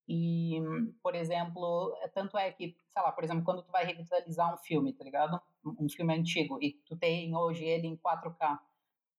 e, 0.08 0.60
por 1.02 1.14
exemplo, 1.14 1.96
é- 2.02 2.08
tanto 2.08 2.38
é 2.38 2.50
que, 2.52 2.76
sei 2.92 3.02
lá, 3.02 3.12
por 3.12 3.24
exemplo, 3.24 3.44
quando 3.44 3.62
tu 3.62 3.72
vai 3.72 3.84
revitalizar 3.84 4.52
um 4.54 4.58
filme, 4.58 4.92
tá 4.92 5.04
ligado? 5.04 5.40
Um 5.64 5.88
filme 5.88 6.14
antigo 6.14 6.58
e 6.62 6.72
tu 6.86 6.96
tem 6.96 7.34
hoje 7.36 7.64
ele 7.64 7.86
em 7.86 7.96
4K. 7.96 8.60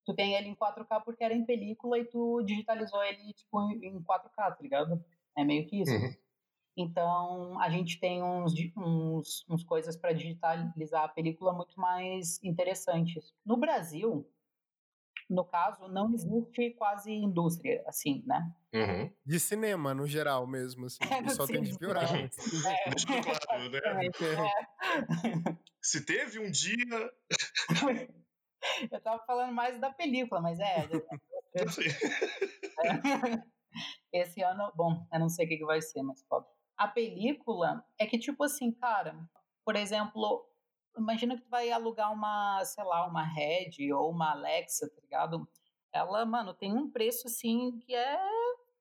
Tu 0.06 0.13
tem 0.15 0.34
ele 0.36 0.47
em 0.47 0.56
4K 0.56 1.02
porque 1.02 1.23
era 1.23 1.34
em 1.34 1.45
película 1.45 2.00
e 2.00 2.06
tu 2.06 2.41
digitalizou 2.43 3.04
ele, 3.04 3.34
tipo, 3.34 3.62
em 3.71 3.86
em 3.97 4.02
4K, 4.04 4.52
tá 4.52 4.62
ligado? 4.62 5.04
É 5.38 5.43
meio 5.43 5.67
que 5.67 5.82
isso. 5.82 5.91
Uhum. 5.91 6.15
Então, 6.78 7.60
a 7.60 7.69
gente 7.69 8.00
tem 8.00 8.21
uns, 8.23 8.54
uns, 8.78 9.45
uns 9.50 9.63
coisas 9.63 9.97
para 9.97 10.13
digitalizar 10.13 11.04
a 11.06 11.08
película 11.10 11.52
muito 11.52 11.80
mais 11.80 12.41
interessantes. 12.43 13.34
No 13.43 13.58
Brasil, 13.58 14.30
no 15.30 15.44
caso, 15.44 15.88
não 15.88 16.13
existe 16.13 16.72
quase 16.72 17.12
indústria, 17.12 17.84
assim, 17.86 18.24
né? 18.26 18.52
Uhum. 18.74 19.13
De 19.26 19.40
cinema, 19.40 19.94
no 19.94 20.08
geral 20.08 20.48
mesmo, 20.48 20.86
assim. 20.86 21.04
É, 21.04 21.30
só 21.30 21.46
sim, 21.46 21.54
tende 21.54 21.74
a 21.74 21.78
piorar. 21.78 22.16
É, 22.16 22.30
claro, 23.46 23.70
né? 23.70 23.80
é. 24.08 25.58
Se 25.82 26.06
teve 26.06 26.40
um 26.40 26.50
dia. 26.50 27.12
Eu 28.92 29.00
tava 29.02 29.24
falando 29.26 29.54
mais 29.54 29.80
da 29.80 29.92
película, 29.92 30.42
mas 30.42 30.60
é. 30.60 30.90
assim, 31.63 31.84
Esse 34.12 34.42
ano, 34.42 34.72
bom, 34.76 35.08
eu 35.13 35.20
não 35.20 35.30
sei 35.30 35.46
o 35.46 35.50
que, 35.50 35.58
que 35.58 35.66
vai 35.66 35.82
ser, 35.82 36.02
mas 36.02 36.24
pode. 36.24 36.46
A 36.76 36.88
película 36.88 37.86
é 38.00 38.06
que, 38.06 38.18
tipo 38.18 38.44
assim, 38.44 38.72
cara, 38.72 39.16
por 39.63 39.76
exemplo, 39.76 40.46
imagina 40.97 41.36
que 41.36 41.43
tu 41.43 41.49
vai 41.49 41.71
alugar 41.71 42.12
uma, 42.12 42.63
sei 42.65 42.83
lá, 42.83 43.05
uma 43.05 43.23
Red 43.23 43.91
ou 43.93 44.12
uma 44.12 44.31
Alexa, 44.31 44.89
tá 44.89 45.01
ligado? 45.01 45.47
Ela, 45.91 46.25
mano, 46.25 46.53
tem 46.53 46.73
um 46.73 46.89
preço, 46.89 47.27
assim, 47.27 47.77
que 47.79 47.95
é, 47.95 48.19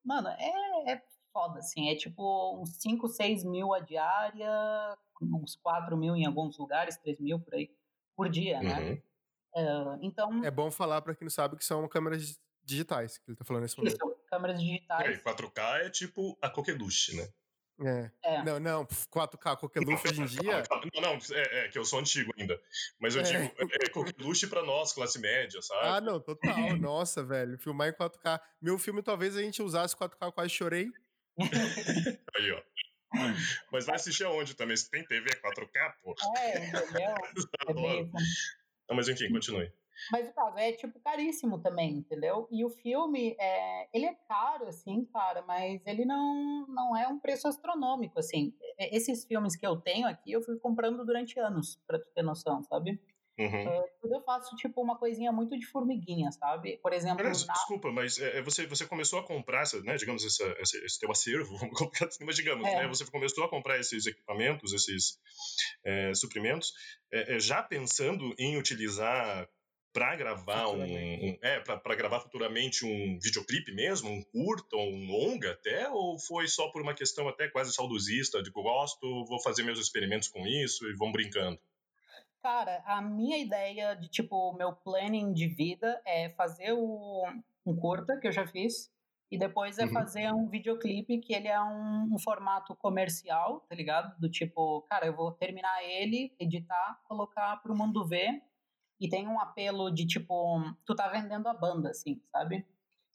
mano, 0.04 0.28
é, 0.28 0.92
é 0.92 1.02
foda, 1.32 1.58
assim, 1.58 1.90
é 1.90 1.94
tipo 1.94 2.60
uns 2.60 2.76
5, 2.80 3.08
6 3.08 3.44
mil 3.44 3.74
a 3.74 3.80
diária, 3.80 4.50
uns 5.20 5.56
4 5.56 5.96
mil 5.96 6.16
em 6.16 6.26
alguns 6.26 6.58
lugares, 6.58 6.96
3 6.98 7.20
mil 7.20 7.38
por 7.38 7.54
aí, 7.54 7.70
por 8.16 8.28
dia, 8.28 8.62
né? 8.62 8.80
uhum. 8.80 9.02
Ah, 9.54 9.98
então, 10.02 10.44
É 10.44 10.50
bom 10.50 10.70
falar 10.70 11.00
pra 11.00 11.14
quem 11.14 11.24
não 11.24 11.30
sabe 11.30 11.56
que 11.56 11.64
são 11.64 11.86
câmeras 11.88 12.38
digitais 12.62 13.16
que 13.18 13.30
ele 13.30 13.36
tá 13.36 13.44
falando 13.44 13.62
nesse 13.62 13.78
momento. 13.78 13.94
isso, 13.94 14.16
câmeras 14.26 14.58
digitais, 14.60 15.22
4K 15.22 15.86
é 15.86 15.90
tipo 15.90 16.36
a 16.42 16.50
coqueluche, 16.50 17.16
né? 17.16 17.28
É. 17.78 18.10
é, 18.24 18.42
Não, 18.42 18.58
não, 18.58 18.86
pf, 18.86 19.06
4K, 19.08 19.56
coqueluche 19.58 20.08
hoje 20.08 20.22
em 20.22 20.26
dia. 20.26 20.62
Não, 20.94 21.00
não, 21.02 21.18
é, 21.32 21.64
é 21.64 21.68
que 21.68 21.78
eu 21.78 21.84
sou 21.84 21.98
antigo 21.98 22.32
ainda. 22.38 22.58
Mas 22.98 23.14
eu 23.14 23.20
É. 23.20 23.24
digo, 23.24 23.54
é, 23.72 23.86
é 23.86 23.88
coqueluche 23.90 24.46
pra 24.46 24.62
nós, 24.62 24.92
classe 24.92 25.18
média, 25.18 25.60
sabe? 25.60 25.80
Ah, 25.86 26.00
não, 26.00 26.18
total. 26.20 26.56
Nossa, 26.80 27.22
velho. 27.22 27.58
Filmar 27.58 27.88
em 27.88 27.92
4K. 27.92 28.40
Meu 28.62 28.78
filme, 28.78 29.02
talvez 29.02 29.36
a 29.36 29.42
gente 29.42 29.62
usasse 29.62 29.94
4K, 29.94 30.16
eu 30.22 30.32
quase 30.32 30.50
chorei. 30.50 30.88
Aí, 32.36 32.50
ó. 32.52 32.62
Mas 33.70 33.86
vai 33.86 33.96
assistir 33.96 34.24
aonde 34.24 34.54
também? 34.54 34.76
Se 34.76 34.90
tem 34.90 35.04
TV 35.06 35.28
4K, 35.40 35.94
pô. 36.02 36.14
é, 36.38 36.66
entendeu? 36.68 37.00
É 37.00 37.32
isso. 37.36 37.48
Não, 38.88 38.96
mas 38.96 39.08
enfim, 39.08 39.30
continue. 39.30 39.70
Mas 40.10 40.28
o 40.28 40.32
caso 40.32 40.58
é 40.58 40.72
tipo 40.72 40.98
caríssimo 41.00 41.60
também, 41.60 41.98
entendeu? 41.98 42.46
E 42.50 42.64
o 42.64 42.70
filme, 42.70 43.36
é, 43.38 43.88
ele 43.92 44.06
é 44.06 44.14
caro, 44.28 44.66
assim, 44.66 45.04
cara, 45.06 45.42
mas 45.42 45.84
ele 45.86 46.04
não, 46.04 46.66
não 46.68 46.96
é 46.96 47.06
um 47.08 47.18
preço 47.18 47.48
astronômico, 47.48 48.18
assim. 48.18 48.52
Esses 48.78 49.24
filmes 49.24 49.56
que 49.56 49.66
eu 49.66 49.76
tenho 49.76 50.06
aqui, 50.06 50.32
eu 50.32 50.42
fui 50.42 50.58
comprando 50.58 51.04
durante 51.04 51.38
anos, 51.38 51.80
pra 51.86 51.98
tu 51.98 52.08
ter 52.14 52.22
noção, 52.22 52.62
sabe? 52.62 53.00
Uhum. 53.38 53.84
Tudo 54.00 54.14
eu 54.14 54.22
faço, 54.22 54.56
tipo, 54.56 54.80
uma 54.80 54.98
coisinha 54.98 55.30
muito 55.30 55.58
de 55.58 55.66
formiguinha, 55.66 56.32
sabe? 56.32 56.78
Por 56.78 56.92
exemplo, 56.94 57.20
Aliás, 57.20 57.46
na... 57.46 57.52
desculpa, 57.52 57.92
mas 57.92 58.18
é, 58.18 58.40
você, 58.40 58.66
você 58.66 58.86
começou 58.86 59.18
a 59.18 59.26
comprar, 59.26 59.60
essa, 59.60 59.78
né, 59.82 59.96
digamos, 59.96 60.24
essa, 60.24 60.44
esse, 60.58 60.82
esse 60.84 60.98
teu 60.98 61.10
acervo, 61.10 61.54
vamos 61.58 61.78
colocar 61.78 62.06
assim, 62.06 62.24
mas 62.24 62.36
digamos, 62.36 62.66
É. 62.66 62.76
né, 62.76 62.88
você 62.88 63.04
começou 63.04 63.44
a 63.44 63.50
comprar 63.50 63.78
esses 63.78 64.06
equipamentos, 64.06 64.72
esses 64.72 65.18
é, 65.84 66.14
suprimentos, 66.14 66.72
já 67.38 67.62
pensando 67.62 68.34
em 68.38 68.58
utilizar 68.58 69.48
para 69.96 70.14
gravar 70.14 70.66
um, 70.68 70.72
Futuramente. 70.72 71.24
um- 71.24 71.38
é 71.40 71.58
para 71.60 71.94
gravar 71.94 72.20
futuramente 72.20 72.84
um 72.84 73.18
videoclipe 73.18 73.72
mesmo, 73.72 74.10
um 74.10 74.22
curta, 74.22 74.76
um 74.76 75.06
longa 75.06 75.52
até, 75.52 75.88
ou 75.88 76.18
foi 76.18 76.46
só 76.48 76.70
por 76.70 76.82
uma 76.82 76.92
questão 76.92 77.26
até 77.26 77.48
quase 77.48 77.72
saudosista, 77.72 78.42
de 78.42 78.50
gosto, 78.50 79.24
vou 79.24 79.40
fazer 79.42 79.62
meus 79.62 79.78
experimentos 79.78 80.28
com 80.28 80.46
isso 80.46 80.86
e 80.86 80.94
vamos 80.94 81.14
brincando. 81.14 81.58
Cara, 82.42 82.82
a 82.84 83.00
minha 83.00 83.38
ideia 83.38 83.94
de, 83.94 84.08
tipo, 84.08 84.36
o 84.36 84.54
meu 84.54 84.72
planning 84.72 85.32
de 85.32 85.48
vida 85.48 85.98
é 86.04 86.28
fazer 86.28 86.72
o, 86.72 87.24
um 87.64 87.74
curta, 87.74 88.18
que 88.20 88.28
eu 88.28 88.32
já 88.32 88.46
fiz, 88.46 88.92
e 89.30 89.38
depois 89.38 89.78
é 89.78 89.86
Uhum. 89.86 89.92
fazer 89.94 90.30
um 90.30 90.46
videoclipe 90.46 91.18
que 91.20 91.32
ele 91.34 91.48
é 91.48 91.60
um, 91.60 92.14
um 92.14 92.18
formato 92.18 92.76
comercial, 92.76 93.60
tá 93.68 93.74
ligado? 93.74 94.14
Do 94.20 94.30
tipo, 94.30 94.82
cara, 94.82 95.06
eu 95.06 95.16
vou 95.16 95.32
terminar 95.32 95.82
ele, 95.82 96.34
editar, 96.38 97.00
colocar 97.08 97.56
pro 97.62 97.74
mundo 97.74 98.06
ver, 98.06 98.42
e 99.00 99.08
tem 99.08 99.28
um 99.28 99.40
apelo 99.40 99.90
de, 99.90 100.06
tipo, 100.06 100.60
tu 100.84 100.94
tá 100.94 101.08
vendendo 101.08 101.48
a 101.48 101.54
banda, 101.54 101.90
assim, 101.90 102.20
sabe? 102.32 102.66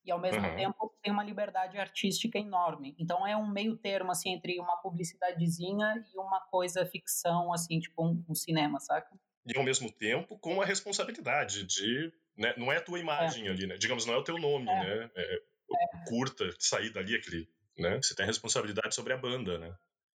E 0.06 0.12
ao 0.12 0.20
mesmo 0.20 0.48
Uhum. 0.48 0.56
tempo 0.56 0.94
tem 1.04 1.12
uma 1.14 1.24
liberdade 1.24 1.78
artística 1.78 2.38
enorme. 2.40 2.96
Então 3.00 3.26
é 3.28 3.36
um 3.38 3.48
meio 3.50 3.78
termo, 3.78 4.12
assim, 4.12 4.32
entre 4.32 4.60
uma 4.60 4.78
publicidadezinha 4.78 6.06
e 6.14 6.18
uma 6.20 6.42
coisa 6.42 6.86
ficção, 6.86 7.54
assim, 7.54 7.80
tipo 7.80 8.06
um, 8.06 8.24
um 8.30 8.36
cinema, 8.36 8.80
saca? 8.80 9.20
e 9.46 9.58
ao 9.58 9.64
mesmo 9.64 9.92
tempo 9.92 10.38
com 10.38 10.62
a 10.62 10.66
responsabilidade 10.66 11.66
de 11.66 12.12
né, 12.38 12.54
não 12.58 12.72
é 12.72 12.78
a 12.78 12.82
tua 12.82 13.00
imagem 13.00 13.48
ali 13.50 13.66
né 13.66 13.76
digamos 13.78 14.06
não 14.06 14.14
é 14.14 14.18
o 14.18 14.24
teu 14.24 14.38
nome 14.38 14.68
É. 14.70 14.76
né 14.76 15.12
é, 15.16 15.42
o 15.68 16.04
curta 16.04 16.50
sair 16.60 16.92
dali 16.92 17.16
aquele 17.16 17.50
né 17.78 17.98
você 17.98 18.14
tem 18.16 18.24
a 18.24 18.28
responsabilidade 18.28 18.94
sobre 18.94 19.14
a 19.14 19.18
banda 19.18 19.58
né 19.58 19.76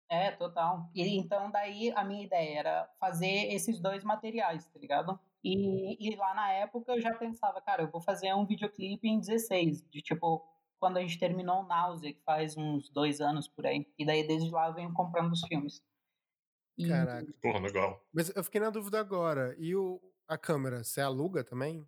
É, 0.10 0.32
total. 0.32 0.90
E 0.94 1.18
então 1.18 1.50
daí 1.50 1.92
a 1.96 2.04
minha 2.04 2.24
ideia 2.24 2.60
era 2.60 2.90
fazer 3.00 3.52
esses 3.54 3.80
dois 3.80 4.04
materiais, 4.04 4.68
tá 4.68 4.80
ligado? 4.80 5.20
E, 5.44 5.98
e 6.00 6.16
lá 6.16 6.34
na 6.34 6.52
época 6.52 6.94
eu 6.94 7.02
já 7.02 7.14
pensava, 7.14 7.62
cara, 7.62 7.84
eu 7.84 7.92
vou 7.92 8.02
fazer 8.02 8.34
um 8.34 8.46
videoclipe 8.46 9.08
em 9.08 9.20
16, 9.20 9.88
de 9.90 10.02
tipo, 10.02 10.44
quando 10.80 10.98
a 10.98 11.02
gente 11.02 11.20
terminou 11.20 11.62
o 11.62 11.68
Náusea, 11.68 12.14
que 12.14 12.22
faz 12.24 12.56
uns 12.58 12.90
dois 12.90 13.22
anos 13.22 13.48
por 13.48 13.66
aí. 13.66 13.88
E 13.98 14.06
daí 14.06 14.26
desde 14.28 14.52
lá 14.52 14.68
eu 14.68 14.74
venho 14.74 14.94
comprando 14.94 15.32
os 15.32 15.42
filmes. 15.42 15.84
E, 16.78 16.90
Caraca. 16.90 17.32
porra 17.42 17.60
legal 17.60 18.04
Mas 18.14 18.36
eu 18.36 18.44
fiquei 18.44 18.60
na 18.60 18.70
dúvida 18.70 19.00
agora. 19.00 19.56
E 19.58 19.76
o, 19.76 20.02
a 20.28 20.38
câmera, 20.38 20.84
você 20.84 21.02
aluga 21.02 21.44
também? 21.44 21.88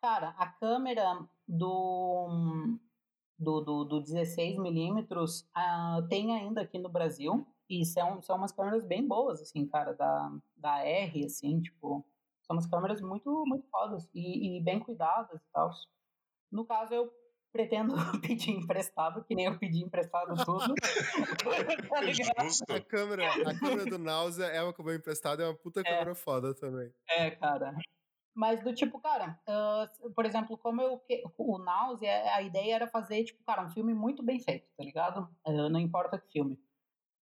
Cara, 0.00 0.28
a 0.38 0.46
câmera 0.46 1.26
do, 1.48 2.78
do, 3.38 3.60
do, 3.60 3.84
do 3.84 4.02
16mm 4.02 5.46
ah, 5.54 6.00
tem 6.08 6.34
ainda 6.34 6.62
aqui 6.62 6.78
no 6.78 6.88
Brasil. 6.88 7.46
E 7.68 7.84
são, 7.84 8.20
são 8.20 8.36
umas 8.36 8.52
câmeras 8.52 8.84
bem 8.84 9.06
boas, 9.06 9.40
assim, 9.40 9.66
cara, 9.66 9.94
da, 9.94 10.30
da 10.54 10.84
R, 10.84 11.24
assim, 11.24 11.62
tipo, 11.62 12.04
são 12.42 12.56
umas 12.56 12.66
câmeras 12.66 13.00
muito, 13.00 13.44
muito 13.46 13.66
fodas 13.70 14.06
e, 14.14 14.58
e 14.58 14.62
bem 14.62 14.78
cuidadas 14.78 15.40
e 15.40 15.52
tal. 15.52 15.70
No 16.52 16.66
caso, 16.66 16.92
eu 16.92 17.10
pretendo 17.54 17.94
pedir 18.20 18.50
emprestado, 18.50 19.24
que 19.24 19.34
nem 19.34 19.46
eu 19.46 19.58
pedi 19.58 19.82
emprestado 19.82 20.34
tudo. 20.44 20.74
tá 22.66 22.74
a, 22.74 22.80
câmera, 22.80 23.30
a 23.30 23.58
câmera 23.58 23.86
do 23.86 23.98
Náusea 23.98 24.46
é 24.46 24.62
uma 24.62 24.72
que 24.72 24.80
eu 24.80 24.84
vou 24.84 24.94
emprestado, 24.94 25.40
é 25.40 25.46
uma 25.46 25.56
puta 25.56 25.80
é. 25.80 25.84
câmera 25.84 26.14
foda 26.14 26.52
também. 26.52 26.92
É, 27.08 27.30
cara. 27.30 27.74
Mas 28.34 28.62
do 28.64 28.74
tipo, 28.74 29.00
cara, 29.00 29.38
uh, 29.48 30.10
por 30.10 30.26
exemplo, 30.26 30.58
como 30.58 30.82
eu, 30.82 31.00
o 31.38 31.58
Náusea, 31.58 32.34
a 32.34 32.42
ideia 32.42 32.74
era 32.74 32.88
fazer, 32.88 33.22
tipo, 33.22 33.42
cara, 33.44 33.64
um 33.64 33.70
filme 33.70 33.94
muito 33.94 34.24
bem 34.24 34.40
feito, 34.40 34.66
tá 34.76 34.82
ligado? 34.82 35.28
Uh, 35.46 35.68
não 35.68 35.78
importa 35.78 36.18
que 36.18 36.32
filme. 36.32 36.58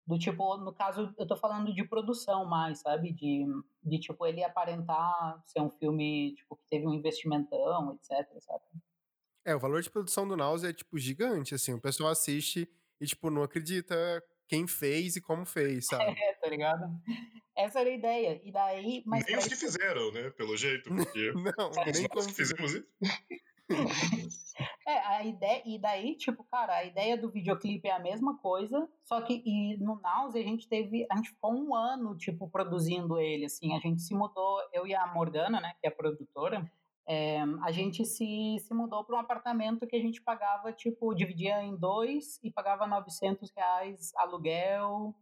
Do 0.06 0.18
tipo, 0.18 0.56
no 0.56 0.72
caso, 0.72 1.12
eu 1.18 1.26
tô 1.26 1.36
falando 1.36 1.74
de 1.74 1.84
produção 1.84 2.44
mais, 2.44 2.80
sabe? 2.80 3.12
De, 3.12 3.44
de 3.82 3.98
tipo, 3.98 4.24
ele 4.24 4.42
aparentar 4.44 5.42
ser 5.46 5.60
um 5.60 5.70
filme, 5.70 6.34
tipo, 6.34 6.56
que 6.56 6.66
teve 6.68 6.86
um 6.86 6.94
investimentão, 6.94 7.92
etc, 7.94 8.28
sabe? 8.40 8.64
É, 9.44 9.54
o 9.54 9.60
valor 9.60 9.82
de 9.82 9.90
produção 9.90 10.26
do 10.28 10.36
Náusea 10.36 10.70
é, 10.70 10.72
tipo, 10.72 10.98
gigante, 10.98 11.54
assim. 11.54 11.72
O 11.72 11.80
pessoal 11.80 12.10
assiste 12.10 12.68
e, 13.00 13.06
tipo, 13.06 13.30
não 13.30 13.42
acredita 13.42 14.22
quem 14.46 14.66
fez 14.66 15.16
e 15.16 15.20
como 15.20 15.44
fez, 15.44 15.86
sabe? 15.90 16.14
É, 16.16 16.34
tá 16.34 16.48
ligado? 16.48 16.84
Essa 17.60 17.80
era 17.80 17.90
a 17.90 17.92
ideia. 17.92 18.40
E 18.42 18.50
daí. 18.50 19.02
Mas 19.04 19.26
nem 19.26 19.36
os 19.36 19.46
que 19.46 19.56
fizeram, 19.56 20.10
né? 20.12 20.30
Pelo 20.30 20.56
jeito. 20.56 20.88
Porque 20.88 21.32
não, 21.58 21.70
nem 21.92 22.08
como 22.08 22.28
fizemos 22.30 22.72
isso. 22.72 22.86
é, 24.86 24.98
a 25.06 25.24
ideia. 25.24 25.62
E 25.66 25.78
daí, 25.78 26.16
tipo, 26.16 26.42
cara, 26.44 26.76
a 26.76 26.84
ideia 26.84 27.18
do 27.18 27.30
videoclipe 27.30 27.86
é 27.86 27.92
a 27.92 27.98
mesma 27.98 28.38
coisa, 28.38 28.88
só 29.04 29.20
que 29.20 29.42
e 29.44 29.76
no 29.78 30.00
Náusea 30.00 30.40
a 30.40 30.44
gente 30.44 30.68
teve. 30.68 31.06
A 31.10 31.16
gente 31.16 31.30
ficou 31.30 31.54
um 31.54 31.74
ano, 31.74 32.16
tipo, 32.16 32.48
produzindo 32.48 33.18
ele, 33.18 33.44
assim. 33.44 33.76
A 33.76 33.80
gente 33.80 34.00
se 34.00 34.14
mudou, 34.14 34.58
eu 34.72 34.86
e 34.86 34.94
a 34.94 35.06
Morgana, 35.08 35.60
né, 35.60 35.72
que 35.80 35.86
é 35.86 35.90
a 35.90 35.94
produtora. 35.94 36.64
É, 37.06 37.40
a 37.64 37.72
gente 37.72 38.04
se, 38.04 38.56
se 38.60 38.72
mudou 38.72 39.04
para 39.04 39.16
um 39.16 39.18
apartamento 39.18 39.86
que 39.86 39.96
a 39.96 40.00
gente 40.00 40.22
pagava, 40.22 40.72
tipo, 40.72 41.12
dividia 41.12 41.60
em 41.62 41.76
dois 41.76 42.38
e 42.42 42.52
pagava 42.52 42.86
900 42.86 43.50
reais 43.50 44.12
aluguel 44.16 45.14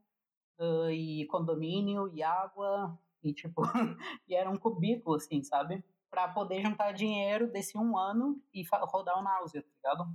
uh, 0.58 0.90
e 0.90 1.26
condomínio 1.26 2.08
e 2.12 2.22
água 2.22 2.98
e, 3.22 3.32
tipo, 3.32 3.62
e 4.28 4.34
era 4.34 4.50
um 4.50 4.56
cubículo, 4.56 5.16
assim, 5.16 5.42
sabe? 5.42 5.84
Para 6.10 6.28
poder 6.28 6.62
juntar 6.62 6.92
dinheiro 6.92 7.50
desse 7.50 7.76
um 7.76 7.96
ano 7.96 8.40
e 8.52 8.64
rodar 8.70 9.18
o 9.18 9.22
náusea, 9.22 9.62
tá 9.62 9.68
ligado? 9.76 10.10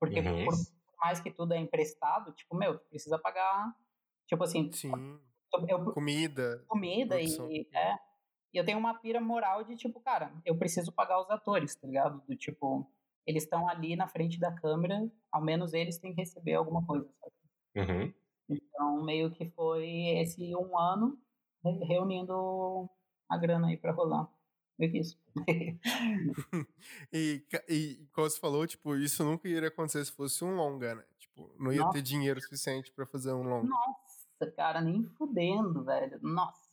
Porque 0.00 0.20
uhum. 0.20 0.44
por 0.44 0.54
mais 0.98 1.20
que 1.20 1.30
tudo 1.30 1.54
é 1.54 1.58
emprestado, 1.58 2.32
tipo, 2.32 2.56
meu, 2.56 2.78
precisa 2.78 3.18
pagar, 3.18 3.74
tipo 4.26 4.42
assim... 4.42 4.70
Sim, 4.72 4.92
eu, 5.68 5.92
comida. 5.92 6.64
Comida 6.66 7.16
produção. 7.16 7.50
e... 7.50 7.68
É, 7.72 7.98
e 8.54 8.56
eu 8.56 8.64
tenho 8.64 8.78
uma 8.78 8.94
pira 8.94 9.20
moral 9.20 9.64
de 9.64 9.74
tipo, 9.74 10.00
cara, 10.00 10.32
eu 10.44 10.56
preciso 10.56 10.92
pagar 10.92 11.20
os 11.20 11.28
atores, 11.28 11.74
tá 11.74 11.88
ligado? 11.88 12.22
Do 12.24 12.36
tipo, 12.36 12.88
eles 13.26 13.42
estão 13.42 13.68
ali 13.68 13.96
na 13.96 14.06
frente 14.06 14.38
da 14.38 14.52
câmera, 14.52 15.10
ao 15.32 15.42
menos 15.42 15.74
eles 15.74 15.98
têm 15.98 16.14
que 16.14 16.20
receber 16.20 16.54
alguma 16.54 16.86
coisa, 16.86 17.10
sabe? 17.20 17.34
Uhum. 17.76 18.14
Então, 18.48 19.02
meio 19.02 19.30
que 19.30 19.50
foi 19.50 19.86
esse 20.18 20.54
um 20.54 20.78
ano 20.78 21.18
reunindo 21.86 22.88
a 23.28 23.36
grana 23.38 23.68
aí 23.68 23.76
pra 23.76 23.92
rolar. 23.92 24.28
Meio 24.78 24.92
que 24.92 24.98
isso. 24.98 25.18
e, 27.12 27.44
e, 27.68 28.08
como 28.12 28.28
você 28.28 28.40
falou, 28.40 28.66
tipo, 28.66 28.96
isso 28.96 29.24
nunca 29.24 29.48
iria 29.48 29.68
acontecer 29.68 30.04
se 30.04 30.12
fosse 30.12 30.44
um 30.44 30.56
longa, 30.56 30.96
né? 30.96 31.04
Tipo, 31.18 31.54
não 31.58 31.72
ia 31.72 31.80
Nossa. 31.80 31.92
ter 31.92 32.02
dinheiro 32.02 32.40
suficiente 32.40 32.92
para 32.92 33.06
fazer 33.06 33.32
um 33.32 33.42
longa. 33.42 33.68
Nossa, 33.68 34.52
cara, 34.56 34.80
nem 34.80 35.04
fudendo, 35.16 35.84
velho. 35.84 36.18
Nossa. 36.22 36.64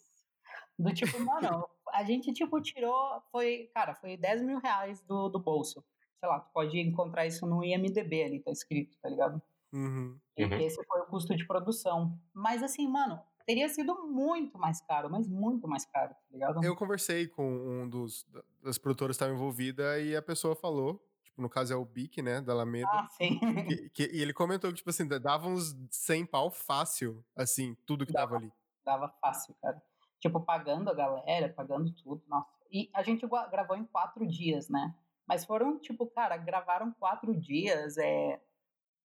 Do 0.78 0.92
tipo, 0.94 1.20
mano, 1.20 1.68
a 1.94 2.04
gente, 2.04 2.34
tipo, 2.34 2.60
tirou, 2.60 3.22
foi, 3.32 3.70
cara, 3.74 3.94
foi 3.94 4.18
10 4.18 4.42
mil 4.42 4.60
reais 4.60 5.00
do, 5.02 5.30
do 5.30 5.40
bolso. 5.40 5.84
Sei 6.20 6.28
lá, 6.28 6.40
tu 6.40 6.52
pode 6.52 6.80
encontrar 6.80 7.26
isso 7.28 7.46
no 7.46 7.64
IMDB 7.64 8.24
ali, 8.24 8.40
tá 8.40 8.52
escrito, 8.52 8.98
tá 9.00 9.10
ligado? 9.10 9.42
Uhum. 9.74 10.20
E 10.38 10.46
uhum. 10.46 10.54
esse 10.60 10.84
foi 10.84 11.02
o 11.02 11.06
custo 11.06 11.36
de 11.36 11.46
produção. 11.46 12.18
Mas 12.34 12.62
assim, 12.64 12.88
mano, 12.88 13.20
teria 13.46 13.70
sido 13.70 14.08
muito 14.08 14.58
mais 14.58 14.82
caro, 14.82 15.10
mas 15.10 15.28
muito 15.28 15.68
mais 15.68 15.86
caro, 15.86 16.14
tá 16.14 16.26
ligado? 16.32 16.64
Eu 16.64 16.76
conversei 16.76 17.28
com 17.28 17.46
um 17.46 17.88
dos 17.88 18.28
das 18.62 18.78
produtoras 18.78 19.18
que 19.18 19.24
estava 19.24 19.34
envolvida 19.34 20.00
e 20.00 20.16
a 20.16 20.22
pessoa 20.22 20.56
falou, 20.56 21.04
tipo, 21.24 21.42
no 21.42 21.50
caso 21.50 21.74
é 21.74 21.76
o 21.76 21.86
Bic, 21.86 22.22
né, 22.22 22.42
da 22.42 22.54
Alameda. 22.54 22.90
Ah, 22.92 23.08
sim. 23.10 23.40
Que, 23.68 23.90
que, 23.90 24.04
e 24.14 24.22
ele 24.22 24.34
comentou 24.34 24.70
que, 24.70 24.78
tipo 24.78 24.90
assim, 24.90 25.08
dava 25.08 25.48
uns 25.48 25.76
100 25.90 26.26
pau 26.26 26.52
fácil, 26.52 27.24
assim, 27.36 27.76
tudo 27.86 28.06
que 28.06 28.14
dava, 28.14 28.34
dava 28.34 28.44
ali. 28.44 28.54
Dava 28.86 29.10
fácil, 29.22 29.56
cara 29.62 29.82
tipo, 30.22 30.40
pagando 30.40 30.90
a 30.90 30.94
galera, 30.94 31.50
pagando 31.50 31.92
tudo, 31.92 32.22
nossa. 32.28 32.48
E 32.72 32.90
a 32.94 33.04
gente 33.04 33.28
gravou 33.50 33.76
em 33.76 33.84
quatro 33.84 34.26
dias, 34.26 34.70
né? 34.70 34.96
Mas 35.28 35.44
foram, 35.44 35.80
tipo, 35.80 36.06
cara, 36.06 36.38
gravaram 36.38 36.94
quatro 36.94 37.36
dias, 37.36 37.98
é... 37.98 38.40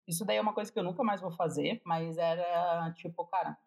Isso 0.07 0.25
daí 0.25 0.37
é 0.37 0.41
uma 0.41 0.53
coisa 0.53 0.71
que 0.71 0.77
eu 0.77 0.83
nunca 0.83 1.03
mais 1.03 1.21
vou 1.21 1.31
fazer, 1.31 1.81
mas 1.83 2.17
era, 2.17 2.91
tipo, 2.93 3.25
cara, 3.25 3.57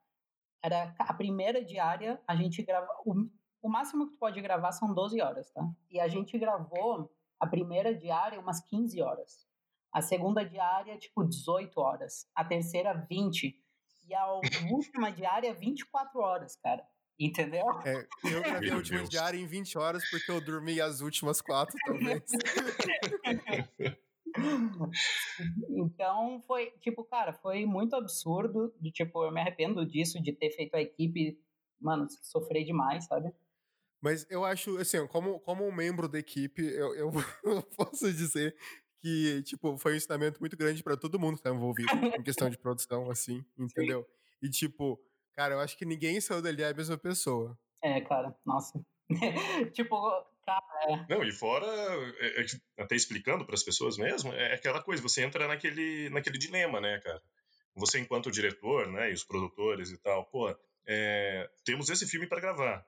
era 0.62 0.94
a 0.98 1.14
primeira 1.14 1.64
diária, 1.64 2.20
a 2.26 2.36
gente 2.36 2.62
grava... 2.62 2.88
O, 3.04 3.28
o 3.60 3.68
máximo 3.68 4.06
que 4.06 4.12
tu 4.12 4.18
pode 4.18 4.40
gravar 4.40 4.72
são 4.72 4.94
12 4.94 5.20
horas, 5.20 5.50
tá? 5.50 5.68
E 5.90 5.98
a 5.98 6.08
gente 6.08 6.38
gravou 6.38 7.10
a 7.40 7.46
primeira 7.46 7.94
diária 7.94 8.38
umas 8.38 8.60
15 8.60 9.00
horas. 9.00 9.46
A 9.92 10.00
segunda 10.00 10.44
diária, 10.44 10.96
tipo, 10.98 11.24
18 11.24 11.80
horas. 11.80 12.28
A 12.34 12.44
terceira, 12.44 12.92
20. 13.08 13.56
E 14.06 14.14
a 14.14 14.26
última 14.72 15.10
diária, 15.10 15.52
24 15.54 16.20
horas, 16.20 16.56
cara. 16.56 16.86
Entendeu? 17.18 17.66
É, 17.84 18.06
eu 18.24 18.42
gravei 18.42 18.70
a 18.70 18.76
última 18.76 19.02
diária 19.04 19.38
em 19.38 19.46
20 19.46 19.76
horas 19.76 20.08
porque 20.08 20.30
eu 20.30 20.40
dormi 20.40 20.80
as 20.80 21.00
últimas 21.00 21.40
quatro, 21.40 21.76
talvez. 21.84 22.22
Então 25.70 26.42
foi, 26.46 26.70
tipo, 26.80 27.04
cara, 27.04 27.32
foi 27.32 27.64
muito 27.66 27.94
absurdo. 27.96 28.74
De, 28.80 28.90
tipo, 28.90 29.24
eu 29.24 29.32
me 29.32 29.40
arrependo 29.40 29.86
disso, 29.86 30.22
de 30.22 30.32
ter 30.32 30.50
feito 30.50 30.74
a 30.74 30.80
equipe, 30.80 31.38
mano, 31.80 32.06
sofrer 32.22 32.64
demais, 32.64 33.06
sabe? 33.06 33.32
Mas 34.00 34.26
eu 34.30 34.44
acho, 34.44 34.78
assim, 34.78 35.06
como, 35.08 35.40
como 35.40 35.66
um 35.66 35.72
membro 35.72 36.08
da 36.08 36.18
equipe, 36.18 36.62
eu, 36.62 36.94
eu 36.94 37.10
posso 37.76 38.12
dizer 38.12 38.56
que, 39.00 39.42
tipo, 39.42 39.76
foi 39.76 39.92
um 39.92 39.96
ensinamento 39.96 40.40
muito 40.40 40.56
grande 40.56 40.82
para 40.82 40.96
todo 40.96 41.18
mundo 41.18 41.36
que 41.36 41.42
tá 41.42 41.50
envolvido 41.50 41.92
em 41.94 42.22
questão 42.22 42.48
de 42.48 42.58
produção, 42.58 43.10
assim, 43.10 43.44
entendeu? 43.58 44.02
Sim. 44.02 44.46
E, 44.46 44.50
tipo, 44.50 45.00
Cara, 45.38 45.54
eu 45.54 45.60
acho 45.60 45.78
que 45.78 45.84
ninguém 45.84 46.20
saiu 46.20 46.42
dali 46.42 46.64
é 46.64 46.70
a 46.70 46.74
mesma 46.74 46.98
pessoa. 46.98 47.56
É, 47.80 48.00
cara, 48.00 48.36
nossa. 48.44 48.84
tipo, 49.72 49.96
cara. 50.48 50.92
É. 50.92 51.14
Não, 51.14 51.22
e 51.22 51.32
fora, 51.32 51.66
é, 52.20 52.40
é, 52.40 52.46
até 52.78 52.94
explicando 52.94 53.44
para 53.44 53.54
as 53.54 53.62
pessoas 53.62 53.98
mesmo, 53.98 54.32
é 54.32 54.54
aquela 54.54 54.82
coisa, 54.82 55.02
você 55.02 55.22
entra 55.22 55.46
naquele, 55.46 56.08
naquele 56.10 56.38
dilema, 56.38 56.80
né, 56.80 56.98
cara? 57.00 57.22
Você, 57.74 57.98
enquanto 57.98 58.30
diretor, 58.30 58.88
né, 58.88 59.10
e 59.10 59.12
os 59.14 59.24
produtores 59.24 59.90
e 59.90 59.98
tal, 59.98 60.24
pô, 60.26 60.54
é, 60.86 61.48
temos 61.64 61.88
esse 61.90 62.06
filme 62.06 62.26
para 62.26 62.40
gravar. 62.40 62.84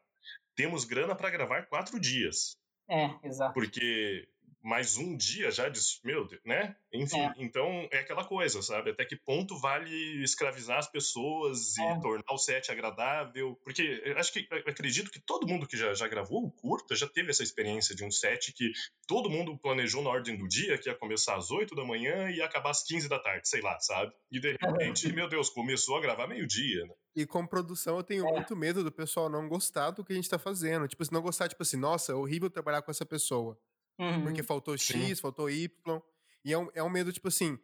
Temos 0.57 0.85
grana 0.85 1.15
para 1.15 1.31
gravar 1.31 1.67
quatro 1.67 2.01
dias. 2.01 2.57
É, 2.89 3.11
exato. 3.23 3.55
Porque 3.55 4.29
mais 4.63 4.97
um 4.97 5.17
dia 5.17 5.51
já 5.51 5.69
de, 5.69 5.81
meu, 6.05 6.29
né? 6.45 6.77
Enfim, 6.93 7.21
é. 7.21 7.33
então 7.39 7.89
é 7.91 8.01
aquela 8.01 8.25
coisa, 8.25 8.63
sabe? 8.63 8.91
Até 8.91 9.05
que 9.05 9.17
ponto 9.17 9.59
vale 9.59 10.23
escravizar 10.23 10.79
as 10.79 10.91
pessoas 10.91 11.77
e 11.77 11.83
é. 11.83 12.01
tornar 12.01 12.33
o 12.33 12.39
set 12.39 12.71
agradável? 12.71 13.59
Porque 13.65 14.03
eu 14.05 14.19
acho 14.19 14.33
que 14.33 14.47
acredito 14.67 15.11
que 15.11 15.21
todo 15.21 15.47
mundo 15.47 15.67
que 15.67 15.77
já, 15.77 15.95
já 15.95 16.07
gravou 16.09 16.45
o 16.45 16.51
curta 16.51 16.95
já 16.95 17.07
teve 17.07 17.31
essa 17.31 17.43
experiência 17.43 17.95
de 17.95 18.05
um 18.05 18.11
set 18.11 18.53
que 18.53 18.71
todo 19.07 19.31
mundo 19.31 19.57
planejou 19.59 20.03
na 20.03 20.11
ordem 20.11 20.37
do 20.37 20.47
dia, 20.47 20.79
que 20.79 20.89
ia 20.89 20.95
começar 20.95 21.37
às 21.37 21.51
8 21.51 21.75
da 21.75 21.85
manhã 21.85 22.31
e 22.31 22.37
ia 22.37 22.45
acabar 22.45 22.71
às 22.71 22.83
15 22.83 23.09
da 23.09 23.19
tarde, 23.19 23.49
sei 23.49 23.61
lá, 23.61 23.79
sabe? 23.81 24.13
E 24.31 24.39
de 24.39 24.57
repente, 24.61 25.13
meu 25.13 25.29
Deus, 25.29 25.49
começou 25.49 25.97
a 25.97 26.01
gravar 26.01 26.27
meio-dia, 26.27 26.85
né? 26.87 26.95
E 27.15 27.27
com 27.27 27.47
produção 27.47 27.97
eu 27.97 28.05
tenho 28.05 28.27
é. 28.27 28.33
muito 28.33 28.55
medo 28.55 28.85
do 28.85 28.93
pessoal 28.93 29.29
não 29.29 29.49
gostar 29.49 29.91
do 29.91 30.05
que 30.05 30.13
a 30.13 30.17
gente 30.17 30.29
tá 30.29 30.39
fazendo. 30.39 30.87
Tipo, 30.87 31.05
se 31.05 31.13
não 31.13 31.21
gostar, 31.21 31.49
tipo 31.49 31.63
assim, 31.63 31.77
nossa, 31.77 32.13
é 32.13 32.15
horrível 32.15 32.49
trabalhar 32.49 32.83
com 32.83 32.91
essa 32.91 33.05
pessoa. 33.05 33.59
Uhum. 34.01 34.23
Porque 34.23 34.43
faltou 34.43 34.77
X, 34.77 34.93
Sim. 34.95 35.15
faltou 35.17 35.51
Y. 35.51 36.03
E 36.45 36.53
é 36.53 36.59
um, 36.59 36.69
é 36.75 36.83
um 36.83 36.89
medo, 36.89 37.13
tipo 37.13 37.29
assim, 37.29 37.59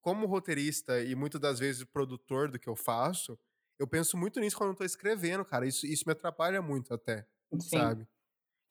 como 0.00 0.26
roteirista 0.26 1.02
e 1.02 1.14
muitas 1.14 1.40
das 1.40 1.58
vezes 1.58 1.82
produtor 1.84 2.50
do 2.50 2.58
que 2.58 2.68
eu 2.68 2.76
faço, 2.76 3.38
eu 3.78 3.86
penso 3.86 4.16
muito 4.16 4.38
nisso 4.38 4.56
quando 4.56 4.70
eu 4.70 4.76
tô 4.76 4.84
escrevendo, 4.84 5.44
cara. 5.44 5.66
Isso, 5.66 5.86
isso 5.86 6.04
me 6.06 6.12
atrapalha 6.12 6.62
muito 6.62 6.94
até, 6.94 7.26
Sim. 7.60 7.68
sabe? 7.70 8.06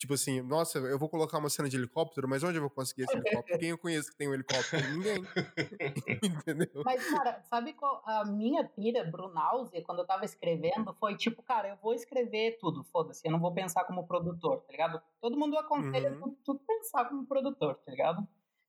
Tipo 0.03 0.15
assim, 0.15 0.41
nossa, 0.41 0.79
eu 0.79 0.99
vou 0.99 1.07
colocar 1.07 1.37
uma 1.37 1.49
cena 1.49 1.69
de 1.69 1.77
helicóptero, 1.77 2.27
mas 2.27 2.43
onde 2.43 2.57
eu 2.57 2.61
vou 2.61 2.69
conseguir 2.69 3.03
esse 3.03 3.15
helicóptero? 3.15 3.57
Quem 3.57 3.69
eu 3.69 3.77
conheço 3.77 4.11
que 4.11 4.17
tem 4.17 4.27
um 4.27 4.33
helicóptero? 4.33 4.85
Ninguém. 4.91 5.23
Entendeu? 6.21 6.83
Mas, 6.83 7.09
cara, 7.09 7.41
sabe 7.43 7.71
qual 7.71 8.03
a 8.05 8.25
minha 8.25 8.67
pira, 8.67 9.09
Brunause, 9.09 9.81
quando 9.83 9.99
eu 9.99 10.05
tava 10.05 10.25
escrevendo, 10.25 10.93
foi 10.95 11.15
tipo, 11.15 11.41
cara, 11.41 11.69
eu 11.69 11.77
vou 11.77 11.93
escrever 11.93 12.57
tudo, 12.59 12.83
foda-se, 12.83 13.25
eu 13.25 13.31
não 13.31 13.39
vou 13.39 13.53
pensar 13.53 13.85
como 13.85 14.05
produtor, 14.05 14.59
tá 14.63 14.73
ligado? 14.73 15.01
Todo 15.21 15.39
mundo 15.39 15.57
aconselha 15.57 16.11
uhum. 16.11 16.35
tu, 16.43 16.53
tu 16.53 16.59
pensar 16.67 17.05
como 17.05 17.25
produtor, 17.25 17.75
tá 17.75 17.89
ligado? 17.89 18.27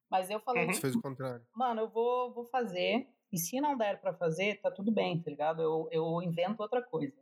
Mas 0.09 0.31
eu 0.31 0.39
falei, 0.39 0.67
Você 0.67 0.83
fez 0.83 0.95
o 0.95 1.03
contrário. 1.03 1.45
mano, 1.53 1.81
eu 1.81 1.89
vou, 1.89 2.33
vou 2.33 2.45
fazer, 2.45 3.09
e 3.33 3.39
se 3.39 3.61
não 3.61 3.77
der 3.77 4.01
pra 4.01 4.15
fazer, 4.15 4.61
tá 4.61 4.71
tudo 4.71 4.93
bem, 4.93 5.21
tá 5.21 5.33
ligado? 5.33 5.61
Eu, 5.61 5.89
eu 5.91 6.23
invento 6.23 6.63
outra 6.63 6.81
coisa. 6.81 7.21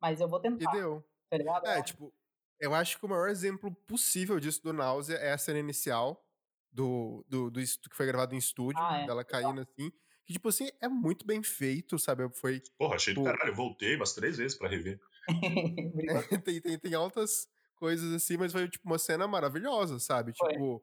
Mas 0.00 0.20
eu 0.20 0.28
vou 0.28 0.40
E 0.40 0.42
tentar, 0.42 0.72
deu. 0.72 1.04
tá 1.30 1.36
ligado? 1.36 1.64
É, 1.68 1.80
tipo, 1.80 2.12
eu 2.62 2.74
acho 2.74 2.98
que 2.98 3.04
o 3.04 3.08
maior 3.08 3.28
exemplo 3.28 3.74
possível 3.86 4.38
disso 4.40 4.62
do 4.62 4.72
Náusea 4.72 5.16
é 5.16 5.32
a 5.32 5.38
cena 5.38 5.58
inicial 5.58 6.24
do, 6.72 7.24
do, 7.28 7.50
do 7.50 7.60
estu- 7.60 7.90
que 7.90 7.96
foi 7.96 8.06
gravado 8.06 8.34
em 8.34 8.38
estúdio, 8.38 8.80
Ah, 8.82 8.98
é, 9.00 9.06
dela 9.06 9.24
caindo 9.24 9.60
assim. 9.60 9.90
Que, 10.24 10.32
tipo 10.32 10.48
assim, 10.48 10.68
é 10.80 10.88
muito 10.88 11.26
bem 11.26 11.42
feito, 11.42 11.98
sabe? 11.98 12.28
Foi. 12.34 12.62
Porra, 12.78 12.94
achei 12.94 13.12
do 13.12 13.20
Pô. 13.20 13.24
caralho. 13.26 13.50
Eu 13.50 13.54
voltei 13.56 13.96
umas 13.96 14.12
três 14.14 14.36
vezes 14.38 14.56
pra 14.56 14.68
rever. 14.68 15.00
Obrigado. 15.92 16.42
tem, 16.42 16.60
tem, 16.60 16.78
tem 16.78 16.94
altas 16.94 17.48
coisas 17.74 18.12
assim, 18.14 18.36
mas 18.36 18.52
foi 18.52 18.68
tipo 18.68 18.86
uma 18.88 18.98
cena 18.98 19.26
maravilhosa, 19.26 19.98
sabe? 19.98 20.32
Foi. 20.38 20.52
Tipo. 20.52 20.82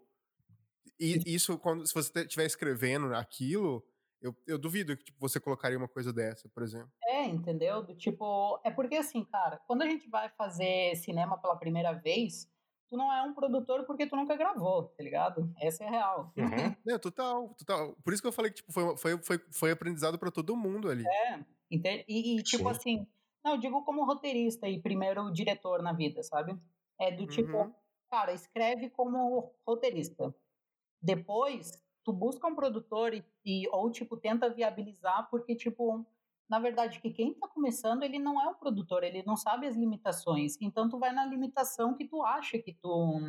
E 0.99 1.33
isso, 1.33 1.57
quando, 1.57 1.87
se 1.87 1.93
você 1.93 2.11
estiver 2.21 2.45
escrevendo 2.45 3.13
aquilo, 3.15 3.81
eu, 4.21 4.35
eu 4.47 4.57
duvido 4.57 4.95
que 4.97 5.05
tipo, 5.05 5.17
você 5.19 5.39
colocaria 5.39 5.77
uma 5.77 5.87
coisa 5.87 6.11
dessa, 6.13 6.49
por 6.49 6.63
exemplo. 6.63 6.91
É, 7.03 7.25
entendeu? 7.25 7.81
Do 7.83 7.95
tipo, 7.95 8.59
é 8.63 8.71
porque 8.71 8.95
assim, 8.95 9.23
cara, 9.25 9.59
quando 9.67 9.81
a 9.81 9.89
gente 9.89 10.09
vai 10.09 10.29
fazer 10.29 10.95
cinema 10.95 11.37
pela 11.37 11.55
primeira 11.55 11.93
vez, 11.93 12.47
tu 12.89 12.97
não 12.97 13.11
é 13.13 13.21
um 13.23 13.33
produtor 13.33 13.85
porque 13.85 14.07
tu 14.07 14.15
nunca 14.15 14.35
gravou, 14.35 14.89
tá 14.89 15.03
ligado? 15.03 15.51
Essa 15.59 15.83
é 15.83 15.87
a 15.87 15.91
real. 15.91 16.33
Uhum. 16.37 16.75
Não, 16.85 16.99
total, 16.99 17.55
total. 17.55 17.95
Por 18.03 18.13
isso 18.13 18.21
que 18.21 18.27
eu 18.27 18.31
falei 18.31 18.51
que 18.51 18.57
tipo, 18.57 18.71
foi, 18.71 18.97
foi, 18.97 19.17
foi, 19.23 19.39
foi 19.51 19.71
aprendizado 19.71 20.17
pra 20.19 20.31
todo 20.31 20.55
mundo 20.55 20.89
ali. 20.89 21.05
É, 21.07 21.39
entende? 21.71 22.03
E, 22.07 22.37
e, 22.39 22.43
tipo 22.43 22.63
Sim. 22.63 22.69
assim, 22.69 23.07
não, 23.43 23.53
eu 23.53 23.57
digo 23.59 23.83
como 23.85 24.05
roteirista 24.05 24.67
e 24.67 24.81
primeiro 24.81 25.31
diretor 25.31 25.81
na 25.81 25.93
vida, 25.93 26.21
sabe? 26.23 26.57
É 26.99 27.11
do 27.11 27.25
tipo, 27.27 27.57
Uhum. 27.57 27.73
cara, 28.11 28.33
escreve 28.33 28.89
como 28.89 29.53
roteirista. 29.65 30.35
Depois, 31.01 31.71
tu 32.09 32.13
busca 32.13 32.47
um 32.47 32.55
produtor 32.55 33.13
e, 33.13 33.23
e- 33.45 33.67
ou, 33.69 33.91
tipo, 33.91 34.17
tenta 34.17 34.49
viabilizar, 34.49 35.29
porque, 35.29 35.55
tipo, 35.55 36.03
na 36.49 36.57
verdade, 36.59 36.99
que 36.99 37.11
quem 37.11 37.33
tá 37.35 37.47
começando, 37.47 38.01
ele 38.03 38.17
não 38.17 38.41
é 38.41 38.47
um 38.47 38.55
produtor, 38.55 39.03
ele 39.03 39.21
não 39.23 39.37
sabe 39.37 39.67
as 39.67 39.75
limitações. 39.75 40.57
Então, 40.59 40.89
tu 40.89 40.97
vai 40.97 41.11
na 41.13 41.23
limitação 41.25 41.93
que 41.93 42.07
tu 42.07 42.23
acha 42.23 42.57
que 42.57 42.73
tu 42.73 43.19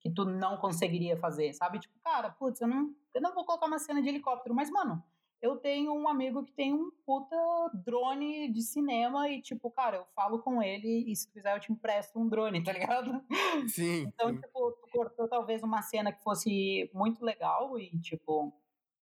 que 0.00 0.10
tu 0.10 0.24
não 0.24 0.56
conseguiria 0.56 1.16
fazer, 1.16 1.52
sabe? 1.52 1.78
Tipo, 1.78 1.98
cara, 2.00 2.30
putz, 2.30 2.60
eu 2.60 2.66
não, 2.66 2.92
eu 3.14 3.20
não 3.20 3.32
vou 3.34 3.44
colocar 3.44 3.66
uma 3.66 3.78
cena 3.78 4.02
de 4.02 4.08
helicóptero, 4.08 4.54
mas, 4.54 4.68
mano, 4.70 5.02
eu 5.42 5.56
tenho 5.56 5.92
um 5.92 6.08
amigo 6.08 6.44
que 6.44 6.52
tem 6.52 6.72
um 6.72 6.90
puta 7.04 7.36
drone 7.74 8.50
de 8.52 8.62
cinema 8.62 9.28
e, 9.28 9.42
tipo, 9.42 9.70
cara, 9.70 9.96
eu 9.98 10.06
falo 10.14 10.38
com 10.40 10.62
ele 10.62 11.10
e 11.10 11.16
se 11.16 11.26
tu 11.26 11.32
quiser 11.32 11.54
eu 11.56 11.60
te 11.60 11.72
empresto 11.72 12.18
um 12.18 12.28
drone, 12.28 12.62
tá 12.62 12.72
ligado? 12.72 13.20
Sim, 13.68 14.06
Então, 14.14 14.30
sim. 14.30 14.40
tipo, 14.40 14.72
tu 14.72 14.88
cortou 14.92 15.28
talvez 15.28 15.62
uma 15.62 15.82
cena 15.82 16.12
que 16.12 16.22
fosse 16.22 16.90
muito 16.94 17.24
legal 17.24 17.78
e, 17.78 17.98
tipo, 18.00 18.52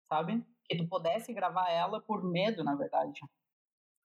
sabe? 0.07 0.45
Que 0.65 0.77
tu 0.77 0.87
pudesse 0.87 1.33
gravar 1.33 1.69
ela 1.71 1.99
por 2.01 2.23
medo, 2.23 2.63
na 2.63 2.75
verdade. 2.75 3.19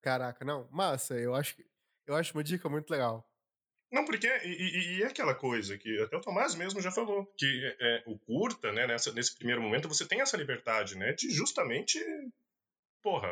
Caraca, 0.00 0.44
não. 0.44 0.68
Massa, 0.70 1.14
eu 1.18 1.34
acho, 1.34 1.56
que- 1.56 1.66
eu 2.06 2.14
acho 2.16 2.36
uma 2.36 2.42
dica 2.44 2.68
muito 2.68 2.90
legal. 2.90 3.24
Não, 3.92 4.04
porque 4.06 4.26
e, 4.26 4.48
e- 4.48 4.98
e 4.98 5.02
é 5.02 5.06
aquela 5.06 5.34
coisa 5.34 5.76
que 5.76 6.00
até 6.02 6.16
o 6.16 6.20
Tomás 6.20 6.54
mesmo 6.54 6.80
já 6.80 6.90
falou, 6.90 7.26
que 7.36 7.76
é, 7.78 8.02
o 8.06 8.18
curta, 8.18 8.72
né, 8.72 8.86
nessa, 8.86 9.12
nesse 9.12 9.36
primeiro 9.36 9.60
momento, 9.60 9.86
você 9.88 10.08
tem 10.08 10.20
essa 10.22 10.36
liberdade, 10.36 10.96
né, 10.96 11.12
de 11.12 11.30
justamente, 11.30 11.98
porra, 13.02 13.28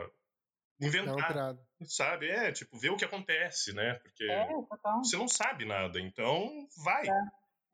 inventar, 0.81 1.57
sabe? 1.83 2.29
É, 2.29 2.53
tipo, 2.53 2.79
ver 2.79 2.91
o 2.91 2.97
que 2.97 3.05
acontece, 3.05 3.73
né? 3.73 3.95
Porque 3.95 4.25
É, 4.25 4.47
total. 4.69 4.99
você 5.03 5.17
não 5.17 5.29
sabe 5.29 5.65
nada, 5.65 5.99
então 6.01 6.67
vai. 6.85 7.07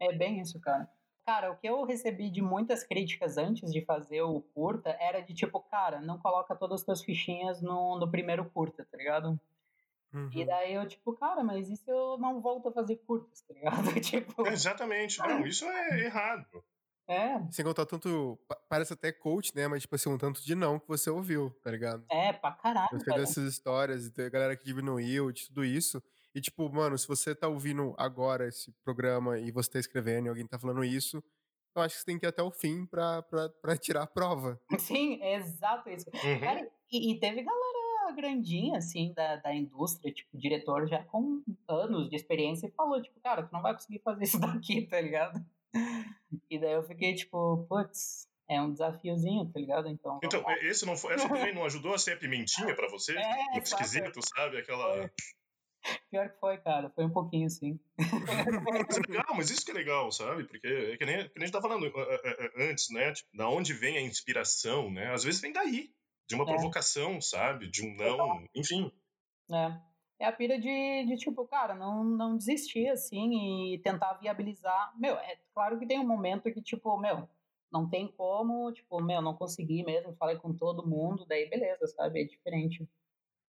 É 0.00 0.12
bem 0.16 0.40
isso, 0.40 0.60
cara. 0.60 0.88
Cara, 1.24 1.50
o 1.50 1.56
que 1.56 1.68
eu 1.68 1.84
recebi 1.84 2.30
de 2.30 2.40
muitas 2.40 2.84
críticas 2.84 3.36
antes 3.36 3.72
de 3.72 3.84
fazer 3.84 4.22
o 4.22 4.40
curta 4.40 4.90
era 5.00 5.20
de 5.20 5.34
tipo, 5.34 5.58
cara, 5.60 6.00
não 6.00 6.18
coloca 6.20 6.54
todas 6.54 6.80
as 6.80 6.84
tuas 6.86 7.02
fichinhas 7.02 7.60
no, 7.60 7.98
no 7.98 8.08
primeiro 8.08 8.48
curta, 8.50 8.86
tá 8.88 8.96
ligado? 8.96 9.40
E 10.32 10.40
Uhum. 10.40 10.46
daí 10.46 10.74
eu, 10.74 10.86
tipo, 10.88 11.12
cara, 11.14 11.44
mas 11.44 11.68
isso 11.68 11.90
eu 11.90 12.16
não 12.18 12.40
volto 12.40 12.68
a 12.68 12.72
fazer 12.72 12.96
curtas, 13.06 13.42
tá 13.42 13.52
ligado? 13.54 13.82
tipo, 14.00 14.46
exatamente. 14.48 15.18
Não, 15.18 15.46
isso 15.46 15.64
é 15.66 16.04
errado. 16.04 16.46
é, 17.08 17.38
Sem 17.50 17.64
contar 17.64 17.84
tanto. 17.86 18.38
pa- 18.48 18.56
Parece 18.68 18.92
até 18.94 19.12
coach, 19.12 19.54
né? 19.54 19.68
Mas, 19.68 19.82
tipo 19.82 19.94
assim, 19.94 20.08
um 20.08 20.18
tanto 20.18 20.42
de 20.44 20.54
não 20.54 20.78
que 20.78 20.88
você 20.88 21.08
ouviu, 21.10 21.50
tá 21.62 21.70
ligado? 21.70 22.04
é 22.10 22.32
pra 22.32 22.52
caralho, 22.52 22.88
Você 22.98 23.04
cara. 23.04 23.20
dessas 23.20 23.44
histórias, 23.52 24.06
e 24.06 24.10
tem 24.12 24.24
a 24.26 24.30
galera 24.30 24.56
que 24.56 24.64
diminuiu, 24.64 25.30
de 25.30 25.46
tudo 25.48 25.64
isso. 25.64 26.02
E, 26.34 26.40
tipo, 26.40 26.68
mano, 26.72 26.96
se 26.98 27.06
você 27.06 27.34
tá 27.34 27.48
ouvindo 27.48 27.94
agora 27.98 28.46
esse 28.48 28.72
programa 28.84 29.38
e 29.38 29.50
você 29.50 29.70
tá 29.70 29.78
escrevendo 29.78 30.26
e 30.26 30.28
alguém 30.28 30.46
tá 30.46 30.58
falando 30.58 30.84
isso, 30.84 31.22
eu 31.74 31.82
acho 31.82 31.94
que 31.94 32.00
você 32.00 32.06
tem 32.06 32.18
que 32.18 32.26
ir 32.26 32.28
até 32.28 32.42
o 32.42 32.50
fim 32.50 32.84
pra, 32.86 33.22
pra, 33.22 33.48
pra 33.62 33.76
tirar 33.76 34.02
a 34.02 34.06
prova. 34.06 34.58
Sim, 34.78 35.18
é 35.22 35.36
exato 35.36 35.88
isso. 35.90 36.10
Uhum. 36.12 36.40
Cara, 36.40 36.68
e, 36.90 37.12
e 37.12 37.20
teve 37.20 37.42
galera 37.42 37.75
grandinha, 38.12 38.78
assim, 38.78 39.12
da, 39.14 39.36
da 39.36 39.54
indústria, 39.54 40.12
tipo, 40.12 40.36
diretor 40.36 40.86
já 40.88 41.02
com 41.04 41.42
anos 41.68 42.08
de 42.08 42.16
experiência, 42.16 42.66
e 42.66 42.72
falou, 42.72 43.00
tipo, 43.02 43.18
cara, 43.20 43.42
tu 43.42 43.52
não 43.52 43.62
vai 43.62 43.74
conseguir 43.74 44.00
fazer 44.00 44.24
isso 44.24 44.40
daqui, 44.40 44.82
tá 44.82 45.00
ligado? 45.00 45.44
E 46.50 46.58
daí 46.58 46.72
eu 46.72 46.82
fiquei, 46.82 47.14
tipo, 47.14 47.66
putz, 47.68 48.28
é 48.48 48.60
um 48.60 48.72
desafiozinho, 48.72 49.50
tá 49.52 49.58
ligado? 49.58 49.88
Então, 49.88 50.20
Então, 50.22 50.42
lá. 50.42 50.56
esse 50.60 50.86
não 50.86 50.96
foi, 50.96 51.14
essa 51.14 51.28
também 51.28 51.54
não 51.54 51.64
ajudou 51.64 51.94
a 51.94 51.98
ser 51.98 52.12
a 52.12 52.16
pimentinha 52.16 52.74
pra 52.74 52.88
você? 52.88 53.16
É, 53.16 53.58
esquisito, 53.58 54.20
sabe? 54.34 54.58
Aquela. 54.58 55.10
pior 56.10 56.28
que 56.28 56.38
foi, 56.38 56.58
cara, 56.58 56.90
foi 56.90 57.04
um 57.04 57.10
pouquinho, 57.10 57.46
assim. 57.46 57.78
Mas 58.88 58.96
é 58.96 59.00
legal, 59.08 59.34
mas 59.36 59.50
isso 59.50 59.64
que 59.64 59.70
é 59.70 59.74
legal, 59.74 60.10
sabe? 60.12 60.44
Porque 60.44 60.66
é 60.66 60.96
que 60.96 61.04
nem, 61.04 61.28
que 61.28 61.38
nem 61.38 61.42
a 61.42 61.46
gente 61.46 61.52
tá 61.52 61.60
falando 61.62 61.86
eh, 61.86 61.92
eh, 61.96 62.36
eh, 62.56 62.70
antes, 62.70 62.90
né? 62.90 63.12
Tipo, 63.12 63.36
da 63.36 63.48
onde 63.48 63.72
vem 63.72 63.96
a 63.96 64.02
inspiração, 64.02 64.90
né? 64.90 65.12
Às 65.12 65.24
vezes 65.24 65.40
vem 65.40 65.52
daí. 65.52 65.90
De 66.28 66.34
uma 66.34 66.44
É. 66.44 66.46
provocação, 66.46 67.20
sabe? 67.20 67.68
De 67.70 67.86
um 67.86 67.94
não. 67.96 68.44
Enfim. 68.54 68.90
né? 69.48 69.82
É 70.18 70.24
a 70.24 70.32
pira 70.32 70.58
de, 70.58 71.04
de 71.06 71.16
tipo, 71.16 71.46
cara, 71.46 71.74
não, 71.74 72.02
não 72.02 72.36
desistir, 72.38 72.88
assim, 72.88 73.74
e 73.74 73.78
tentar 73.80 74.14
viabilizar. 74.14 74.92
Meu, 74.98 75.14
é 75.16 75.38
claro 75.54 75.78
que 75.78 75.86
tem 75.86 75.98
um 76.00 76.06
momento 76.06 76.50
que, 76.50 76.62
tipo, 76.62 76.96
meu, 76.98 77.28
não 77.70 77.86
tem 77.88 78.08
como, 78.12 78.72
tipo, 78.72 78.98
meu, 79.02 79.20
não 79.20 79.36
consegui 79.36 79.84
mesmo, 79.84 80.16
falei 80.16 80.38
com 80.38 80.54
todo 80.56 80.86
mundo, 80.88 81.26
daí 81.26 81.48
beleza, 81.50 81.86
sabe? 81.88 82.22
É 82.22 82.24
diferente. 82.24 82.88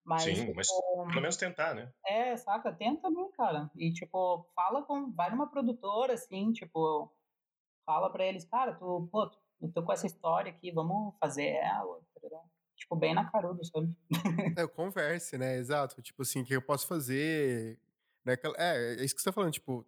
Mas, 0.04 0.22
Sim, 0.22 0.34
tipo, 0.34 0.54
mas 0.54 0.68
pelo 0.68 1.20
menos 1.22 1.36
tentar, 1.38 1.74
né? 1.74 1.90
é, 2.06 2.36
saca? 2.36 2.70
Tenta 2.72 3.00
também, 3.02 3.30
cara. 3.32 3.70
E, 3.74 3.90
tipo, 3.92 4.46
fala 4.54 4.82
com. 4.82 5.10
Vai 5.12 5.30
numa 5.30 5.50
produtora, 5.50 6.12
assim, 6.14 6.52
tipo, 6.52 7.10
fala 7.86 8.10
pra 8.10 8.26
eles, 8.26 8.44
cara, 8.44 8.74
tu, 8.74 9.08
pô, 9.10 9.30
eu 9.62 9.72
tô 9.72 9.82
com 9.82 9.92
essa 9.92 10.06
história 10.06 10.50
aqui, 10.52 10.70
vamos 10.70 11.14
fazer 11.18 11.46
ela, 11.48 12.00
tá? 12.20 12.42
Tipo, 12.78 12.94
bem 12.96 13.12
na 13.14 13.28
caruda, 13.30 13.60
sabe? 13.64 13.92
É, 14.56 14.66
converse, 14.68 15.36
né? 15.36 15.56
Exato. 15.58 16.00
Tipo 16.00 16.22
assim, 16.22 16.42
o 16.42 16.44
que 16.44 16.54
eu 16.54 16.62
posso 16.62 16.86
fazer? 16.86 17.78
Né? 18.24 18.34
É, 18.56 18.94
é 19.00 19.04
isso 19.04 19.14
que 19.14 19.20
você 19.20 19.30
tá 19.30 19.32
falando, 19.32 19.52
tipo, 19.52 19.84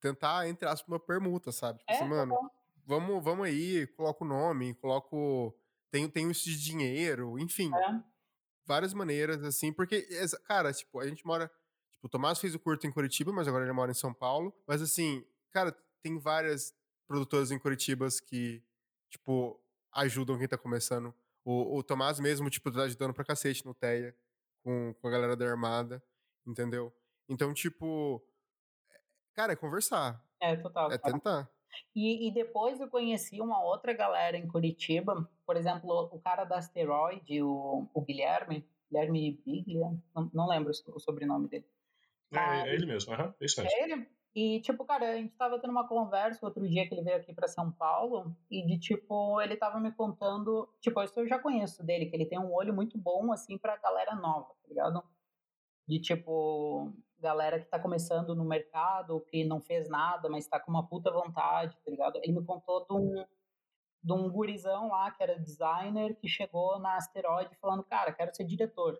tentar, 0.00 0.48
entre 0.48 0.66
aspas, 0.68 0.88
uma 0.88 0.98
permuta, 0.98 1.52
sabe? 1.52 1.78
Tipo 1.78 1.92
É, 1.92 1.96
assim, 1.96 2.08
mano, 2.08 2.34
total. 2.34 2.50
vamos, 2.84 3.24
vamos 3.24 3.46
aí, 3.46 3.86
coloca 3.88 4.24
o 4.24 4.26
nome, 4.26 4.74
coloco. 4.74 5.54
Tenho, 5.90 6.08
tenho 6.10 6.30
isso 6.30 6.44
de 6.44 6.60
dinheiro, 6.60 7.38
enfim. 7.38 7.70
É. 7.74 8.00
várias 8.64 8.92
maneiras, 8.94 9.42
assim, 9.44 9.72
porque, 9.72 10.06
cara, 10.44 10.72
tipo, 10.72 10.98
a 11.00 11.06
gente 11.06 11.24
mora. 11.26 11.48
Tipo, 11.92 12.06
o 12.06 12.08
Tomás 12.08 12.38
fez 12.40 12.54
o 12.54 12.58
curto 12.58 12.86
em 12.86 12.92
Curitiba, 12.92 13.32
mas 13.32 13.46
agora 13.46 13.64
ele 13.64 13.72
mora 13.72 13.90
em 13.90 13.94
São 13.94 14.12
Paulo. 14.12 14.52
Mas, 14.66 14.82
assim, 14.82 15.24
cara, 15.52 15.70
tem 16.02 16.18
várias 16.18 16.74
produtoras 17.06 17.50
em 17.52 17.58
Curitiba 17.58 18.08
que, 18.26 18.62
tipo, 19.10 19.60
ajudam 19.92 20.38
quem 20.38 20.48
tá 20.48 20.58
começando. 20.58 21.14
O, 21.44 21.78
o 21.78 21.82
Tomás 21.82 22.20
mesmo, 22.20 22.48
tipo, 22.48 22.70
tá 22.70 22.82
ajudando 22.84 23.14
pra 23.14 23.24
cacete 23.24 23.64
no 23.64 23.74
TEA, 23.74 24.14
com, 24.62 24.94
com 24.94 25.08
a 25.08 25.10
galera 25.10 25.36
da 25.36 25.48
Armada, 25.48 26.02
entendeu? 26.46 26.92
Então, 27.28 27.52
tipo. 27.52 28.22
Cara, 29.34 29.54
é 29.54 29.56
conversar, 29.56 30.22
É, 30.40 30.56
total. 30.56 30.92
é 30.92 30.98
cara. 30.98 31.14
tentar. 31.14 31.50
E, 31.94 32.28
e 32.28 32.34
depois 32.34 32.80
eu 32.80 32.88
conheci 32.88 33.40
uma 33.40 33.62
outra 33.62 33.94
galera 33.94 34.36
em 34.36 34.46
Curitiba, 34.46 35.28
por 35.46 35.56
exemplo, 35.56 36.10
o 36.12 36.20
cara 36.20 36.44
da 36.44 36.58
Asteroid, 36.58 37.42
o, 37.42 37.88
o 37.94 38.00
Guilherme, 38.02 38.68
Guilherme 38.90 39.40
Biglia, 39.44 39.86
não, 40.14 40.30
não 40.34 40.48
lembro 40.48 40.70
o 40.70 41.00
sobrenome 41.00 41.48
dele. 41.48 41.66
É, 42.30 42.68
é 42.68 42.74
ele 42.74 42.86
mesmo, 42.86 43.12
aham, 43.14 43.34
é 43.40 43.44
isso 43.44 43.62
mesmo. 43.62 43.76
É 43.76 43.82
ele. 43.84 44.08
E, 44.34 44.60
tipo, 44.60 44.84
cara, 44.84 45.10
a 45.12 45.16
gente 45.16 45.34
tava 45.36 45.58
tendo 45.60 45.72
uma 45.72 45.86
conversa 45.86 46.46
outro 46.46 46.66
dia 46.66 46.88
que 46.88 46.94
ele 46.94 47.02
veio 47.02 47.18
aqui 47.18 47.34
pra 47.34 47.46
São 47.46 47.70
Paulo, 47.70 48.34
e 48.50 48.64
de, 48.64 48.78
tipo, 48.78 49.40
ele 49.42 49.56
tava 49.56 49.78
me 49.78 49.92
contando, 49.92 50.68
tipo, 50.80 51.02
isso 51.02 51.20
eu 51.20 51.26
já 51.26 51.38
conheço 51.38 51.84
dele, 51.84 52.06
que 52.06 52.16
ele 52.16 52.24
tem 52.24 52.38
um 52.38 52.52
olho 52.52 52.72
muito 52.72 52.96
bom, 52.96 53.30
assim, 53.30 53.58
pra 53.58 53.76
galera 53.76 54.14
nova, 54.14 54.48
tá 54.62 54.68
ligado? 54.68 55.02
De, 55.86 56.00
tipo, 56.00 56.90
galera 57.18 57.60
que 57.60 57.66
tá 57.66 57.78
começando 57.78 58.34
no 58.34 58.44
mercado, 58.44 59.20
que 59.20 59.44
não 59.44 59.60
fez 59.60 59.88
nada, 59.88 60.30
mas 60.30 60.46
tá 60.48 60.58
com 60.58 60.70
uma 60.70 60.86
puta 60.86 61.10
vontade, 61.10 61.76
tá 61.84 61.90
ligado? 61.90 62.16
Ele 62.16 62.32
me 62.32 62.44
contou 62.44 62.86
de 62.86 62.94
um, 62.94 63.24
de 64.02 64.12
um 64.14 64.30
gurizão 64.30 64.88
lá, 64.88 65.10
que 65.10 65.22
era 65.22 65.38
designer, 65.38 66.16
que 66.16 66.26
chegou 66.26 66.78
na 66.78 66.96
Asteroide 66.96 67.54
falando, 67.56 67.84
cara, 67.84 68.12
quero 68.12 68.34
ser 68.34 68.44
diretor. 68.44 68.98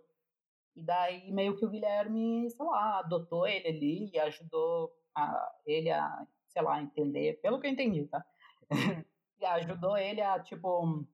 E 0.77 0.83
daí 0.83 1.33
meio 1.33 1.57
que 1.57 1.65
o 1.65 1.71
Guilherme, 1.71 2.51
sei 2.51 2.67
lá, 2.67 2.99
adotou 2.99 3.47
ele 3.47 3.69
ali 3.69 4.11
e 4.13 4.19
ajudou 4.19 4.93
a, 5.15 5.53
ele 5.67 5.91
a, 5.91 6.27
sei 6.49 6.63
lá, 6.63 6.81
entender, 6.81 7.41
pelo 7.41 7.61
que 7.61 7.67
eu 7.67 7.71
entendi, 7.71 8.07
tá? 8.07 8.25
ajudou 9.45 9.97
ele 9.97 10.21
a, 10.21 10.39
tipo, 10.39 11.05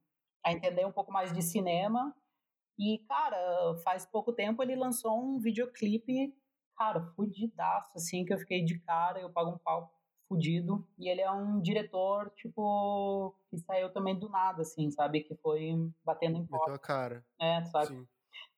a 0.44 0.52
entender 0.52 0.86
um 0.86 0.92
pouco 0.92 1.12
mais 1.12 1.32
de 1.32 1.42
cinema. 1.42 2.14
E, 2.78 2.98
cara, 3.08 3.76
faz 3.82 4.06
pouco 4.06 4.32
tempo 4.32 4.62
ele 4.62 4.76
lançou 4.76 5.18
um 5.18 5.38
videoclipe, 5.38 6.34
cara, 6.76 7.00
fudidaço, 7.16 7.96
assim, 7.96 8.24
que 8.24 8.32
eu 8.32 8.38
fiquei 8.38 8.64
de 8.64 8.78
cara, 8.80 9.20
eu 9.20 9.30
pago 9.30 9.50
um 9.50 9.58
pau 9.58 9.92
fudido. 10.28 10.86
E 10.98 11.08
ele 11.08 11.20
é 11.20 11.30
um 11.30 11.60
diretor, 11.60 12.30
tipo, 12.36 13.34
que 13.50 13.58
saiu 13.58 13.92
também 13.92 14.16
do 14.16 14.28
nada, 14.28 14.62
assim, 14.62 14.90
sabe? 14.90 15.22
Que 15.22 15.34
foi 15.36 15.72
batendo 16.04 16.36
em 16.38 16.46
porta. 16.46 16.70
Meteu 16.70 16.74
a 16.74 16.78
cara. 16.78 17.24
É, 17.40 17.64
sabe? 17.64 17.88
Sim. 17.88 18.08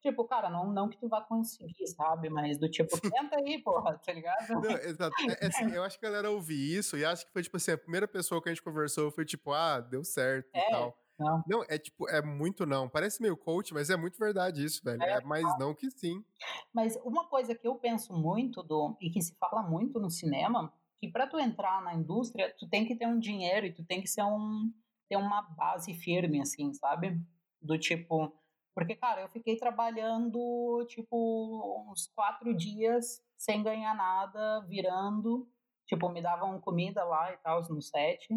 Tipo, 0.03 0.24
cara, 0.24 0.48
não, 0.48 0.72
não 0.72 0.88
que 0.88 0.96
tu 0.96 1.09
vá 1.09 1.20
conseguir, 1.20 1.86
sabe? 1.86 2.30
Mas 2.30 2.57
do 2.57 2.68
tipo, 2.70 2.98
tenta 3.01 3.36
aí, 3.36 3.62
porra, 3.62 3.98
tá 3.98 4.12
ligado? 4.12 4.48
Não, 4.48 4.70
exato. 4.80 5.14
É, 5.28 5.44
é 5.44 5.46
assim, 5.48 5.70
eu 5.70 5.82
acho 5.82 5.98
que 5.98 6.07
a 6.07 6.09
galera 6.09 6.30
ouviu 6.30 6.78
isso 6.78 6.96
e 6.96 7.05
acho 7.05 7.26
que 7.26 7.32
foi, 7.32 7.42
tipo 7.42 7.57
assim, 7.57 7.72
a 7.72 7.78
primeira 7.78 8.09
pessoa 8.09 8.42
que 8.42 8.48
a 8.48 8.53
gente 8.53 8.62
conversou 8.62 9.11
foi 9.11 9.24
tipo, 9.24 9.53
ah, 9.53 9.78
deu 9.78 10.03
certo 10.03 10.48
é, 10.55 10.68
e 10.68 10.70
tal. 10.70 10.96
Não. 11.18 11.44
não, 11.46 11.64
é 11.68 11.76
tipo, 11.76 12.09
é 12.09 12.22
muito 12.22 12.64
não. 12.64 12.88
Parece 12.88 13.20
meio 13.20 13.36
coach, 13.36 13.74
mas 13.74 13.90
é 13.90 13.96
muito 13.96 14.18
verdade 14.18 14.64
isso, 14.64 14.82
velho. 14.82 15.03
É, 15.03 15.18
é 15.18 15.20
mais 15.20 15.44
não 15.59 15.74
que 15.74 15.90
sim. 15.90 16.24
Mas 16.72 16.96
uma 17.05 17.28
coisa 17.28 17.55
que 17.55 17.68
eu 17.68 17.74
penso 17.74 18.14
muito, 18.14 18.62
do, 18.62 18.96
e 18.98 19.11
que 19.11 19.20
se 19.20 19.34
fala 19.34 19.62
muito 19.62 20.01
no 20.01 20.09
cinema, 20.09 20.72
que 20.98 21.09
para 21.09 21.26
tu 21.26 21.38
entrar 21.38 21.82
na 21.82 21.94
indústria, 21.94 22.55
tu 22.59 22.66
tem 22.66 22.86
que 22.86 22.96
ter 22.96 23.07
um 23.07 23.18
dinheiro 23.18 23.66
e 23.66 23.72
tu 23.72 23.84
tem 23.84 24.01
que 24.01 24.09
ser 24.09 24.22
um 24.22 24.72
ter 25.11 25.16
uma 25.16 25.42
base 25.42 25.92
firme 25.92 26.40
assim, 26.40 26.72
sabe? 26.72 27.20
Do 27.61 27.76
tipo, 27.76 28.32
porque, 28.75 28.95
cara, 28.95 29.23
eu 29.23 29.29
fiquei 29.29 29.57
trabalhando, 29.57 30.85
tipo, 30.89 31.91
uns 31.91 32.07
quatro 32.14 32.55
dias 32.55 33.23
sem 33.37 33.62
ganhar 33.62 33.95
nada, 33.95 34.61
virando. 34.68 35.51
Tipo, 35.87 36.09
me 36.09 36.23
davam 36.23 36.61
comida 36.61 37.05
lá 37.05 37.33
e 37.33 37.37
tal, 37.39 37.61
no 37.68 37.83
set. 37.83 38.29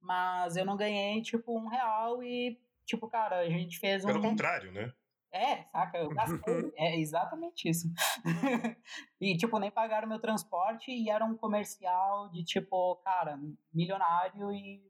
Mas 0.00 0.56
eu 0.56 0.64
não 0.64 0.76
ganhei, 0.76 1.20
tipo, 1.22 1.58
um 1.58 1.68
real 1.68 2.22
e, 2.22 2.58
tipo, 2.86 3.08
cara, 3.08 3.40
a 3.40 3.50
gente 3.50 3.78
fez 3.78 4.04
um. 4.04 4.08
Pelo 4.08 4.22
contrário, 4.22 4.72
né? 4.72 4.92
É, 5.32 5.64
saca? 5.64 5.98
Eu 5.98 6.10
gastei. 6.10 6.72
é 6.76 6.98
exatamente 6.98 7.68
isso. 7.68 7.88
e, 9.20 9.36
tipo, 9.36 9.58
nem 9.58 9.70
pagaram 9.70 10.08
meu 10.08 10.20
transporte 10.20 10.90
e 10.90 11.10
era 11.10 11.24
um 11.24 11.36
comercial 11.36 12.30
de, 12.30 12.44
tipo, 12.44 12.96
cara, 13.04 13.38
milionário 13.72 14.52
e. 14.52 14.80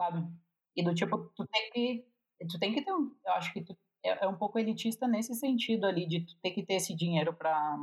Sabe? 0.00 0.26
E 0.74 0.82
do 0.82 0.94
tipo, 0.94 1.18
tu 1.36 1.46
tem 1.46 1.70
que 1.70 2.15
tu 2.48 2.58
tem 2.58 2.72
que 2.72 2.82
ter 2.82 2.92
um, 2.92 3.14
eu 3.24 3.32
acho 3.32 3.52
que 3.52 3.62
tu, 3.62 3.76
é, 4.04 4.24
é, 4.24 4.28
um 4.28 4.36
pouco 4.36 4.58
elitista 4.58 5.06
nesse 5.08 5.34
sentido 5.34 5.86
ali 5.86 6.06
de 6.06 6.20
tu 6.20 6.34
ter 6.42 6.50
que 6.50 6.64
ter 6.64 6.74
esse 6.74 6.94
dinheiro 6.94 7.32
para 7.32 7.76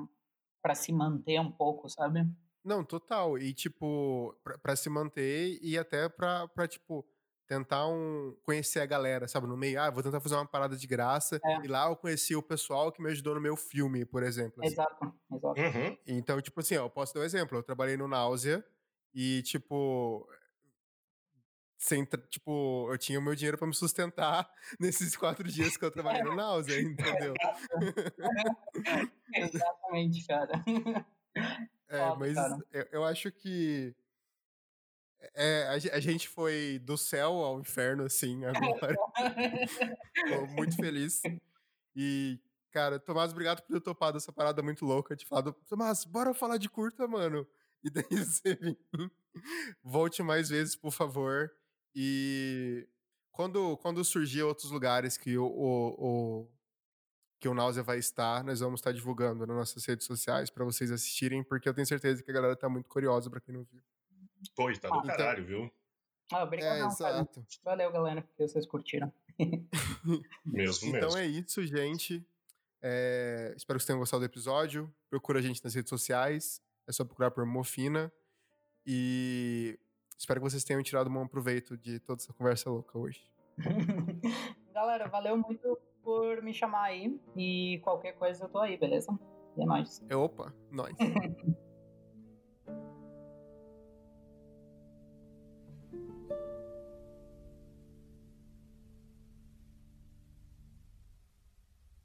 para 0.62 0.76
se 0.76 0.94
manter 0.94 1.42
um 1.42 1.52
pouco, 1.52 1.90
sabe? 1.90 2.26
Não, 2.64 2.86
total. 2.86 3.38
E 3.38 3.54
tipo, 3.54 4.34
para 4.62 4.78
se 4.78 4.90
manter 4.90 5.60
e 5.62 5.78
até 5.78 6.08
pra, 6.08 6.48
pra 6.48 6.66
tipo 6.66 7.06
tentar 7.46 7.86
um 7.88 8.34
conhecer 8.44 8.80
a 8.80 8.86
galera, 8.86 9.28
sabe, 9.28 9.46
no 9.48 9.58
meio, 9.58 9.80
ah, 9.82 9.90
vou 9.90 10.02
tentar 10.02 10.22
fazer 10.22 10.36
uma 10.36 10.46
parada 10.46 10.78
de 10.78 10.88
graça, 10.88 11.40
é. 11.44 11.66
e 11.66 11.68
lá 11.68 11.90
eu 11.90 11.96
conheci 11.98 12.34
o 12.36 12.42
pessoal 12.42 12.92
que 12.92 13.02
me 13.02 13.10
ajudou 13.10 13.36
no 13.36 13.42
meu 13.42 13.58
filme, 13.58 14.06
por 14.06 14.24
exemplo. 14.24 14.64
Assim. 14.64 14.74
Exato, 14.74 15.14
exato. 15.32 15.60
Uhum. 15.60 15.98
Então, 16.08 16.42
tipo 16.42 16.60
assim, 16.62 16.78
ó, 16.78 16.86
eu 16.86 16.90
posso 16.90 17.14
dar 17.14 17.20
um 17.20 17.26
exemplo, 17.26 17.58
eu 17.58 17.64
trabalhei 17.64 17.98
no 17.98 18.08
Náusea, 18.08 18.66
e, 19.14 19.44
tipo, 19.44 20.28
sem, 21.84 22.06
tipo, 22.30 22.88
eu 22.90 22.98
tinha 22.98 23.20
o 23.20 23.22
meu 23.22 23.36
dinheiro 23.36 23.58
para 23.58 23.68
me 23.68 23.74
sustentar 23.74 24.50
nesses 24.80 25.18
quatro 25.18 25.46
dias 25.52 25.76
que 25.76 25.84
eu 25.84 25.92
trabalhei 25.92 26.24
no 26.24 26.34
Náusea, 26.34 26.80
entendeu? 26.80 27.34
Exatamente, 29.36 30.26
cara. 30.26 30.64
É, 31.90 32.16
mas 32.18 32.38
eu, 32.72 32.88
eu, 32.90 33.04
acho 33.04 33.30
que 33.34 33.94
é, 35.36 35.68
a, 35.68 35.98
a, 35.98 36.00
gente 36.00 36.30
foi 36.30 36.80
do 36.80 36.98
céu 36.98 37.34
ao 37.34 37.60
inferno, 37.60 38.06
assim, 38.06 38.46
agora. 38.46 38.96
Tô 40.30 40.46
muito 40.56 40.78
feliz. 40.78 41.22
E, 41.94 42.40
cara, 42.72 42.98
Tomás, 42.98 43.34
obrigado 43.34 43.62
por 43.62 43.74
ter 43.74 43.82
topado 43.82 44.18
essa 44.18 44.32
parada 44.32 44.64
muito 44.64 44.86
louca. 44.86 45.18
De 45.18 45.26
falar, 45.26 45.52
Tomás, 45.68 46.06
bora 46.06 46.34
falar 46.34 46.56
de 46.56 46.70
curta, 46.70 47.06
mano. 47.10 47.46
E 47.84 47.90
daí 47.90 48.06
você 48.10 48.56
vem. 48.56 48.78
Volte 49.84 50.24
mais 50.24 50.48
vezes, 50.48 50.78
por 50.78 50.92
favor. 50.92 51.52
E 51.96 52.88
quando, 53.32 53.78
quando 53.78 54.04
surgir 54.04 54.44
outros 54.44 54.72
lugares 54.72 55.18
que 55.18 55.38
o, 55.38 55.46
o, 55.46 55.96
o 55.98 56.48
que 57.40 57.48
o 57.48 57.54
Náusea 57.54 57.84
vai 57.84 57.98
estar, 57.98 58.44
nós 58.44 58.62
vamos 58.62 58.80
estar 58.80 58.92
divulgando 58.92 59.46
nas 59.46 59.56
nossas 59.56 59.86
redes 59.86 60.06
sociais 60.06 60.50
para 60.50 60.64
vocês 60.64 60.92
assistirem, 60.92 61.44
porque 61.44 61.68
eu 61.68 61.74
tenho 61.74 61.86
certeza 61.86 62.24
que 62.24 62.32
a 62.32 62.34
galera 62.34 62.56
tá 62.56 62.70
muito 62.70 62.90
curiosa 62.90 63.30
para 63.30 63.42
quem 63.42 63.54
não 63.54 63.64
viu. 63.64 63.82
Pô, 64.56 64.72
tá 64.80 64.90
do 64.90 64.98
então, 64.98 65.04
caralho, 65.04 65.46
viu? 65.46 65.72
Ah, 66.32 66.44
obrigado, 66.44 66.84
é, 66.84 66.86
exato. 66.86 67.46
Valeu, 67.64 67.92
galera, 67.92 68.22
porque 68.22 68.48
vocês 68.48 68.66
curtiram. 68.66 69.12
mesmo, 70.46 70.88
então 70.90 71.10
mesmo. 71.10 71.18
é 71.18 71.26
isso, 71.26 71.66
gente. 71.66 72.26
É, 72.82 73.54
espero 73.56 73.78
que 73.78 73.84
vocês 73.84 73.88
tenham 73.88 74.00
gostado 74.00 74.22
do 74.22 74.26
episódio. 74.26 74.94
Procura 75.10 75.40
a 75.40 75.42
gente 75.42 75.64
nas 75.64 75.74
redes 75.74 75.90
sociais. 75.90 76.62
É 76.88 76.92
só 76.92 77.04
procurar 77.04 77.32
por 77.32 77.46
Mofina. 77.46 78.12
E 78.86 79.80
Espero 80.24 80.40
que 80.40 80.50
vocês 80.50 80.64
tenham 80.64 80.82
tirado 80.82 81.10
um 81.10 81.14
bom 81.14 81.28
proveito 81.28 81.76
de 81.76 82.00
toda 82.00 82.22
essa 82.22 82.32
conversa 82.32 82.70
louca 82.70 82.98
hoje. 82.98 83.30
Galera, 84.74 85.10
valeu 85.10 85.36
muito 85.36 85.78
por 86.02 86.42
me 86.42 86.54
chamar 86.54 86.84
aí. 86.84 87.20
E 87.36 87.82
qualquer 87.84 88.14
coisa 88.14 88.46
eu 88.46 88.48
tô 88.48 88.60
aí, 88.60 88.78
beleza? 88.78 89.12
É 89.58 89.66
nóis. 89.66 90.02
Opa, 90.10 90.54
nóis. 90.72 90.96